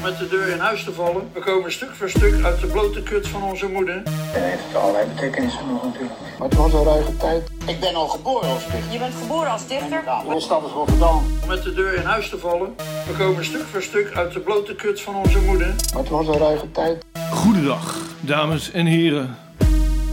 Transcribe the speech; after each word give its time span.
om 0.00 0.06
met 0.06 0.18
de 0.18 0.28
deur 0.28 0.48
in 0.48 0.58
huis 0.58 0.84
te 0.84 0.92
vallen. 0.92 1.30
We 1.32 1.40
komen 1.40 1.72
stuk 1.72 1.94
voor 1.94 2.10
stuk 2.10 2.44
uit 2.44 2.60
de 2.60 2.66
blote 2.66 3.02
kut 3.02 3.28
van 3.28 3.42
onze 3.42 3.68
moeder. 3.68 4.02
En 4.34 4.42
heeft 4.42 4.74
allerlei 4.74 5.06
betekenissen 5.14 5.66
nog 5.66 5.84
natuurlijk. 5.84 6.14
Maar 6.38 6.48
het 6.48 6.56
was 6.58 6.72
een 6.72 6.84
ruige 6.84 7.16
tijd. 7.16 7.50
Ik 7.66 7.80
ben 7.80 7.94
al 7.94 8.08
geboren 8.08 8.48
als 8.48 8.64
dichter. 8.64 8.92
Je 8.92 8.98
bent 8.98 9.14
geboren 9.14 9.50
als 9.50 9.66
dichter? 9.66 10.02
Mijn 10.26 10.40
stad 10.40 10.64
is 10.66 10.72
Rotterdam. 10.72 11.22
Om 11.42 11.48
met 11.48 11.62
de 11.62 11.74
deur 11.74 11.94
in 11.94 12.02
huis 12.02 12.28
te 12.28 12.38
vallen. 12.38 12.74
We 13.06 13.12
komen 13.18 13.44
stuk 13.44 13.62
voor 13.70 13.82
stuk 13.82 14.12
uit 14.14 14.32
de 14.32 14.40
blote 14.40 14.74
kut 14.74 15.00
van 15.00 15.14
onze 15.14 15.38
moeder. 15.38 15.66
Maar 15.66 16.02
het 16.02 16.08
was 16.08 16.26
een 16.26 16.38
ruige 16.38 16.70
tijd. 16.70 17.04
Goedendag, 17.30 17.98
dames 18.20 18.70
en 18.70 18.86
heren. 18.86 19.36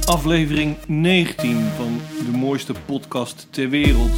Aflevering 0.06 0.78
19 0.88 1.70
van 1.78 2.02
de 2.26 2.38
mooiste 2.38 2.74
podcast 2.86 3.48
ter 3.50 3.70
wereld. 3.70 4.16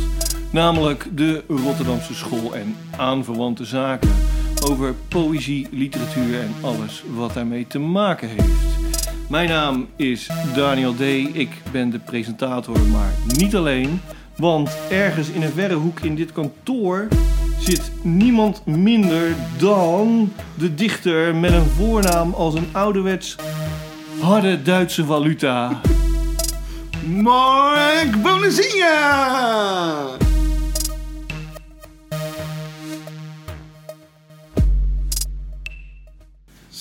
Namelijk 0.51 1.07
de 1.11 1.43
Rotterdamse 1.47 2.13
School 2.13 2.55
en 2.55 2.75
aanverwante 2.97 3.65
zaken. 3.65 4.28
Over 4.67 4.95
poëzie, 5.07 5.67
literatuur 5.71 6.39
en 6.39 6.53
alles 6.61 7.03
wat 7.15 7.33
daarmee 7.33 7.67
te 7.67 7.79
maken 7.79 8.29
heeft. 8.29 8.79
Mijn 9.29 9.49
naam 9.49 9.87
is 9.95 10.29
Daniel 10.55 10.93
D. 10.93 11.01
Ik 11.33 11.49
ben 11.71 11.89
de 11.89 11.99
presentator, 11.99 12.79
maar 12.79 13.13
niet 13.37 13.55
alleen. 13.55 14.01
Want 14.35 14.77
ergens 14.89 15.29
in 15.29 15.41
een 15.41 15.51
verre 15.51 15.73
hoek 15.73 15.99
in 15.99 16.15
dit 16.15 16.31
kantoor 16.31 17.07
zit 17.59 17.91
niemand 18.01 18.65
minder 18.65 19.35
dan 19.57 20.33
de 20.53 20.75
dichter 20.75 21.35
met 21.35 21.51
een 21.51 21.69
voornaam 21.77 22.33
als 22.33 22.53
een 22.53 22.67
ouderwets 22.71 23.35
harde 24.19 24.61
Duitse 24.61 25.05
valuta. 25.05 25.81
Mark 27.05 28.21
Bonazinha! 28.21 30.17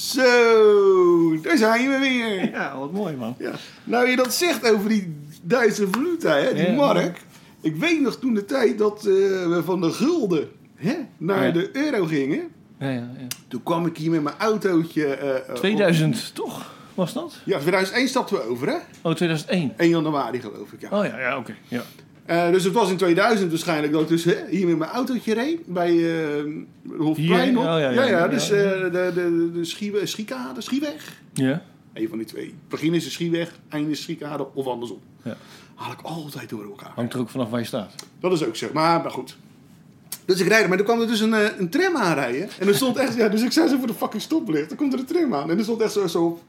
Zo, 0.08 1.40
daar 1.42 1.56
zijn 1.56 1.88
we 1.90 1.98
weer. 1.98 2.50
Ja, 2.50 2.78
wat 2.78 2.92
mooi 2.92 3.16
man. 3.16 3.34
Ja. 3.38 3.52
Nou, 3.84 4.08
je 4.10 4.16
dat 4.16 4.34
zegt 4.34 4.70
over 4.72 4.88
die 4.88 5.16
Duitse 5.42 5.88
valuta, 5.90 6.36
hè, 6.36 6.54
die 6.54 6.66
Ja. 6.66 6.72
mark. 6.74 7.20
Ik 7.60 7.76
weet 7.76 8.00
nog 8.00 8.16
toen 8.18 8.34
de 8.34 8.44
tijd 8.44 8.78
dat 8.78 8.98
eh, 8.98 9.04
we 9.46 9.60
van 9.64 9.80
de 9.80 9.90
gulden 9.92 10.48
hè, 10.74 10.94
naar 11.16 11.46
Ja. 11.46 11.52
de 11.52 11.70
euro 11.72 12.04
gingen. 12.06 12.48
Ja, 12.78 12.88
ja, 12.88 12.94
ja. 13.18 13.26
Toen 13.48 13.62
kwam 13.62 13.86
ik 13.86 13.96
hier 13.96 14.10
met 14.10 14.22
mijn 14.22 14.36
autootje. 14.38 15.06
eh, 15.06 15.36
eh, 15.36 15.42
op- 15.48 15.54
2000 15.56 16.34
toch? 16.34 16.74
Was 16.94 17.12
dat? 17.12 17.34
Ja, 17.44 17.58
2001 17.58 18.08
stapten 18.08 18.36
we 18.36 18.42
over, 18.48 18.68
hè? 18.68 18.76
Oh, 19.02 19.14
2001. 19.14 19.72
1 19.76 19.88
januari 19.88 20.40
geloof 20.40 20.72
ik, 20.72 20.80
ja. 20.80 20.88
Oh 20.98 21.04
ja, 21.04 21.18
ja, 21.20 21.36
oké. 21.38 21.54
Ja. 21.68 21.82
Eh, 22.28 22.50
dus 22.50 22.64
het 22.64 22.72
was 22.72 22.90
in 22.90 22.96
2000 22.96 23.50
waarschijnlijk 23.50 23.92
dat 23.92 24.02
ik 24.02 24.08
dus 24.08 24.24
hè, 24.24 24.34
hier 24.50 24.66
met 24.66 24.78
mijn 24.78 24.90
autootje 24.90 25.34
reed 25.34 25.66
bij 25.66 26.20
eh 26.36 26.44
Hofplein. 26.98 27.52
Nog. 27.54 27.62
Oh, 27.64 27.68
ja, 27.70 27.78
ja, 27.78 27.90
ja, 27.90 28.02
ja, 28.04 28.08
ja, 28.18 28.28
dus 28.28 28.50
eh, 28.50 28.58
de, 28.80 29.10
de, 29.14 29.50
de 29.54 29.64
Schie- 29.64 30.06
Schiekade, 30.06 30.60
Schieweg. 30.60 31.20
ja. 31.34 31.62
Eén 31.92 32.08
van 32.08 32.18
die 32.18 32.26
twee. 32.26 32.54
Begin 32.68 32.94
is 32.94 33.04
de 33.04 33.10
Schieweg, 33.10 33.52
eind 33.68 33.88
is 33.88 34.02
Schiekade 34.02 34.46
of 34.54 34.66
andersom. 34.66 34.98
Ja. 35.24 35.36
Haal 35.74 35.92
ik 35.92 36.00
altijd 36.02 36.48
door 36.48 36.64
elkaar. 36.64 36.92
Hangt 36.94 37.12
er 37.12 37.20
ook 37.20 37.28
vanaf 37.30 37.50
waar 37.50 37.60
je 37.60 37.66
staat. 37.66 37.94
Dat 38.20 38.32
is 38.32 38.44
ook 38.44 38.56
zo, 38.56 38.68
maar, 38.72 39.00
maar 39.00 39.10
goed. 39.10 39.36
Dus 40.24 40.40
ik 40.40 40.48
rijd, 40.48 40.68
maar 40.68 40.78
er 40.78 40.84
kwam 40.84 41.00
er 41.00 41.06
dus 41.06 41.20
een, 41.20 41.60
een 41.60 41.68
tram 41.70 41.96
aanrijden. 41.96 42.48
En 42.58 42.68
er 42.68 42.74
stond 42.74 42.96
echt, 42.96 43.14
ja, 43.16 43.28
dus 43.28 43.42
ik 43.42 43.52
zei 43.52 43.68
zo 43.68 43.78
voor 43.78 43.86
de 43.86 43.94
fucking 43.94 44.22
stoplicht. 44.22 44.68
Dan 44.68 44.78
komt 44.78 44.92
er 44.92 44.98
een 44.98 45.04
tram 45.04 45.34
aan. 45.34 45.50
En 45.50 45.58
er 45.58 45.64
stond 45.64 45.80
echt 45.80 45.92
zo, 45.92 46.06
zo 46.06 46.40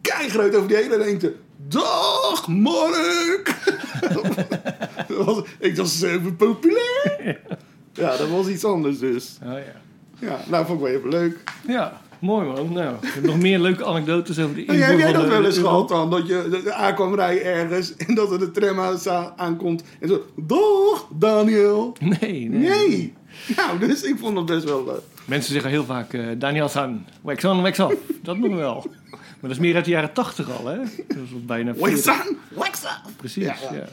keigroot 0.00 0.54
over 0.54 0.68
die 0.68 0.76
hele 0.76 0.98
lengte. 0.98 1.34
Dag, 1.68 2.48
Mark! 2.48 3.54
Dat 5.16 5.24
was, 5.34 5.42
ik 5.58 5.76
was 5.76 5.98
super 5.98 6.32
populair. 6.32 7.40
Ja, 7.96 8.16
dat 8.16 8.28
was 8.28 8.46
iets 8.48 8.64
anders 8.64 8.98
dus. 8.98 9.38
Oh 9.44 9.52
ja. 9.52 9.80
Ja, 10.26 10.40
nou 10.48 10.66
vond 10.66 10.80
ik 10.80 10.86
wel 10.86 10.94
even 10.94 11.08
leuk. 11.08 11.42
Ja, 11.66 12.00
mooi 12.18 12.46
man. 12.46 12.72
Nou, 12.72 12.94
ik 13.02 13.12
heb 13.14 13.24
nog 13.24 13.38
meer 13.38 13.58
leuke 13.58 13.84
anekdotes 13.84 14.38
over 14.38 14.54
de 14.54 14.64
invoer 14.64 14.84
heb 14.86 14.98
jij 14.98 15.12
dat 15.12 15.26
wel 15.28 15.44
eens 15.44 15.58
gehad 15.58 15.88
dan? 15.88 16.10
Dat 16.10 16.26
je 16.26 16.72
aankwam 16.72 17.14
rijden 17.14 17.44
ergens 17.44 17.96
en 17.96 18.14
dat 18.14 18.32
er 18.32 18.38
de 18.38 18.50
tram 18.50 18.80
aan, 18.80 18.98
aankomt. 19.36 19.82
En 20.00 20.08
zo, 20.08 20.24
dag 20.36 21.06
Daniel. 21.12 21.96
Nee, 22.00 22.48
nee. 22.48 22.48
Nee. 22.48 23.12
Nou, 23.56 23.78
dus 23.78 24.02
ik 24.02 24.18
vond 24.18 24.36
het 24.36 24.46
best 24.46 24.64
wel 24.64 24.84
leuk. 24.84 25.02
Mensen 25.24 25.52
zeggen 25.52 25.70
heel 25.70 25.84
vaak 25.84 26.12
eh 26.12 26.26
Daniel 26.38 26.68
San, 26.68 27.04
wax 27.22 27.44
on, 27.44 27.62
wax 27.62 27.78
off. 27.80 27.94
Dat 28.22 28.38
nog 28.38 28.54
wel. 28.54 28.86
Maar 29.10 29.20
dat 29.40 29.50
is 29.50 29.58
meer 29.58 29.74
uit 29.74 29.84
de 29.84 29.90
jaren 29.90 30.12
80 30.12 30.50
al, 30.58 30.66
hè? 30.66 30.76
Dat 30.78 31.16
is 31.16 31.44
bijna 31.46 31.74
Wax 31.74 32.02
40. 32.02 32.28
on, 32.28 32.36
wax 32.54 32.84
off. 32.84 33.16
Precies, 33.16 33.44
Ja, 33.44 33.54
ja. 33.70 33.76
ja. 33.76 33.84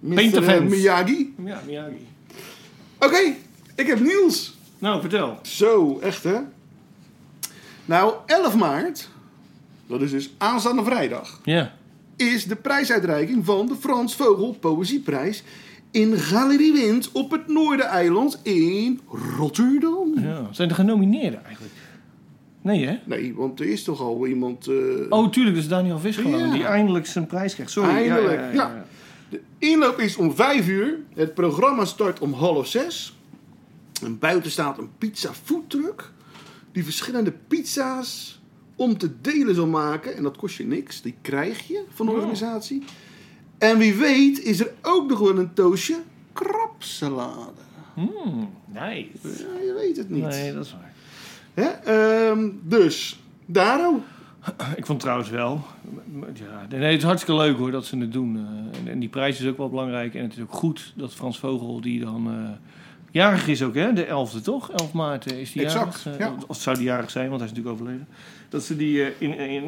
Ja. 0.00 0.08
Mr. 0.08 0.14
Painterfans. 0.14 0.70
Miyagi. 0.70 1.34
Miyagi. 1.36 2.06
Oké, 2.98 3.34
ik 3.74 3.86
heb 3.86 4.00
nieuws. 4.00 4.56
Nou, 4.78 5.00
vertel. 5.00 5.38
Zo, 5.42 5.98
echt 6.02 6.22
hè? 6.24 6.36
Nou, 7.84 8.14
11 8.26 8.56
maart, 8.56 9.08
dat 9.86 10.00
is 10.02 10.10
dus 10.10 10.30
aanstaande 10.38 10.84
vrijdag, 10.84 11.40
Ja. 11.44 11.72
is 12.16 12.44
de 12.44 12.56
prijsuitreiking 12.56 13.44
van 13.44 13.66
de 13.66 13.74
Frans 13.80 14.14
Vogel 14.14 14.56
Poëzieprijs 14.60 15.42
in 15.90 16.16
Galerie 16.16 16.72
Wind 16.72 17.12
op 17.12 17.30
het 17.30 17.48
Noordereiland 17.48 18.40
in 18.42 19.00
Rotterdam. 19.36 20.12
ja. 20.20 20.48
Zijn 20.50 20.68
er 20.68 20.74
genomineerden 20.74 21.44
eigenlijk? 21.44 21.74
Nee, 22.62 22.86
hè? 22.86 22.98
Nee, 23.04 23.34
want 23.34 23.60
er 23.60 23.66
is 23.66 23.84
toch 23.84 24.00
al 24.00 24.26
iemand... 24.26 24.66
eh, 24.66 24.74
Oh, 25.08 25.30
tuurlijk, 25.30 25.54
dat 25.54 25.64
is 25.64 25.70
Daniel 25.70 25.98
Visgeloon 25.98 26.46
Ja. 26.46 26.52
die 26.52 26.64
eindelijk 26.64 27.06
zijn 27.06 27.26
prijs 27.26 27.54
krijgt. 27.54 27.72
Sorry. 27.72 27.90
Eindelijk, 27.90 28.40
ja, 28.40 28.46
ja, 28.46 28.52
ja. 28.52 28.84
De 29.30 29.40
inloop 29.58 29.98
is 29.98 30.16
om 30.16 30.34
5 30.34 30.68
uur. 30.68 30.98
Het 31.14 31.34
programma 31.34 31.84
start 31.84 32.20
om 32.20 32.32
half 32.32 32.66
6. 32.66 33.16
En 34.02 34.18
buiten 34.18 34.50
staat 34.50 34.78
een 34.78 34.90
pizza 34.98 35.34
foodtruck. 35.44 36.12
Die 36.72 36.84
verschillende 36.84 37.32
pizza's 37.48 38.40
om 38.76 38.98
te 38.98 39.20
delen 39.20 39.54
zal 39.54 39.66
maken. 39.66 40.16
En 40.16 40.22
dat 40.22 40.36
kost 40.36 40.56
je 40.56 40.66
niks. 40.66 41.02
Die 41.02 41.14
krijg 41.22 41.66
je 41.66 41.84
van 41.94 42.06
de 42.06 42.12
organisatie. 42.12 42.82
En 43.58 43.78
wie 43.78 43.94
weet 43.94 44.42
is 44.42 44.60
er 44.60 44.72
ook 44.82 45.08
nog 45.08 45.18
wel 45.18 45.38
een 45.38 45.54
toastje 45.54 45.96
krabsalade. 46.32 47.60
Hmm, 47.94 48.50
nice. 48.66 49.08
Ja, 49.22 49.60
je 49.64 49.74
weet 49.78 49.96
het 49.96 50.10
niet. 50.10 50.24
Nee, 50.24 50.52
dat 50.52 50.64
is 50.64 50.72
waar. 50.72 50.94
Hè? 51.54 51.64
Ehm, 51.64 52.50
dus, 52.62 53.20
daarom. 53.46 54.04
Ik 54.76 54.86
vond 54.86 55.00
trouwens 55.00 55.30
wel. 55.30 55.64
Ja, 56.34 56.66
nee, 56.76 56.90
het 56.90 56.98
is 56.98 57.04
hartstikke 57.04 57.40
leuk 57.40 57.56
hoor 57.56 57.70
dat 57.70 57.84
ze 57.86 57.98
het 57.98 58.12
doen. 58.12 58.36
eh, 58.36 58.78
en, 58.80 58.88
en 58.88 58.98
die 58.98 59.08
prijs 59.08 59.40
is 59.40 59.46
ook 59.46 59.56
wel 59.56 59.68
belangrijk. 59.68 60.14
En 60.14 60.22
het 60.22 60.32
is 60.36 60.42
ook 60.42 60.52
goed 60.52 60.92
dat 60.96 61.14
Frans 61.14 61.38
Vogel, 61.38 61.80
die 61.80 62.00
dan 62.00 62.26
eh, 62.30 62.50
jarig 63.10 63.48
is 63.48 63.62
ook, 63.62 63.74
hè? 63.74 63.92
De 63.92 64.06
11e 64.06 64.42
toch? 64.42 64.70
11 64.70 64.92
maart 64.92 65.32
eh, 65.32 65.40
is 65.40 65.52
die 65.52 65.62
Exact, 65.62 66.02
jarig. 66.02 66.18
Ja. 66.18 66.34
Of 66.46 66.60
zou 66.60 66.76
die 66.76 66.84
jarig 66.84 67.10
zijn, 67.10 67.28
want 67.28 67.40
hij 67.40 67.50
is 67.50 67.56
natuurlijk 67.56 67.80
overleden. 67.80 68.08
Dat 68.48 68.62
ze 68.62 68.76
die 68.76 69.18
in, 69.18 69.38
in, 69.38 69.62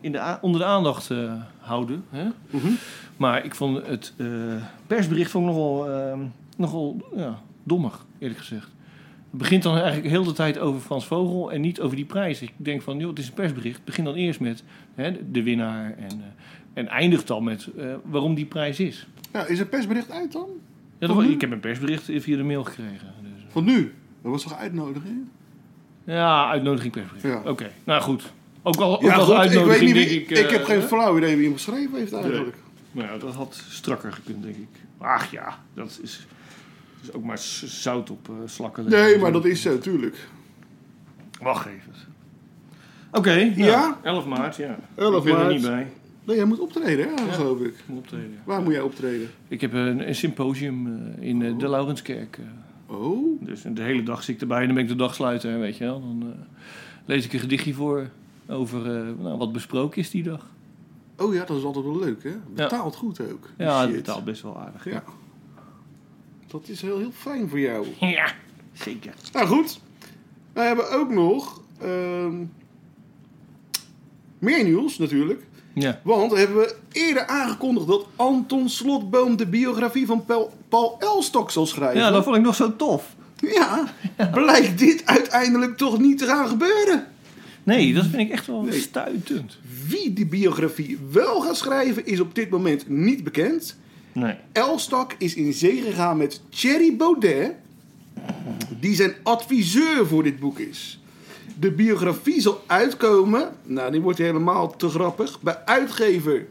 in 0.00 0.12
de 0.12 0.38
onder 0.40 0.60
de 0.60 0.66
aandacht 0.66 1.10
houden. 1.58 2.04
Hè? 2.10 2.24
Mhm. 2.50 2.68
Maar 3.16 3.44
ik 3.44 3.54
vond 3.54 3.86
het 3.86 4.12
persbericht 4.86 5.30
vond 5.30 5.48
ik 5.48 5.52
nogal, 5.54 5.90
eh, 5.90 6.18
nogal 6.56 7.08
ja, 7.16 7.38
dommig, 7.62 8.04
eerlijk 8.18 8.40
gezegd. 8.40 8.68
Het 9.30 9.38
begint 9.38 9.62
dan 9.62 9.76
eigenlijk 9.76 10.06
heel 10.06 10.24
de 10.24 10.32
tijd 10.32 10.58
over 10.58 10.80
Frans 10.80 11.06
Vogel 11.06 11.52
en 11.52 11.60
niet 11.60 11.80
over 11.80 11.96
die 11.96 12.04
prijs. 12.04 12.42
Ik 12.42 12.52
denk 12.56 12.82
van, 12.82 12.98
joh, 12.98 13.08
het 13.08 13.18
is 13.18 13.26
een 13.26 13.34
persbericht. 13.34 13.84
Begin 13.84 14.04
dan 14.04 14.14
eerst 14.14 14.40
met 14.40 14.62
hè, 14.94 15.30
de 15.30 15.42
winnaar 15.42 15.94
en, 15.96 16.10
eh, 16.10 16.26
en 16.74 16.88
eindigt 16.88 17.26
dan 17.26 17.44
met 17.44 17.68
eh, 17.76 17.86
waarom 18.04 18.34
die 18.34 18.46
prijs 18.46 18.80
is. 18.80 19.06
Ja, 19.32 19.46
is 19.46 19.58
het 19.58 19.70
persbericht 19.70 20.10
uit 20.10 20.32
dan? 20.32 20.48
Ja, 20.98 21.06
dat, 21.06 21.22
ik 21.22 21.40
heb 21.40 21.50
een 21.50 21.60
persbericht 21.60 22.04
via 22.04 22.36
de 22.36 22.42
mail 22.42 22.64
gekregen. 22.64 23.12
Dus. 23.22 23.44
Van 23.48 23.64
nu? 23.64 23.94
Dat 24.22 24.32
was 24.32 24.42
toch 24.42 24.56
uitnodiging? 24.56 25.28
Ja, 26.04 26.50
uitnodiging 26.50 26.92
persbericht. 26.92 27.26
Ja. 27.26 27.50
Oké, 27.50 27.70
nou 27.84 28.02
goed. 28.02 28.32
Ook 28.62 28.76
al, 28.76 28.94
ook 28.94 29.02
Ja, 29.02 29.14
als 29.14 29.28
goed, 29.28 29.54
ik 29.54 29.64
weet 29.64 29.80
niet 29.80 29.92
wie, 29.92 30.20
ik... 30.20 30.30
ik 30.30 30.50
heb 30.50 30.60
eh, 30.60 30.66
geen 30.66 30.82
flauw 30.82 31.16
idee 31.16 31.36
wie 31.36 31.44
hem 31.44 31.54
geschreven 31.54 31.98
heeft 31.98 32.12
eigenlijk. 32.12 32.56
Nou 32.92 33.08
ja, 33.08 33.18
dat 33.18 33.34
had 33.34 33.62
strakker 33.68 34.12
gekund, 34.12 34.42
denk 34.42 34.56
ik. 34.56 34.68
Ach 34.98 35.30
ja, 35.30 35.58
dat 35.74 36.00
is, 36.02 36.26
is 37.02 37.12
ook 37.12 37.24
maar 37.24 37.38
zout 37.64 38.10
op 38.10 38.28
eh, 38.28 38.34
slakken. 38.44 38.84
leggen. 38.88 39.10
Nee, 39.10 39.18
maar 39.18 39.32
dat 39.32 39.44
is 39.44 39.62
zo, 39.62 39.78
tuurlijk. 39.78 40.28
Wacht 41.42 41.66
even. 41.66 41.92
Oké, 43.12 43.34
nou, 43.44 43.54
Ja? 43.62 43.98
11 44.02 44.26
maart, 44.26 44.56
ja. 44.56 44.78
11 44.94 45.26
ik 45.26 45.32
ben 45.34 45.44
er 45.46 45.52
niet 45.52 45.62
bij. 45.62 45.86
Nee, 46.24 46.36
jij 46.36 46.44
moet 46.44 46.58
optreden, 46.60 47.08
hè, 47.08 47.32
geloof 47.32 47.60
ik. 47.60 47.74
Moet 47.86 47.98
optreden. 47.98 48.38
Waar 48.44 48.62
moet 48.62 48.72
jij 48.72 48.80
optreden? 48.82 49.28
Ik 49.48 49.60
heb 49.60 49.72
een, 49.72 50.08
een 50.08 50.14
symposium 50.14 50.86
eh, 51.16 51.28
in 51.28 51.42
eh, 51.42 51.58
de 51.58 51.68
Laurenskerk. 51.68 52.38
eh. 52.38 52.96
Oh, 52.96 53.40
dus 53.42 53.62
de 53.62 53.82
hele 53.82 54.02
dag 54.02 54.22
zit 54.22 54.34
ik 54.34 54.40
erbij 54.40 54.60
en 54.60 54.64
dan 54.66 54.74
ben 54.74 54.82
ik 54.84 54.90
de 54.90 54.96
dag 54.96 55.14
sluiten, 55.14 55.60
weet 55.60 55.76
je 55.76 55.84
wel. 55.84 56.00
Dan 56.00 56.22
eh, 56.22 56.38
lees 57.04 57.24
ik 57.24 57.32
een 57.32 57.38
gedichtje 57.40 57.74
voor 57.74 58.08
over 58.48 58.96
eh, 58.96 59.02
nou, 59.22 59.38
wat 59.38 59.52
besproken 59.52 59.98
is 60.00 60.10
die 60.10 60.22
dag. 60.22 60.46
oh 61.16 61.34
ja, 61.34 61.44
dat 61.44 61.56
is 61.56 61.64
altijd 61.64 61.84
wel 61.84 61.98
leuk, 61.98 62.22
hè? 62.22 62.32
Betaalt 62.54 62.96
goed 62.96 63.20
ook. 63.32 63.48
Ja, 63.58 63.80
het 63.80 63.92
betaalt 63.92 64.24
best 64.24 64.42
wel 64.42 64.58
aardig. 64.58 64.84
Ja. 64.84 65.02
Dat 66.50 66.68
is 66.68 66.80
heel, 66.82 66.98
heel 66.98 67.12
fijn 67.18 67.48
voor 67.48 67.60
jou. 67.60 67.86
Ja, 68.00 68.32
zeker. 68.72 69.14
Nou 69.32 69.46
goed, 69.46 69.80
wij 70.52 70.66
hebben 70.66 70.90
ook 70.90 71.10
nog 71.10 71.60
ehm, 71.80 72.34
meer 74.38 74.64
nieuws 74.64 74.98
natuurlijk. 74.98 75.42
Ja. 75.74 76.00
Want 76.04 76.32
hebben 76.32 76.56
we 76.56 76.76
eerder 76.92 77.26
aangekondigd 77.26 77.86
dat 77.86 78.06
Anton 78.16 78.68
Slotboom 78.68 79.36
de 79.36 79.46
biografie 79.46 80.06
van 80.06 80.24
Paul, 80.24 80.52
Paul 80.68 80.96
Elstok 80.98 81.50
zal 81.50 81.66
schrijven. 81.66 81.98
ja, 82.00 82.10
dat 82.10 82.24
vond 82.24 82.36
ik 82.36 82.42
nog 82.42 82.54
zo 82.54 82.76
tof. 82.76 83.16
Ja, 83.40 83.92
blijkt 84.32 84.78
dit 84.78 85.06
uiteindelijk 85.06 85.76
toch 85.76 85.98
niet 85.98 86.18
te 86.18 86.26
gaan 86.26 86.48
gebeuren. 86.48 87.06
Nee, 87.62 87.94
dat 87.94 88.04
vind 88.06 88.22
ik 88.22 88.30
echt 88.30 88.46
wel 88.46 88.62
Nee. 88.62 88.80
stuitend. 88.80 89.58
Wie 89.88 90.12
die 90.12 90.26
biografie 90.26 90.98
wel 91.12 91.40
gaat 91.40 91.56
schrijven 91.56 92.06
is 92.06 92.20
op 92.20 92.34
dit 92.34 92.50
moment 92.50 92.88
niet 92.88 93.24
bekend. 93.24 93.76
Nee. 94.18 94.36
Elstak 94.52 95.14
is 95.18 95.34
in 95.34 95.52
zee 95.52 95.82
gegaan 95.82 96.16
met 96.16 96.40
Thierry 96.48 96.96
Baudet, 96.96 97.54
die 98.80 98.94
zijn 98.94 99.14
adviseur 99.22 100.06
voor 100.06 100.22
dit 100.22 100.38
boek 100.38 100.58
is. 100.58 101.00
De 101.60 101.72
biografie 101.72 102.40
zal 102.40 102.62
uitkomen, 102.66 103.56
nou 103.64 103.90
die 103.90 104.00
wordt 104.00 104.18
helemaal 104.18 104.76
te 104.76 104.88
grappig, 104.88 105.40
bij 105.40 105.64
uitgever 105.64 106.46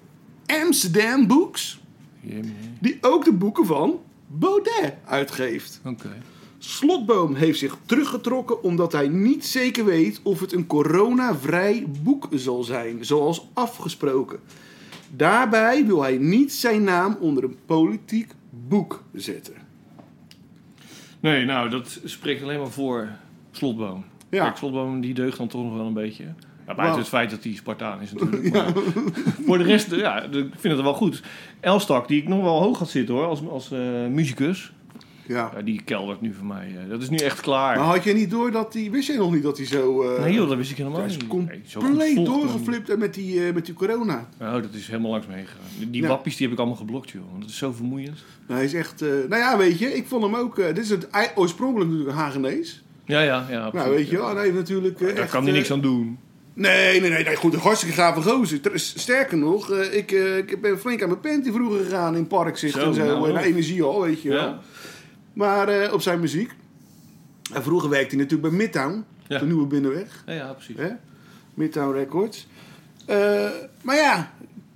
Amsterdam 0.46 1.28
Books, 1.28 1.80
die 2.80 2.98
ook 3.02 3.26
de 3.26 3.34
boeken 3.34 3.66
van 3.66 4.00
Baudet 4.28 4.94
uitgeeft. 5.06 5.80
Oké. 5.86 6.18
Slotboom 6.58 7.36
heeft 7.36 7.60
zich 7.60 7.78
teruggetrokken 7.86 8.64
omdat 8.64 8.92
hij 8.92 9.08
niet 9.08 9.46
zeker 9.46 9.86
weet 9.86 10.20
of 10.24 10.40
het 10.40 10.54
een 10.54 10.68
coronavrij 10.68 11.86
boek 12.04 12.28
zal 12.32 12.64
zijn, 12.64 13.06
zoals 13.06 13.48
afgesproken. 13.54 14.40
Daarbij 15.16 15.86
wil 15.86 16.02
hij 16.02 16.18
niet 16.18 16.54
zijn 16.54 16.84
naam 16.84 17.18
onder 17.20 17.44
een 17.44 17.58
politiek 17.66 18.34
boek 18.50 19.04
zetten. 19.14 19.54
Nee, 21.20 21.46
nou, 21.46 21.70
dat 21.70 22.00
spreekt 22.04 22.44
alleen 22.44 22.60
maar 22.60 22.72
voor 22.72 23.10
Slotboom. 23.52 24.06
Ja. 24.30 24.44
Kijk, 24.44 24.58
Slotboom 24.58 25.02
die 25.02 25.14
deugt 25.14 25.38
dan 25.38 25.48
toch 25.48 25.64
nog 25.64 25.76
wel 25.76 25.86
een 25.86 25.94
beetje. 25.94 26.24
Ja, 26.68 26.76
buiten 26.76 27.00
het 27.00 27.08
feit 27.08 27.30
dat 27.30 27.44
hij 27.44 27.54
Spartaan 27.54 28.02
is 28.02 28.14
natuurlijk. 28.14 28.54
Maar 28.54 28.74
voor 29.46 29.58
de 29.58 29.64
rest, 29.64 29.96
ja, 29.96 30.24
ik 30.24 30.50
vind 30.58 30.74
het 30.74 30.82
wel 30.82 30.94
goed. 30.94 31.22
Elstak, 31.60 32.08
die 32.08 32.22
ik 32.22 32.28
nog 32.28 32.42
wel 32.42 32.62
hoog 32.62 32.80
had 32.80 32.90
zitten 32.90 33.16
hoor, 33.16 33.26
als, 33.26 33.48
als 33.48 33.72
eh, 33.72 33.80
muzikus. 34.10 34.72
Ja. 35.28 35.52
Ja, 35.56 35.62
die 35.62 35.82
keldert 35.86 36.22
nu 36.22 36.34
voor 36.34 36.46
mij. 36.46 36.76
eh, 36.84 36.90
dat 36.90 37.02
is 37.02 37.10
nu 37.10 37.18
echt 37.18 37.42
klaar. 37.42 37.76
Maar 37.78 37.86
had 37.86 38.04
je 38.04 38.14
niet 38.14 38.30
door 38.32 38.52
dat 38.52 38.74
hij, 38.74 38.90
wist 38.92 39.08
je 39.08 39.18
nog 39.18 39.34
niet 39.34 39.44
dat 39.44 39.58
hij 39.58 39.66
zo, 39.66 40.02
eh 40.04 40.24
nee 40.24 40.34
joh, 40.34 40.48
dat 40.50 40.58
wist 40.58 40.72
ik 40.72 40.78
helemaal 40.78 41.00
hij 41.00 41.10
is 41.10 41.18
niet. 41.18 41.34
Nee, 41.48 41.62
zo 41.68 41.80
compleet 41.80 42.16
hem. 42.16 42.24
doorgeflipt 42.26 42.98
met 42.98 43.14
die, 43.14 43.48
eh, 43.48 43.54
met 43.54 43.66
die 43.66 43.74
corona. 43.74 44.30
Nou, 44.40 44.62
dat 44.62 44.74
is 44.74 44.88
helemaal 44.88 45.12
langs 45.12 45.28
me 45.28 45.34
heen 45.34 45.46
gegaan. 45.48 45.90
Die 45.92 46.02
Ja. 46.02 46.08
wappies 46.08 46.36
die 46.36 46.44
heb 46.46 46.54
ik 46.54 46.60
allemaal 46.60 46.78
geblokt 46.80 47.10
joh, 47.10 47.22
want 47.30 47.42
dat 47.42 47.50
is 47.50 47.58
zo 47.58 47.72
vermoeiend. 47.72 48.24
Nou, 48.48 48.60
hij 48.60 48.64
is 48.64 48.74
echt, 48.74 49.02
nou 49.02 49.36
ja, 49.36 49.58
weet 49.58 49.80
je, 49.80 49.94
ik 49.96 50.08
vond 50.08 50.24
hem 50.24 50.36
ook, 50.36 50.56
dit 50.56 50.78
is 50.78 50.90
het 50.90 51.08
oorspronkelijk 51.36 51.90
natuurlijk 51.92 52.18
Hagenees. 52.18 52.84
Ja, 53.06 53.22
ja, 53.22 53.46
ja. 53.50 53.60
absoluut, 53.60 53.74
Nou, 53.74 53.90
weet 53.96 54.10
je 54.10 54.18
wel, 54.18 54.36
hij 54.36 54.44
heeft 54.44 54.56
natuurlijk 54.56 55.00
Daar 55.00 55.10
echt, 55.10 55.32
kan 55.32 55.44
hij 55.44 55.54
niks 55.54 55.72
aan 55.72 55.82
doen. 55.82 56.18
Nee, 56.54 57.02
nee, 57.02 57.10
nee, 57.10 57.24
nee, 57.24 57.36
goed, 57.36 57.54
een 57.54 57.60
hartstikke 57.60 57.96
gave 57.96 58.22
gozer. 58.22 58.62
Ter- 58.62 58.80
Sterker 58.80 59.38
nog, 59.38 59.72
ik, 59.72 60.12
ik 60.48 60.62
ben 60.62 60.80
flink 60.80 61.02
aan 61.02 61.08
mijn 61.10 61.20
panty 61.20 61.52
vroeger 61.52 61.84
gegaan 61.84 62.16
in 62.16 62.28
Parkzicht 62.28 62.74
Zo, 62.74 62.88
en 62.88 62.94
zo. 62.94 63.06
nou, 63.06 63.28
en 63.28 63.34
wel. 63.34 63.44
energie 63.44 63.84
al, 63.84 64.02
weet 64.02 64.22
je 64.22 64.30
wel. 64.30 64.40
Ja. 64.40 64.60
Maar 65.38 65.68
eh, 65.70 65.94
op 65.94 66.02
zijn 66.02 66.20
muziek. 66.20 66.56
En 67.54 67.64
vroeger 67.64 67.90
werkte 67.90 68.16
hij 68.16 68.24
natuurlijk 68.24 68.50
bij 68.50 68.60
Midtown, 68.60 69.04
Ja. 69.28 69.40
de 69.40 69.46
nieuwe 69.46 69.66
binnenweg. 69.66 70.24
Ja, 70.26 70.34
ja, 70.34 70.54
precies. 70.54 70.76
Hè? 70.78 70.90
Midtown 71.54 71.94
Records. 71.94 72.48
Eh, 73.06 73.50
maar 73.84 73.96
ja, 73.96 74.32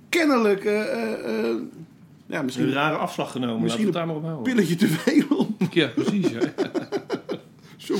kennelijk, 0.08 0.64
eh, 0.64 0.74
ja, 2.26 2.38
Een 2.38 2.44
misschien 2.44 2.72
rare 2.72 2.96
afslag 2.96 3.30
genomen. 3.30 3.62
Misschien 3.62 3.84
we 3.86 3.88
het 3.90 3.96
daar 3.98 4.06
maar 4.06 4.16
op 4.16 4.22
een 4.22 4.28
houden. 4.28 4.54
pilletje 4.54 4.74
te 4.76 4.88
veel. 4.88 5.56
Ja, 5.70 5.86
precies. 5.88 6.28
Ja, 6.30 6.40
Zo. 7.76 7.94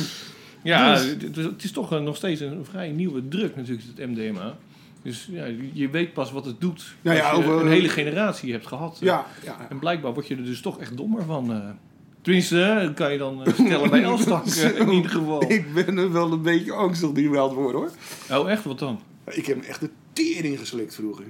ja 0.62 0.94
Dus- 0.94 1.06
het, 1.44 1.64
is- 1.64 1.72
toch 1.72 1.90
een- 1.90 2.04
nog 2.04 2.16
steeds 2.16 2.40
een 2.40 2.64
vrij 2.64 2.90
nieuwe 2.90 3.28
druk 3.28 3.56
natuurlijk, 3.56 3.86
het 3.96 4.08
MDMA. 4.10 4.56
Dus 5.02 5.28
ja, 5.30 5.44
je 5.72 5.88
weet 5.90 6.12
pas 6.12 6.32
wat 6.32 6.44
het 6.44 6.60
doet 6.60 6.94
Nou 7.00 7.16
ja, 7.16 7.30
als 7.30 7.44
je 7.44 7.50
over- 7.50 7.60
een 7.66 7.72
hele 7.72 7.88
generatie 7.88 8.52
hebt 8.52 8.66
gehad. 8.66 8.98
Ja, 9.00 9.26
ja. 9.44 9.66
En 9.70 9.78
blijkbaar 9.78 10.14
word 10.14 10.26
je 10.28 10.36
er 10.36 10.44
dus 10.44 10.60
toch 10.60 10.80
echt 10.80 10.96
dommer 10.96 11.24
van. 11.24 11.76
Tenminste, 12.22 12.92
kan 12.94 13.12
je 13.12 13.18
dan 13.18 13.44
eh, 13.44 13.54
stellen 13.54 13.90
bij 13.90 14.02
Elstak 14.02 14.46
eh, 14.56 14.78
in 14.78 14.90
ieder 14.90 15.10
geval. 15.10 15.50
Ik 15.50 15.74
ben 15.74 15.98
er 15.98 16.12
wel 16.12 16.32
een 16.32 16.42
beetje 16.42 16.72
angstig 16.72 17.12
die 17.12 17.30
wel 17.30 17.54
worden 17.54 17.80
hoor. 17.80 17.90
Oh, 18.38 18.50
echt? 18.50 18.64
Wat 18.64 18.78
dan? 18.78 19.00
Ik 19.30 19.46
heb 19.46 19.56
hem 19.56 19.68
echt 19.68 19.80
de 19.80 19.90
tering 20.12 20.58
geslikt 20.58 20.94
vroeger. 20.94 21.24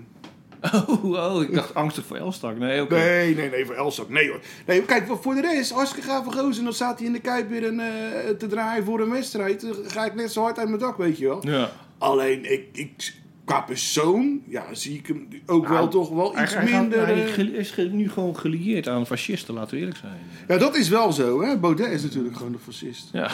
Oh, 0.87 1.05
oh 1.05 1.43
ik 1.43 1.55
dacht 1.55 1.75
angstig 1.75 2.05
voor 2.07 2.17
Elstak. 2.17 2.59
Nee, 2.59 2.83
oké. 2.83 2.95
Nee, 2.95 3.35
nee, 3.35 3.51
nee, 3.51 3.67
voor 3.67 3.75
Elsak. 3.75 4.09
Nee 4.09 4.29
hoor. 4.29 4.41
Nee, 4.67 4.83
kijk, 4.83 5.07
voor 5.21 5.35
de 5.35 5.41
rest, 5.41 5.71
hartstikke 5.71 6.09
gave 6.09 6.31
gozer. 6.31 6.59
En 6.59 6.65
dan 6.65 6.73
staat 6.73 6.99
hij 6.99 7.07
in 7.07 7.13
de 7.13 7.21
Kuip 7.21 7.49
weer 7.49 7.65
een, 7.65 7.81
eh, 7.81 8.31
te 8.39 8.47
draaien 8.47 8.85
voor 8.85 9.01
een 9.01 9.11
wedstrijd. 9.11 9.61
Dan 9.61 9.75
ga 9.87 10.05
ik 10.05 10.15
net 10.15 10.33
zo 10.33 10.43
hard 10.43 10.59
uit 10.59 10.69
mijn 10.69 10.81
dak, 10.81 10.97
weet 10.97 11.19
je 11.19 11.29
wel. 11.29 11.47
Ja. 11.47 11.71
Alleen, 11.99 12.53
ik, 12.53 12.65
ik, 12.73 13.15
qua 13.45 13.61
persoon, 13.61 14.43
ja, 14.47 14.75
zie 14.75 14.99
ik 14.99 15.07
hem 15.07 15.29
ook 15.47 15.69
wel 15.69 15.77
Nou, 15.77 15.91
toch 15.91 16.11
wel 16.11 16.41
iets 16.41 16.55
hij 16.55 16.65
minder... 16.65 17.07
hij 17.07 17.35
eh, 17.35 17.39
is 17.39 17.77
nu 17.77 18.11
gewoon 18.11 18.37
gelieerd 18.37 18.89
aan 18.89 19.07
fascisten, 19.07 19.55
laten 19.55 19.75
we 19.75 19.81
eerlijk 19.81 19.97
zijn. 19.99 20.19
Ja, 20.49 20.57
dat 20.59 20.77
is 20.77 20.89
wel 20.89 21.13
zo, 21.13 21.43
hè. 21.43 21.59
Baudet 21.59 21.91
is 21.91 22.03
natuurlijk 22.03 22.37
gewoon 22.37 22.53
een 22.53 22.59
fascist. 22.59 23.09
Ja, 23.13 23.31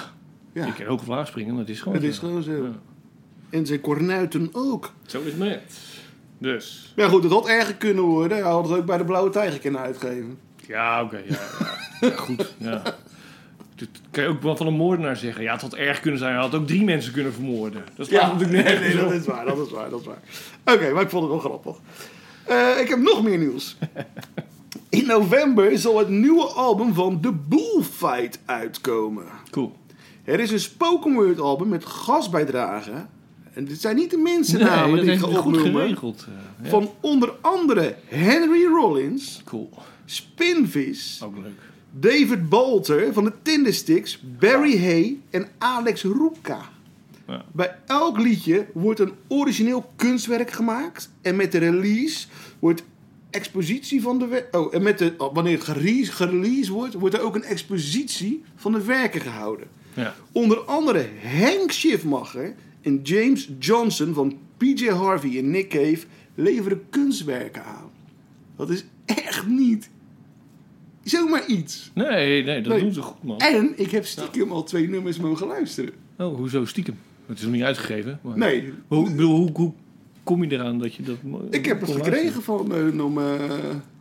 Ja, 0.52 0.66
je 0.66 0.72
kan 0.72 0.86
hoog 0.86 1.00
of 1.00 1.06
laag 1.06 1.26
springen, 1.26 1.56
dat 1.56 1.68
is 1.68 1.80
gewoon 1.80 1.94
het 1.94 2.06
is 2.06 2.18
gewoon 2.18 2.42
zo. 2.42 2.64
Ja. 2.64 2.72
En 3.50 3.66
zijn 3.66 3.80
kornuiten 3.80 4.48
ook. 4.52 4.92
Zo 5.06 5.20
is 5.20 5.32
het. 5.38 5.78
Dus. 6.38 6.92
Ja 6.96 7.08
goed, 7.08 7.22
het 7.22 7.32
had 7.32 7.48
erger 7.48 7.74
kunnen 7.74 8.04
worden. 8.04 8.38
Hij 8.38 8.46
had 8.46 8.68
het 8.68 8.78
ook 8.78 8.86
bij 8.86 8.98
de 8.98 9.04
Blauwe 9.04 9.30
Tijger 9.30 9.58
kunnen 9.60 9.80
uitgeven. 9.80 10.38
Ja, 10.66 11.02
oké. 11.02 11.16
ja, 11.16 11.38
ja. 11.58 12.08
ja, 12.08 12.16
goed. 12.16 12.54
Ja. 12.58 12.82
Dat 13.78 13.88
kan 14.10 14.22
je 14.22 14.28
ook 14.28 14.42
wel 14.42 14.56
van 14.56 14.66
een 14.66 14.74
moordenaar 14.74 15.16
zeggen. 15.16 15.42
Ja, 15.42 15.52
het 15.52 15.60
had 15.60 15.74
erg 15.74 16.00
kunnen 16.00 16.20
zijn. 16.20 16.32
Hij 16.32 16.42
had 16.42 16.54
ook 16.54 16.66
drie 16.66 16.84
mensen 16.84 17.12
kunnen 17.12 17.32
vermoorden. 17.32 17.84
Dat 17.96 18.06
slaat 18.06 18.32
natuurlijk 18.32 18.52
nee, 18.52 18.62
nergens 18.62 18.94
nee, 18.94 19.04
dat 19.04 19.12
is 19.12 19.26
waar, 19.26 19.44
dat 19.46 19.66
is 19.66 19.72
waar, 19.72 19.90
dat 19.90 20.00
is 20.00 20.06
waar. 20.06 20.22
Oké, 20.74 20.92
maar 20.92 21.02
ik 21.02 21.10
vond 21.10 21.22
het 21.22 21.32
wel 21.32 21.40
grappig. 21.40 21.76
Eh, 22.44 22.80
ik 22.80 22.88
heb 22.88 22.98
nog 22.98 23.22
meer 23.22 23.38
nieuws. 23.38 23.76
In 24.88 25.06
november 25.06 25.78
zal 25.78 25.98
het 25.98 26.08
nieuwe 26.08 26.44
album 26.44 26.94
van 26.94 27.20
The 27.20 27.32
Bullfight 27.48 28.38
uitkomen. 28.44 29.24
Cool. 29.50 29.76
Er 30.24 30.40
is 30.40 30.50
een 30.50 30.60
spoken 30.60 31.12
word 31.12 31.40
album 31.40 31.68
met 31.68 31.84
gastbijdragen. 31.84 33.08
En 33.52 33.64
dit 33.64 33.80
zijn 33.80 33.96
niet 33.96 34.10
de 34.10 34.16
minste 34.16 34.58
namen 34.58 34.96
dat 34.96 35.04
die 35.04 35.14
ik 35.14 35.20
ga 35.20 35.26
goed 35.26 35.56
opnoemen. 35.56 35.82
eh, 35.82 36.00
ja. 36.62 36.68
Van 36.68 36.90
onder 37.00 37.32
andere 37.40 37.94
Henry 38.06 38.64
Rollins, 38.64 39.42
Cool. 39.44 39.70
Spinvis, 40.04 41.20
Ook 41.24 41.36
leuk. 41.36 41.52
David 41.90 42.48
Balter 42.48 43.12
van 43.12 43.24
de 43.24 43.32
Tindersticks, 43.42 44.22
Barry 44.38 44.78
Hay 44.78 45.18
en 45.30 45.48
Alex 45.58 46.02
Roeka. 46.02 46.70
Ja. 47.26 47.44
Bij 47.52 47.76
elk 47.86 48.18
liedje 48.18 48.66
wordt 48.74 49.00
een 49.00 49.12
origineel 49.28 49.92
kunstwerk 49.96 50.50
gemaakt. 50.50 51.10
En 51.22 51.36
met 51.36 51.52
de 51.52 51.58
release 51.58 52.26
wordt 52.58 52.82
expositie 53.30 54.02
van 54.02 54.18
de 54.18 54.46
Oh, 54.50 54.74
en 54.74 54.82
met 54.82 54.98
de, 54.98 55.14
oh, 55.18 55.34
wanneer 55.34 55.52
het 55.52 55.64
gereleased, 55.64 56.14
gereleased 56.14 56.68
wordt, 56.68 56.94
wordt 56.94 57.14
er 57.14 57.20
ook 57.20 57.34
een 57.34 57.44
expositie 57.44 58.42
van 58.56 58.72
de 58.72 58.84
werken 58.84 59.20
gehouden. 59.20 59.68
Ja. 59.94 60.14
Onder 60.32 60.58
andere 60.58 61.06
Henk 61.18 61.72
Schiffmacher 61.72 62.54
en 62.82 63.00
James 63.02 63.50
Johnson 63.58 64.14
van 64.14 64.38
PJ 64.56 64.88
Harvey 64.88 65.38
en 65.38 65.50
Nick 65.50 65.68
Cave 65.68 66.04
leveren 66.34 66.86
kunstwerken 66.90 67.64
aan. 67.64 67.90
Dat 68.56 68.70
is 68.70 68.84
echt 69.04 69.46
niet 69.46 69.90
zomaar 71.08 71.46
iets. 71.46 71.90
Nee, 71.94 72.44
nee, 72.44 72.62
dat 72.62 72.72
Nee. 72.72 72.82
doen 72.82 72.92
ze 72.92 73.02
goed, 73.02 73.22
man. 73.22 73.38
En 73.38 73.72
ik 73.76 73.90
heb 73.90 74.06
stiekem 74.06 74.52
al 74.52 74.62
twee 74.62 74.88
nummers 74.88 75.18
mogen 75.18 75.46
luisteren. 75.46 75.92
Oh, 76.18 76.36
hoezo 76.36 76.64
stiekem? 76.64 76.98
Het 77.26 77.38
is 77.38 77.44
nog 77.44 77.52
niet 77.52 77.62
uitgegeven. 77.62 78.18
Maar... 78.22 78.38
Nee, 78.38 78.72
Hoe, 78.86 79.10
bedoel, 79.10 79.36
hoe, 79.36 79.50
hoe 79.52 79.72
kom 80.22 80.44
je 80.44 80.52
eraan 80.52 80.78
dat 80.78 80.94
je 80.94 81.02
dat... 81.02 81.16
ik 81.50 81.66
heb 81.66 81.80
het 81.80 81.90
gekregen 81.90 82.42
van 82.42 82.74
eh, 82.74 83.24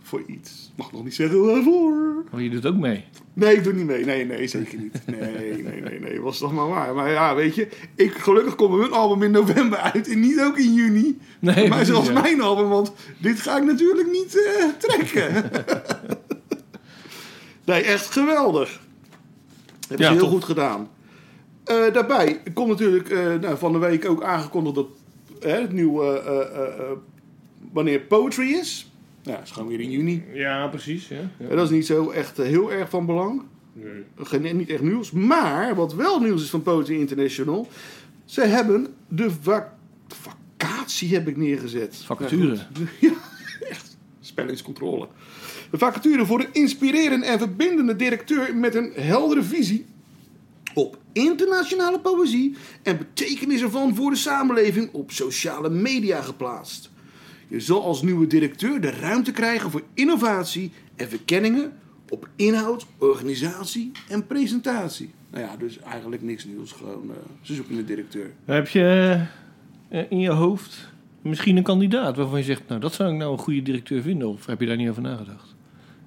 voor 0.01 0.23
iets. 0.27 0.71
Mag 0.75 0.91
nog 0.91 1.03
niet 1.03 1.15
zeggen 1.15 1.45
waarvoor. 1.45 2.23
Oh, 2.33 2.41
je 2.41 2.49
doet 2.49 2.65
ook 2.65 2.75
mee. 2.75 3.03
Nee, 3.33 3.55
ik 3.55 3.63
doe 3.63 3.73
niet 3.73 3.85
mee. 3.85 4.05
Nee, 4.05 4.25
nee, 4.25 4.47
zeker 4.47 4.77
niet. 4.79 5.01
Nee, 5.05 5.63
nee, 5.63 5.81
nee, 5.81 5.99
nee. 5.99 6.21
Was 6.21 6.37
toch 6.37 6.53
maar 6.53 6.67
waar. 6.67 6.95
Maar 6.95 7.11
ja, 7.11 7.35
weet 7.35 7.55
je, 7.55 7.67
ik, 7.95 8.13
gelukkig 8.13 8.55
komt 8.55 8.81
hun 8.81 8.91
album 8.91 9.23
in 9.23 9.31
november 9.31 9.77
uit 9.77 10.07
en 10.09 10.19
niet 10.19 10.39
ook 10.39 10.57
in 10.57 10.73
juni. 10.73 11.17
Nee, 11.39 11.67
maar 11.67 11.85
zoals 11.85 12.07
ja. 12.07 12.21
mijn 12.21 12.41
album, 12.41 12.67
want 12.69 12.93
dit 13.17 13.39
ga 13.39 13.57
ik 13.57 13.63
natuurlijk 13.63 14.11
niet 14.11 14.43
eh, 14.45 14.65
trekken. 14.77 15.33
nee, 17.67 17.81
echt 17.81 18.11
geweldig. 18.11 18.79
Hebben 19.87 20.05
Ja, 20.05 20.11
ze 20.13 20.17
heel 20.17 20.19
top. 20.23 20.29
goed 20.31 20.43
gedaan. 20.43 20.87
Eh, 21.63 21.93
daarbij 21.93 22.41
komt 22.53 22.67
natuurlijk 22.69 23.09
eh, 23.09 23.33
nou, 23.35 23.57
van 23.57 23.71
de 23.71 23.77
week 23.77 24.09
ook 24.09 24.23
aangekondigd 24.23 24.75
dat 24.75 24.87
hè, 25.39 25.61
het 25.61 25.71
nieuwe, 25.71 26.19
eh, 26.19 26.61
eh, 26.61 26.79
eh, 26.79 26.91
wanneer 27.71 27.99
Poetry 27.99 28.47
is. 28.49 28.91
Ja, 29.21 29.31
dat 29.35 29.43
is 29.43 29.51
gewoon 29.51 29.67
weer 29.67 29.79
in 29.79 29.91
juni. 29.91 30.23
Ja, 30.33 30.67
precies. 30.67 31.07
Ja. 31.07 31.29
Ja, 31.39 31.55
dat 31.55 31.65
is 31.65 31.69
niet 31.69 31.85
zo 31.85 32.09
echt 32.09 32.37
heel 32.37 32.71
erg 32.71 32.89
van 32.89 33.05
belang. 33.05 33.41
Geen, 34.17 34.57
niet 34.57 34.69
echt 34.69 34.81
nieuws. 34.81 35.11
Maar 35.11 35.75
wat 35.75 35.93
wel 35.93 36.19
nieuws 36.19 36.43
is 36.43 36.49
van 36.49 36.61
Poetry 36.61 36.99
International. 36.99 37.67
Ze 38.25 38.41
hebben 38.41 38.87
de 39.07 39.31
vac- 39.41 39.71
vacatie 40.07 41.13
heb 41.13 41.27
ik 41.27 41.37
neergezet. 41.37 41.95
Vacature. 42.05 42.53
Ja, 42.55 42.67
goed. 42.77 42.87
Ja, 43.09 43.13
echt. 43.69 43.97
Spellingscontrole. 44.19 45.07
De 45.71 45.77
vacature 45.77 46.25
voor 46.25 46.39
een 46.39 46.53
inspirerende 46.53 47.25
en 47.25 47.39
verbindende 47.39 47.95
directeur 47.95 48.55
met 48.55 48.75
een 48.75 48.91
heldere 48.95 49.43
visie 49.43 49.85
op 50.73 50.97
internationale 51.11 51.99
poëzie 51.99 52.55
en 52.83 52.97
betekenis 52.97 53.61
ervan 53.61 53.95
voor 53.95 54.09
de 54.09 54.17
samenleving 54.17 54.89
op 54.91 55.11
sociale 55.11 55.69
media 55.69 56.21
geplaatst. 56.21 56.89
Je 57.47 57.59
zal 57.59 57.83
als 57.83 58.01
nieuwe 58.01 58.27
directeur 58.27 58.81
de 58.81 58.89
ruimte 58.89 59.31
krijgen 59.31 59.71
voor 59.71 59.83
innovatie 59.93 60.71
en 60.95 61.09
verkenningen 61.09 61.73
op 62.09 62.29
inhoud, 62.35 62.85
organisatie 62.97 63.91
en 64.09 64.27
presentatie. 64.27 65.09
Nou 65.31 65.43
ja, 65.43 65.57
dus 65.57 65.79
eigenlijk 65.79 66.21
niks 66.21 66.45
nieuws. 66.45 66.71
Gewoon, 66.71 67.09
eh, 67.09 67.15
ze 67.41 67.53
zoeken 67.53 67.77
een 67.77 67.85
directeur. 67.85 68.31
Heb 68.45 68.67
je 68.67 69.25
eh, 69.89 70.03
in 70.09 70.19
je 70.19 70.29
hoofd 70.29 70.89
misschien 71.21 71.57
een 71.57 71.63
kandidaat 71.63 72.17
waarvan 72.17 72.39
je 72.39 72.45
zegt... 72.45 72.61
nou, 72.67 72.79
dat 72.79 72.93
zou 72.93 73.11
ik 73.11 73.17
nou 73.17 73.31
een 73.31 73.37
goede 73.37 73.61
directeur 73.61 74.01
vinden? 74.01 74.27
Of 74.27 74.45
heb 74.45 74.59
je 74.59 74.67
daar 74.67 74.77
niet 74.77 74.89
over 74.89 75.01
nagedacht? 75.01 75.55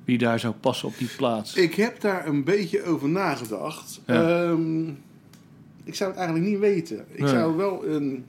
Wie 0.04 0.18
daar 0.18 0.40
zou 0.40 0.54
passen 0.54 0.88
op 0.88 0.98
die 0.98 1.08
plaats? 1.16 1.54
Ik 1.54 1.74
heb 1.74 2.00
daar 2.00 2.26
een 2.26 2.44
beetje 2.44 2.82
over 2.82 3.08
nagedacht. 3.08 4.00
Ja. 4.06 4.42
Ehm, 4.50 4.88
ik 5.84 5.94
zou 5.94 6.10
het 6.10 6.18
eigenlijk 6.18 6.48
niet 6.50 6.58
weten. 6.58 7.04
Ik 7.10 7.18
Nee. 7.20 7.28
zou 7.28 7.56
wel 7.56 7.86
een 7.86 8.24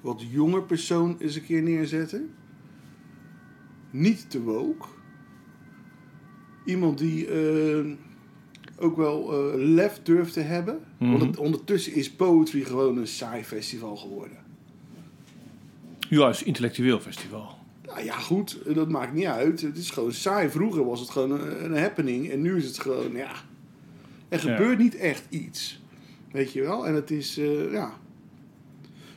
wat 0.00 0.22
jonger 0.30 0.62
persoon 0.62 1.16
eens 1.18 1.34
een 1.34 1.44
keer 1.44 1.62
neerzetten. 1.62 2.30
Niet 3.90 4.30
te 4.30 4.42
woke. 4.42 4.86
Iemand 6.64 6.98
die 6.98 7.26
eh, 7.26 7.84
ook 8.78 8.96
wel 8.96 9.32
eh, 9.32 9.54
lef 9.64 10.00
durft 10.02 10.32
te 10.32 10.40
hebben. 10.40 10.78
Mhm. 10.98 11.10
Want 11.10 11.22
het- 11.22 11.36
ondertussen 11.38 11.94
is 11.94 12.10
poetry 12.12 12.62
gewoon 12.62 12.96
een 12.98 13.06
saai 13.06 13.44
festival 13.44 13.96
geworden. 13.96 14.36
Ja, 16.08 16.26
het 16.26 16.34
is 16.34 16.40
een 16.40 16.46
intellectueel 16.46 17.00
festival. 17.00 17.55
Nou 17.86 18.04
ja, 18.04 18.14
goed, 18.18 18.58
dat 18.74 18.88
maakt 18.88 19.12
niet 19.12 19.24
uit. 19.26 19.60
Het 19.60 19.76
is 19.76 19.90
gewoon 19.90 20.12
saai. 20.12 20.48
Vroeger 20.48 20.84
was 20.84 21.00
het 21.00 21.10
gewoon 21.10 21.30
een, 21.30 21.64
een 21.64 21.78
happening. 21.78 22.30
En 22.30 22.42
nu 22.42 22.56
is 22.56 22.66
het 22.66 22.78
gewoon, 22.80 23.12
ja... 23.12 23.30
Er 24.28 24.46
Ja. 24.46 24.54
gebeurt 24.56 24.78
niet 24.78 24.96
echt 24.96 25.22
iets. 25.28 25.80
Weet 26.32 26.52
je 26.52 26.62
wel? 26.62 26.86
En 26.86 26.94
het 26.94 27.10
is, 27.10 27.38
eh, 27.38 27.72
ja... 27.72 27.90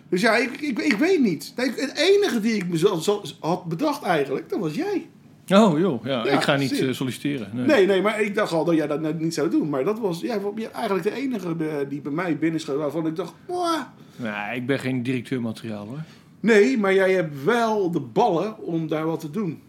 Dus 0.10 0.22
ja, 0.22 0.36
ik, 0.38 0.62
ik, 0.62 0.80
ik 0.80 0.94
weet 0.98 1.20
niet. 1.22 1.54
Het 1.56 1.94
enige 1.96 2.40
die 2.40 2.54
ik 2.54 2.68
mezelf 2.68 3.04
zo- 3.04 3.22
had 3.40 3.66
bedacht 3.66 4.04
eigenlijk, 4.04 4.50
dat 4.50 4.60
was 4.60 4.74
jij. 4.76 5.08
Oh 5.50 5.80
joh, 5.80 6.06
ja, 6.06 6.26
Ja, 6.26 6.32
ik 6.32 6.42
ga 6.42 6.56
niet 6.56 6.80
eh, 6.82 6.92
solliciteren. 6.92 7.50
Nee. 7.54 7.66
Nee, 7.66 7.86
nee, 7.86 8.02
maar 8.02 8.22
ik 8.22 8.36
dacht 8.36 8.52
al 8.52 8.66
dat 8.66 8.76
jij 8.76 8.88
dat 8.88 9.02
net 9.02 9.20
niet 9.20 9.34
zou 9.34 9.50
doen. 9.50 9.70
Maar 9.70 9.84
dat 9.84 10.00
was 10.00 10.20
jij 10.22 10.42
was 10.42 10.54
eigenlijk 10.74 11.04
de 11.04 11.14
enige 11.14 11.56
eh, 11.60 11.90
die 11.90 12.02
bij 12.02 12.12
mij 12.12 12.38
binnenschoot 12.38 12.78
waarvan 12.78 13.08
ik 13.08 13.16
dacht... 13.16 13.34
"Mwah." 13.48 13.82
Nee, 14.16 14.56
ik 14.56 14.66
ben 14.66 14.80
geen 14.80 15.04
directeurmateriaal 15.04 15.86
hoor. 15.88 16.04
Nee, 16.40 16.78
maar 16.78 16.94
jij 16.94 17.14
hebt 17.14 17.44
wel 17.44 17.92
de 17.92 18.00
ballen 18.00 18.58
om 18.58 18.88
daar 18.88 19.06
wat 19.06 19.20
te 19.20 19.30
doen. 19.32 19.62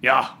Ja, 0.00 0.38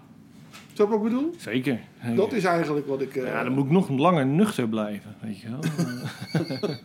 Snap 0.72 0.90
je 0.92 0.98
wat 0.98 1.06
ik 1.06 1.12
bedoel? 1.12 1.34
zeker. 1.38 1.80
zeker. 2.02 2.16
Dat 2.16 2.32
is 2.32 2.44
eigenlijk 2.44 2.86
wat 2.86 3.00
ik... 3.00 3.16
eh, 3.16 3.26
Ja, 3.26 3.42
dan 3.44 3.52
moet 3.52 3.64
ik 3.64 3.70
nog 3.70 3.88
langer 3.88 4.26
nuchter 4.26 4.68
blijven, 4.68 5.14
weet 5.20 5.40
je 5.40 5.48
wel. 5.50 5.60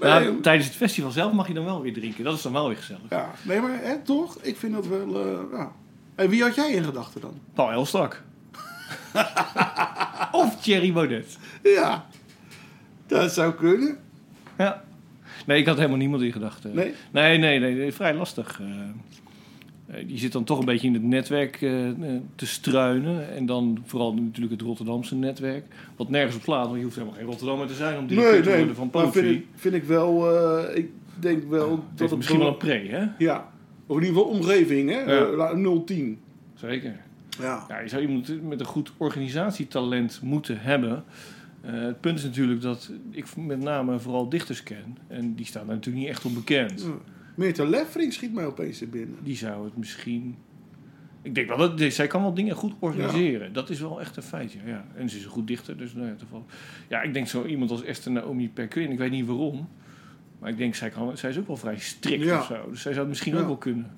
nou, 0.20 0.40
tijdens 0.40 0.66
het 0.66 0.76
festival 0.76 1.10
zelf 1.10 1.32
mag 1.32 1.48
je 1.48 1.54
dan 1.54 1.64
wel 1.64 1.82
weer 1.82 1.92
drinken. 1.92 2.24
Dat 2.24 2.34
is 2.36 2.42
dan 2.42 2.52
wel 2.52 2.66
weer 2.68 2.76
gezellig. 2.76 3.00
Ja, 3.10 3.30
nee, 3.42 3.60
maar 3.60 3.78
hè, 3.82 3.98
toch? 3.98 4.38
Ik 4.42 4.56
vind 4.56 4.72
dat 4.72 4.86
wel. 4.86 5.24
eh, 5.26 5.38
ja. 5.52 5.72
En 6.14 6.28
wie 6.28 6.42
had 6.42 6.54
jij 6.54 6.72
in 6.72 6.84
gedachten 6.84 7.20
dan? 7.20 7.32
Paul 7.54 7.70
Elstak. 7.70 8.22
of 10.32 10.56
Thierry 10.62 10.92
Baudet. 10.92 11.38
Ja, 11.62 12.06
dat 13.06 13.32
zou 13.32 13.52
kunnen. 13.54 13.98
Ja. 14.58 14.84
Nee, 15.46 15.58
ik 15.60 15.66
had 15.66 15.76
helemaal 15.76 15.96
niemand 15.96 16.22
in 16.22 16.32
gedachten. 16.32 16.74
Nee? 16.74 16.92
Nee, 17.10 17.38
nee, 17.38 17.58
nee, 17.58 17.74
nee, 17.74 17.92
vrij 17.92 18.14
lastig. 18.14 18.60
Eh, 18.60 18.66
eh, 19.96 20.08
je 20.08 20.18
zit 20.18 20.32
dan 20.32 20.44
toch 20.44 20.58
een 20.58 20.64
beetje 20.64 20.86
in 20.86 20.94
het 20.94 21.02
netwerk 21.02 21.62
eh, 21.62 21.70
te 22.34 22.46
struinen. 22.46 23.34
En 23.34 23.46
dan 23.46 23.82
vooral 23.84 24.14
natuurlijk 24.14 24.52
het 24.52 24.60
Rotterdamse 24.62 25.14
netwerk. 25.14 25.64
Wat 25.96 26.08
nergens 26.10 26.36
op 26.36 26.42
slaat, 26.42 26.64
want 26.66 26.76
je 26.76 26.82
hoeft 26.82 26.96
helemaal 26.96 27.16
geen 27.18 27.26
Rotterdammer 27.26 27.66
te 27.66 27.74
zijn 27.74 27.98
om 27.98 28.06
directeur 28.06 28.32
Nee, 28.32 28.42
te 28.42 28.48
nee. 28.48 28.58
worden 28.58 28.76
van 28.76 28.88
Maar 28.92 29.02
Poetry. 29.02 29.22
vind 29.22 29.38
ik, 29.38 29.46
vind 29.54 29.74
ik 29.74 29.84
wel. 29.84 30.26
ik 30.74 30.88
denk 31.20 31.50
wel 31.50 31.84
dat 31.94 32.08
het 32.08 32.16
misschien 32.18 32.38
wel 32.38 32.48
een 32.48 32.56
pre, 32.56 32.86
hè? 32.88 33.04
Ja, 33.18 33.48
of 33.86 33.96
in 33.96 34.02
ieder 34.04 34.16
geval 34.22 34.36
omgeving, 34.38 34.90
hè? 34.90 34.98
Ja. 35.00 35.26
Eh, 35.26 35.36
la- 35.36 35.80
010. 35.84 36.18
Zeker. 36.54 36.96
Ja. 37.40 37.64
Ja, 37.68 37.78
je 37.80 37.88
zou 37.88 38.02
iemand 38.02 38.42
met 38.48 38.60
een 38.60 38.66
goed 38.66 38.92
organisatietalent 38.96 40.20
moeten 40.22 40.58
hebben. 40.60 41.04
Eh, 41.66 41.80
het 41.80 42.00
punt 42.00 42.18
is 42.18 42.24
natuurlijk 42.24 42.60
dat 42.60 42.90
ik 43.10 43.36
met 43.36 43.60
name 43.60 43.98
vooral 43.98 44.28
dichters 44.28 44.62
ken. 44.62 44.96
En 45.08 45.34
die 45.34 45.46
staan 45.46 45.66
daar 45.66 45.74
natuurlijk 45.74 46.04
niet 46.04 46.14
echt 46.14 46.24
op 46.24 46.34
bekend. 46.34 46.82
Ja. 46.82 46.88
Meerta 47.34 47.64
Leffering 47.64 48.12
schiet 48.12 48.32
mij 48.32 48.46
opeens 48.46 48.80
er 48.80 48.88
binnen. 48.88 49.16
Die 49.22 49.36
zou 49.36 49.64
het 49.64 49.76
misschien... 49.76 50.36
Ik 51.22 51.34
denk 51.34 51.48
wel 51.48 51.76
dat 51.76 51.92
zij 51.92 52.06
kan 52.06 52.22
wel 52.22 52.34
dingen 52.34 52.54
goed 52.54 52.72
organiseren. 52.78 53.52
Dat 53.52 53.70
is 53.70 53.80
wel 53.80 54.00
echt 54.00 54.16
een 54.16 54.22
feitje. 54.22 54.58
Ja. 54.66 54.84
En 54.94 55.08
ze 55.10 55.16
is 55.16 55.24
een 55.24 55.30
goed 55.30 55.46
dichter, 55.46 55.76
dus 55.76 55.94
nou 55.94 56.06
ja, 56.06 56.14
toevallig. 56.14 56.44
Ja, 56.88 57.02
ik 57.02 57.12
denk 57.14 57.26
zo 57.26 57.44
iemand 57.44 57.70
als 57.70 57.82
Esther 57.82 58.12
Naomi 58.12 58.48
Perquin. 58.50 58.90
Ik 58.90 58.98
weet 58.98 59.10
niet 59.10 59.26
waarom. 59.26 59.68
Maar 60.38 60.50
ik 60.50 60.56
denk, 60.58 60.74
zij, 60.74 60.90
kan, 60.90 61.16
zij 61.16 61.30
is 61.30 61.38
ook 61.38 61.46
wel 61.46 61.56
vrij 61.56 61.78
strikt 61.78 62.24
Ja. 62.24 62.38
of 62.38 62.44
zo. 62.46 62.70
Dus 62.70 62.80
zij 62.82 62.92
zou 62.92 62.98
het 62.98 63.08
misschien 63.08 63.34
Ja. 63.34 63.40
ook 63.40 63.46
wel 63.46 63.56
kunnen. 63.56 63.90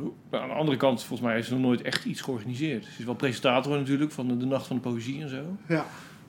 Hoe- 0.00 0.12
aan 0.30 0.48
de 0.48 0.54
andere 0.54 0.76
kant, 0.76 0.98
volgens 1.00 1.20
mij 1.28 1.34
heeft 1.34 1.46
ze 1.48 1.52
nog 1.54 1.62
nooit 1.62 1.82
echt 1.82 2.04
iets 2.04 2.20
georganiseerd. 2.20 2.84
Ze 2.84 2.90
is 2.98 3.04
wel 3.04 3.14
presentator 3.14 3.76
natuurlijk 3.78 4.10
van 4.12 4.28
de, 4.28 4.36
de 4.36 4.46
Nacht 4.46 4.66
van 4.66 4.76
de 4.76 4.82
Poëzie 4.82 5.22
en 5.22 5.28
zo. 5.28 5.56
Ja. 5.68 5.86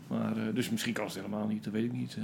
Maar, 0.07 0.37
eh, 0.37 0.43
dus 0.53 0.69
misschien 0.69 0.93
kan 0.93 1.05
het 1.05 1.15
helemaal 1.15 1.47
niet, 1.47 1.63
dat 1.63 1.73
weet 1.73 1.83
ik 1.85 1.93
niet. 1.93 2.15
eh. 2.17 2.23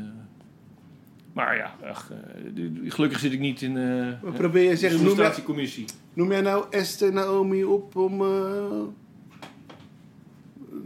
maar 1.34 1.56
ja, 1.58 1.76
ach, 1.84 2.12
eh, 2.12 2.92
gelukkig 2.92 3.20
zit 3.20 3.32
ik 3.32 3.40
niet 3.40 3.62
in 3.62 3.74
Wat 4.22 4.34
probeer 4.34 4.64
je 4.64 4.70
de 4.70 4.76
zeggen? 4.78 5.00
Sollicitatiecommissie. 5.00 5.86
noem 6.14 6.32
jij 6.32 6.42
nou 6.42 6.66
Esther 6.70 7.14
Naomi 7.14 7.64
op 7.64 7.96
om. 7.96 8.24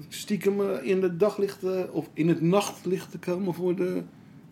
stiekem 0.08 0.62
in 0.82 1.02
het 1.04 1.20
daglicht 1.20 1.64
of 1.92 2.10
in 2.14 2.28
het 2.28 2.42
nachtlicht 2.42 3.12
te 3.12 3.18
komen 3.18 3.54
voor 3.54 3.76
de 3.76 4.04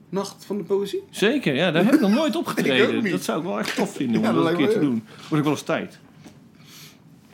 Nacht 0.10 0.46
van 0.46 0.58
de 0.58 0.64
Poëzie? 0.64 1.04
Zeker, 1.10 1.56
ja, 1.56 1.72
daar 1.72 1.86
heb 1.86 1.94
ik 1.94 2.00
nog 2.00 2.12
nooit 2.12 2.36
opgetreden. 2.36 3.04
Dat 3.12 3.24
zou 3.24 3.40
ik 3.40 3.46
wel 3.46 3.60
echt 3.60 3.76
tof 3.76 3.96
vinden 3.96 4.18
om 4.18 4.24
Ja, 4.24 4.32
dat 4.34 4.44
dat 4.44 4.52
een 4.52 4.58
keer 4.58 4.70
te 4.70 4.80
doen. 4.80 5.04
Word 5.18 5.32
ik 5.32 5.44
wel 5.44 5.52
eens 5.52 5.62
tijd. 5.62 6.00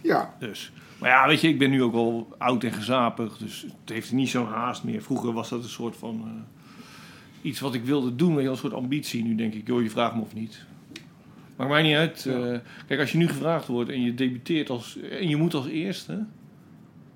Ja. 0.01 0.35
Dus. 0.39 0.71
Maar 1.01 1.09
ja, 1.09 1.27
weet 1.27 1.41
je, 1.41 1.47
ik 1.47 1.57
ben 1.57 1.69
nu 1.69 1.83
ook 1.83 1.93
wel 1.93 2.35
oud 2.37 2.63
en 2.63 2.71
gezapig, 2.71 3.37
dus 3.37 3.61
het 3.61 3.89
heeft 3.93 4.11
niet 4.11 4.29
zo'n 4.29 4.45
haast 4.45 4.83
meer. 4.83 5.01
Vroeger 5.01 5.33
was 5.33 5.49
dat 5.49 5.63
een 5.63 5.69
soort 5.69 5.95
van 5.95 6.21
eh, 6.25 7.49
iets 7.49 7.59
wat 7.59 7.73
ik 7.73 7.83
wilde 7.83 8.15
doen, 8.15 8.37
een 8.37 8.57
soort 8.57 8.73
ambitie. 8.73 9.23
Nu 9.23 9.35
denk 9.35 9.53
ik, 9.53 9.67
joh, 9.67 9.81
je 9.81 9.89
vraagt 9.89 10.15
me 10.15 10.21
of 10.21 10.33
niet. 10.33 10.65
Maakt 11.55 11.71
mij 11.71 11.81
niet 11.81 11.95
uit. 11.95 12.25
eh, 12.25 12.57
kijk, 12.87 12.99
als 12.99 13.11
je 13.11 13.17
nu 13.17 13.27
gevraagd 13.27 13.67
wordt 13.67 13.89
en 13.89 14.01
je 14.01 14.13
debuteert 14.13 14.69
als... 14.69 14.97
En 14.99 15.29
je 15.29 15.35
moet 15.35 15.53
als 15.53 15.67
eerste... 15.67 16.25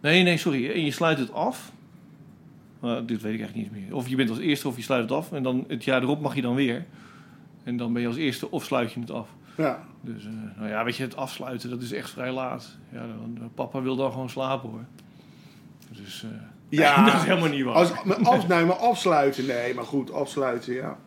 Nee, 0.01 0.23
nee, 0.23 0.37
sorry. 0.37 0.71
En 0.71 0.85
je 0.85 0.91
sluit 0.91 1.17
het 1.17 1.33
af. 1.33 1.71
Nou, 2.81 3.05
dit 3.05 3.21
weet 3.21 3.33
ik 3.33 3.39
eigenlijk 3.39 3.71
niet 3.71 3.81
meer. 3.83 3.95
Of 3.95 4.07
je 4.07 4.15
bent 4.15 4.29
als 4.29 4.39
eerste 4.39 4.67
of 4.67 4.75
je 4.75 4.81
sluit 4.81 5.01
het 5.01 5.11
af. 5.11 5.31
En 5.31 5.43
dan 5.43 5.65
het 5.67 5.83
jaar 5.83 6.01
erop 6.01 6.21
mag 6.21 6.35
je 6.35 6.41
dan 6.41 6.55
weer. 6.55 6.85
En 7.63 7.77
dan 7.77 7.93
ben 7.93 8.01
je 8.01 8.07
als 8.07 8.17
eerste 8.17 8.51
of 8.51 8.63
sluit 8.63 8.91
je 8.91 8.99
het 8.99 9.11
af. 9.11 9.29
Ja. 9.57 9.83
Dus 10.01 10.25
eh, 10.25 10.31
nou 10.57 10.69
ja, 10.69 10.83
weet 10.83 10.95
je, 10.95 11.03
het 11.03 11.15
afsluiten, 11.15 11.69
dat 11.69 11.81
is 11.81 11.91
echt 11.91 12.09
vrij 12.09 12.31
laat. 12.31 12.77
Ja, 12.91 12.99
dan, 12.99 13.51
papa 13.55 13.81
wil 13.81 13.95
dan 13.95 14.11
gewoon 14.11 14.29
slapen 14.29 14.69
hoor. 14.69 14.85
Dus 15.89 16.23
eh, 16.23 16.29
Ja. 16.69 17.05
dat 17.05 17.13
is 17.13 17.23
helemaal 17.23 17.49
niet 17.49 17.63
waar. 17.63 17.73
Als, 17.73 18.03
maar, 18.03 18.17
af, 18.17 18.47
nee, 18.47 18.65
maar 18.65 18.75
afsluiten, 18.75 19.45
nee, 19.45 19.73
maar 19.73 19.83
goed, 19.83 20.11
afsluiten, 20.11 20.73
ja. 20.73 20.97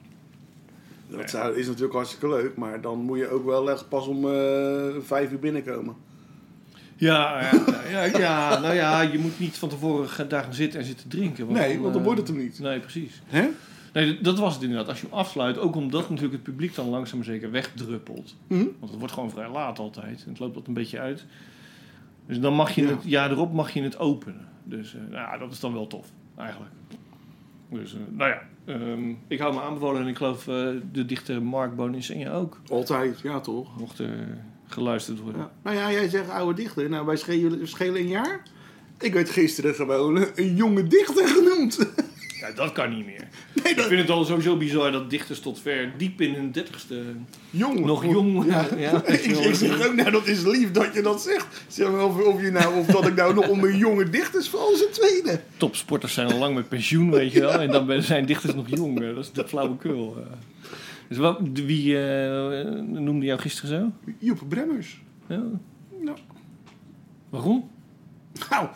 Dat 1.09 1.31
zou, 1.31 1.57
is 1.57 1.67
natuurlijk 1.67 1.95
hartstikke 1.95 2.29
leuk, 2.29 2.57
maar 2.57 2.81
dan 2.81 2.99
moet 2.99 3.19
je 3.19 3.29
ook 3.29 3.45
wel 3.45 3.71
echt 3.71 3.89
pas 3.89 4.07
om 4.07 4.29
eh, 4.29 4.87
vijf 5.01 5.31
uur 5.31 5.39
binnenkomen. 5.39 5.95
Ja, 6.97 7.41
ja, 7.41 7.83
ja, 7.91 8.19
ja, 8.19 8.59
nou 8.59 8.75
ja, 8.75 9.01
je 9.01 9.19
moet 9.19 9.39
niet 9.39 9.59
van 9.59 9.69
tevoren 9.69 10.29
daar 10.29 10.43
gaan 10.43 10.55
zitten 10.55 10.81
en 10.81 10.87
zitten 10.87 11.09
drinken. 11.09 11.53
Nee, 11.53 11.81
want 11.81 11.95
dan 11.95 12.03
wordt 12.03 12.19
het 12.19 12.29
hem 12.29 12.37
niet. 12.37 12.59
Nee, 12.59 12.81
precies. 12.81 13.23
Hè? 13.27 13.49
Nee, 14.05 14.21
dat- 14.21 14.39
was 14.39 14.55
het 14.55 14.63
inderdaad. 14.63 14.89
Als 14.89 15.01
je 15.01 15.07
hem 15.07 15.19
afsluit, 15.19 15.59
ook 15.59 15.77
omdat 15.77 16.01
natuurlijk 16.03 16.33
het 16.33 16.43
publiek 16.43 16.75
dan 16.75 16.89
langzaam 16.89 17.17
maar 17.17 17.27
zeker 17.27 17.51
wegdruppelt. 17.51 18.37
Mhm. 18.47 18.65
Want 18.79 18.91
het 18.91 18.99
wordt 18.99 19.15
gewoon 19.15 19.31
vrij 19.31 19.51
laat 19.51 19.79
altijd. 19.79 20.23
En 20.25 20.31
het 20.31 20.39
loopt 20.39 20.55
dat 20.55 20.67
een 20.67 20.75
beetje 20.75 20.99
uit. 20.99 21.25
Dus 22.27 22.41
dan 22.41 22.55
mag 22.55 22.71
je 22.75 22.83
Ja. 22.83 22.89
het 22.89 23.03
jaar 23.05 23.31
erop 23.31 23.53
mag 23.53 23.71
je 23.71 23.83
het 23.83 23.99
openen. 23.99 24.49
Dus 24.65 24.95
eh, 24.95 25.01
nou, 25.01 25.13
ja, 25.13 25.39
dat 25.39 25.53
is 25.53 25.61
dan 25.61 25.73
wel 25.73 25.87
tof, 25.87 26.07
eigenlijk. 26.37 26.71
Dus, 27.71 27.95
eh, 27.95 28.01
nou 28.11 28.31
ja, 28.31 28.43
ehm, 28.65 29.13
ik 29.29 29.39
hou 29.39 29.55
me 29.55 29.61
aanbevolen 29.61 30.03
en 30.03 30.09
ik 30.09 30.17
geloof 30.17 30.49
eh, 30.49 30.69
de 30.93 31.05
dichter 31.07 31.43
Mark 31.43 31.77
Boninsenja 31.77 32.33
ook. 32.33 32.61
Altijd, 32.71 33.21
ja 33.21 33.41
toch. 33.41 33.79
Mocht 33.79 33.99
er 33.99 34.39
geluisterd 34.67 35.21
worden. 35.21 35.41
Ja. 35.41 35.51
Nou 35.63 35.77
ja, 35.77 35.93
jij 35.93 36.09
zegt 36.09 36.31
oude 36.31 36.55
dichter. 36.63 36.89
Nou, 36.89 37.07
wij 37.07 37.17
schelen, 37.17 37.69
schelen 37.69 38.01
een 38.01 38.09
jaar. 38.09 38.43
Ik 38.99 39.13
werd 39.13 39.31
gisteren 39.31 39.75
gewoon 39.75 40.25
een 40.35 40.55
jonge 40.55 40.87
dichter 40.87 41.29
genoemd. 41.29 41.79
Ja, 42.41 42.51
dat 42.55 42.73
kan 42.73 42.91
niet 42.97 43.07
meer. 43.07 43.29
Nee, 43.65 43.73
Ik 43.75 43.81
vind 43.81 44.01
het 44.01 44.11
al 44.11 44.25
sowieso 44.25 44.57
bizar 44.57 44.93
dat 44.93 45.11
dichters 45.11 45.41
tot 45.41 45.61
ver 45.61 45.93
diep 45.97 46.21
in 46.21 46.35
hun 46.35 46.53
dertigste 46.53 47.03
jong. 47.51 47.85
nog 47.85 48.05
jong... 48.05 48.47
Ja. 48.47 48.67
ja, 48.77 49.05
ik, 49.07 49.21
ik 49.25 49.55
zeg 49.55 49.87
ook, 49.87 49.95
nou 49.95 50.11
dat 50.11 50.27
is 50.27 50.43
lief 50.45 50.71
dat 50.71 50.95
je 50.95 51.03
dat 51.03 51.23
zegt. 51.23 51.65
Zeg 51.69 51.91
maar 51.91 52.05
of, 52.05 52.25
of, 52.27 52.41
je 52.43 52.51
nou, 52.51 52.79
of 52.79 52.87
dat 52.87 53.07
ik 53.07 53.15
nou 53.15 53.35
nog 53.35 53.49
onder 53.49 53.75
jonge 53.75 54.11
dichters 54.11 54.49
val 54.49 54.61
als 54.61 54.81
een 54.81 54.91
tweede. 54.93 55.41
topsporters 55.57 56.15
zijn 56.15 56.33
al 56.33 56.39
lang 56.39 56.55
met 56.55 56.69
pensioen, 56.69 57.11
weet 57.11 57.33
je 57.33 57.41
wel. 57.41 57.61
En 57.61 57.71
dan 57.71 58.03
zijn 58.03 58.27
dichters 58.27 58.55
nog 58.55 58.69
jong. 58.69 59.01
Dat 59.15 59.25
is 59.25 59.33
de 59.33 59.49
flauwekul. 59.49 60.17
Dus 61.09 61.19
wat, 61.19 61.41
wie 61.53 62.01
eh, 62.03 62.71
noemde 62.83 63.27
jou 63.27 63.41
gisteren 63.41 63.81
zo? 63.81 64.13
Joep 64.19 64.41
Bremmers. 64.49 65.01
Ja. 65.29 65.43
Nou, 66.01 66.17
Waarom? 67.31 67.71
nou, 68.51 68.69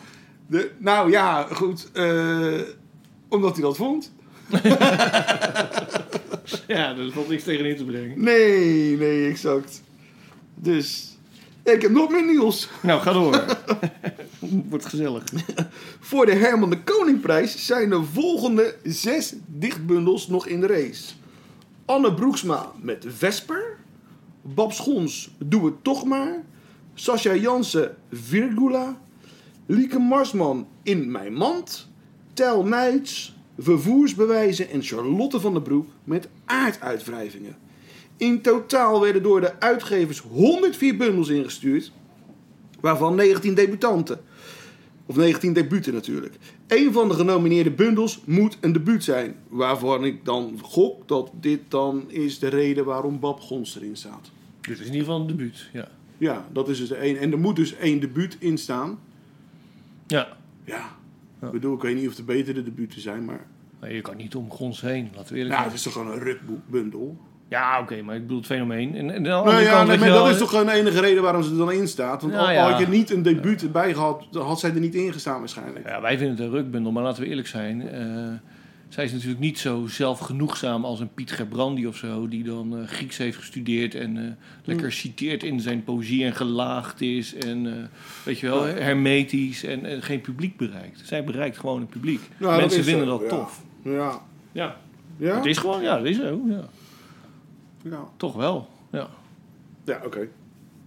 de, 0.47 0.71
nou 0.77 1.11
ja, 1.11 1.43
goed. 1.51 1.89
eh, 1.93 2.59
omdat 3.33 3.53
hij 3.53 3.61
dat 3.61 3.75
vond. 3.77 4.11
Ja, 6.67 6.97
er 6.97 7.11
valt 7.11 7.29
niks 7.29 7.43
tegen 7.43 7.65
in 7.65 7.75
te 7.77 7.83
brengen. 7.83 8.23
Nee, 8.23 8.97
nee, 8.97 9.29
exact. 9.29 9.83
Dus, 10.55 11.17
Ik 11.63 11.81
heb 11.81 11.91
nog 11.91 12.11
meer 12.11 12.25
nieuws. 12.25 12.69
Nou, 12.81 13.01
ga 13.01 13.13
door. 13.13 13.45
Wordt 14.69 14.85
gezellig. 14.85 15.23
Voor 15.99 16.25
de 16.25 16.35
Herman 16.35 16.69
de 16.69 16.83
Koningprijs 16.83 17.65
zijn 17.65 17.89
de 17.89 18.03
volgende 18.03 18.75
zes 18.83 19.33
dichtbundels 19.45 20.27
nog 20.27 20.47
in 20.47 20.59
de 20.59 20.67
race. 20.67 21.13
Anne 21.85 22.13
Broeksma 22.13 22.71
met 22.81 23.05
Vesper. 23.07 23.77
Bab 24.41 24.71
Schons, 24.73 25.29
Doe 25.37 25.65
het 25.65 25.83
toch 25.83 26.05
maar. 26.05 26.43
Sascha 26.93 27.35
Jansen, 27.35 27.95
Virgula. 28.11 29.01
Lieke 29.65 29.99
Marsman, 29.99 30.67
In 30.83 31.11
mijn 31.11 31.33
mand. 31.33 31.87
Tel 32.33 32.65
Nuits, 32.65 33.35
Vervoersbewijzen 33.57 34.69
en 34.69 34.81
Charlotte 34.81 35.39
van 35.39 35.53
der 35.53 35.61
Broek 35.61 35.87
met 36.03 36.29
aarduitwrijvingen. 36.45 37.57
In 38.17 38.41
totaal 38.41 39.01
werden 39.01 39.23
door 39.23 39.41
de 39.41 39.59
uitgevers 39.59 40.19
104 40.19 40.97
bundels 40.97 41.29
ingestuurd, 41.29 41.91
waarvan 42.79 43.15
19 43.15 43.53
debutanten. 43.53 44.19
Of 45.05 45.15
19 45.15 45.53
debuten 45.53 45.93
natuurlijk. 45.93 46.35
Een 46.67 46.93
van 46.93 47.07
de 47.07 47.13
genomineerde 47.13 47.71
bundels 47.71 48.21
moet 48.25 48.57
een 48.61 48.73
debuut 48.73 49.03
zijn. 49.03 49.35
Waarvan 49.49 50.05
ik 50.05 50.25
dan 50.25 50.59
gok 50.61 51.07
dat 51.07 51.31
dit 51.39 51.59
dan 51.67 52.11
is 52.11 52.39
de 52.39 52.47
reden 52.47 52.85
waarom 52.85 53.19
Bab 53.19 53.39
Gons 53.39 53.75
erin 53.75 53.95
staat. 53.95 54.31
Dit 54.61 54.79
is 54.79 54.85
in 54.85 54.91
ieder 54.91 54.99
geval 54.99 55.21
een 55.21 55.27
debuut, 55.27 55.69
ja. 55.73 55.87
Ja, 56.17 56.47
dat 56.53 56.69
is 56.69 56.77
dus 56.77 56.87
de 56.87 56.95
één. 56.95 57.17
En 57.17 57.31
er 57.31 57.39
moet 57.39 57.55
dus 57.55 57.75
één 57.75 57.99
debuut 57.99 58.37
in 58.39 58.57
staan. 58.57 58.99
Ja. 60.07 60.37
Ja. 60.63 60.95
Ik 61.45 61.51
bedoel, 61.51 61.75
ik 61.75 61.81
weet 61.81 61.95
niet 61.95 62.07
of 62.07 62.17
er 62.17 62.25
betere 62.25 62.63
debuten 62.63 63.01
zijn, 63.01 63.25
maar... 63.25 63.45
Nee, 63.81 63.93
je 63.95 64.01
kan 64.01 64.17
niet 64.17 64.35
om 64.35 64.51
grons 64.51 64.81
heen, 64.81 65.09
laten 65.15 65.33
we 65.33 65.39
eerlijk 65.39 65.55
Nou, 65.55 65.69
het 65.71 65.71
zijn. 65.71 65.73
is 65.73 65.83
toch 65.83 65.93
gewoon 65.93 66.11
een 66.11 66.23
rukbundel? 66.23 67.17
Ja, 67.47 67.79
oké, 67.79 68.01
maar 68.01 68.15
ik 68.15 68.21
bedoel 68.21 68.37
het 68.37 68.45
fenomeen. 68.45 68.95
En, 68.95 69.09
en 69.09 69.23
de 69.23 69.29
Nou 69.29 69.61
ja, 69.61 69.83
nee, 69.83 69.97
maar 69.97 70.09
dat 70.09 70.29
is 70.29 70.37
toch 70.37 70.49
gewoon 70.49 70.65
de 70.65 70.71
enige 70.71 70.99
reden 70.99 71.23
waarom 71.23 71.43
ze 71.43 71.51
er 71.51 71.57
dan 71.57 71.71
in 71.71 71.87
staat. 71.87 72.21
Want 72.21 72.33
Nou 72.33 72.45
al, 72.47 72.51
ja. 72.53 72.69
had 72.69 72.79
je 72.79 72.87
niet 72.87 73.09
een 73.11 73.21
debuut 73.23 73.61
erbij 73.61 73.93
gehad, 73.93 74.27
dan 74.31 74.45
had 74.45 74.59
zij 74.59 74.73
er 74.73 74.79
niet 74.79 74.95
in 74.95 75.13
gestaan 75.13 75.39
waarschijnlijk. 75.39 75.87
Ja, 75.87 76.01
wij 76.01 76.17
vinden 76.17 76.35
het 76.35 76.45
een 76.45 76.51
rukbundel, 76.51 76.91
maar 76.91 77.03
laten 77.03 77.23
we 77.23 77.29
eerlijk 77.29 77.47
zijn. 77.47 77.89
eh, 77.89 78.03
zij 78.93 79.03
is 79.03 79.11
natuurlijk 79.11 79.39
niet 79.39 79.59
zo 79.59 79.87
zelfgenoegzaam 79.87 80.85
als 80.85 80.99
een 80.99 81.13
Piet 81.13 81.31
Gerbrandi 81.31 81.87
of 81.87 81.95
zo, 81.95 82.27
die 82.27 82.43
dan 82.43 82.77
eh, 82.77 82.87
Grieks 82.87 83.17
heeft 83.17 83.37
gestudeerd 83.37 83.95
en 83.95 84.17
eh, 84.17 84.31
lekker 84.63 84.91
citeert 84.91 85.43
in 85.43 85.59
zijn 85.59 85.83
poëzie 85.83 86.25
en 86.25 86.33
gelaagd 86.35 87.01
is 87.01 87.35
en 87.35 87.77
eh, 87.77 87.87
weet 88.25 88.39
je 88.39 88.47
wel, 88.47 88.63
hermetisch 88.63 89.63
en, 89.63 89.85
en 89.85 90.01
geen 90.01 90.21
publiek 90.21 90.57
bereikt. 90.57 91.01
Zij 91.03 91.23
bereikt 91.23 91.57
gewoon 91.57 91.81
een 91.81 91.87
publiek. 91.87 92.21
Nou, 92.37 92.61
Mensen 92.61 92.83
vinden 92.83 93.07
zo, 93.07 93.17
dat 93.17 93.21
ja. 93.21 93.37
tof. 93.37 93.63
Ja. 93.83 94.21
Ja, 94.51 94.77
Ja? 95.17 95.35
het 95.35 95.45
is 95.45 95.57
gewoon, 95.57 95.81
ja, 95.81 95.97
dat 95.97 96.05
is 96.05 96.17
zo. 96.17 96.41
Ja. 96.47 96.67
Ja, 97.81 98.03
Toch 98.17 98.35
wel, 98.35 98.69
ja. 98.91 99.09
ja 99.85 100.01
oké. 100.05 100.27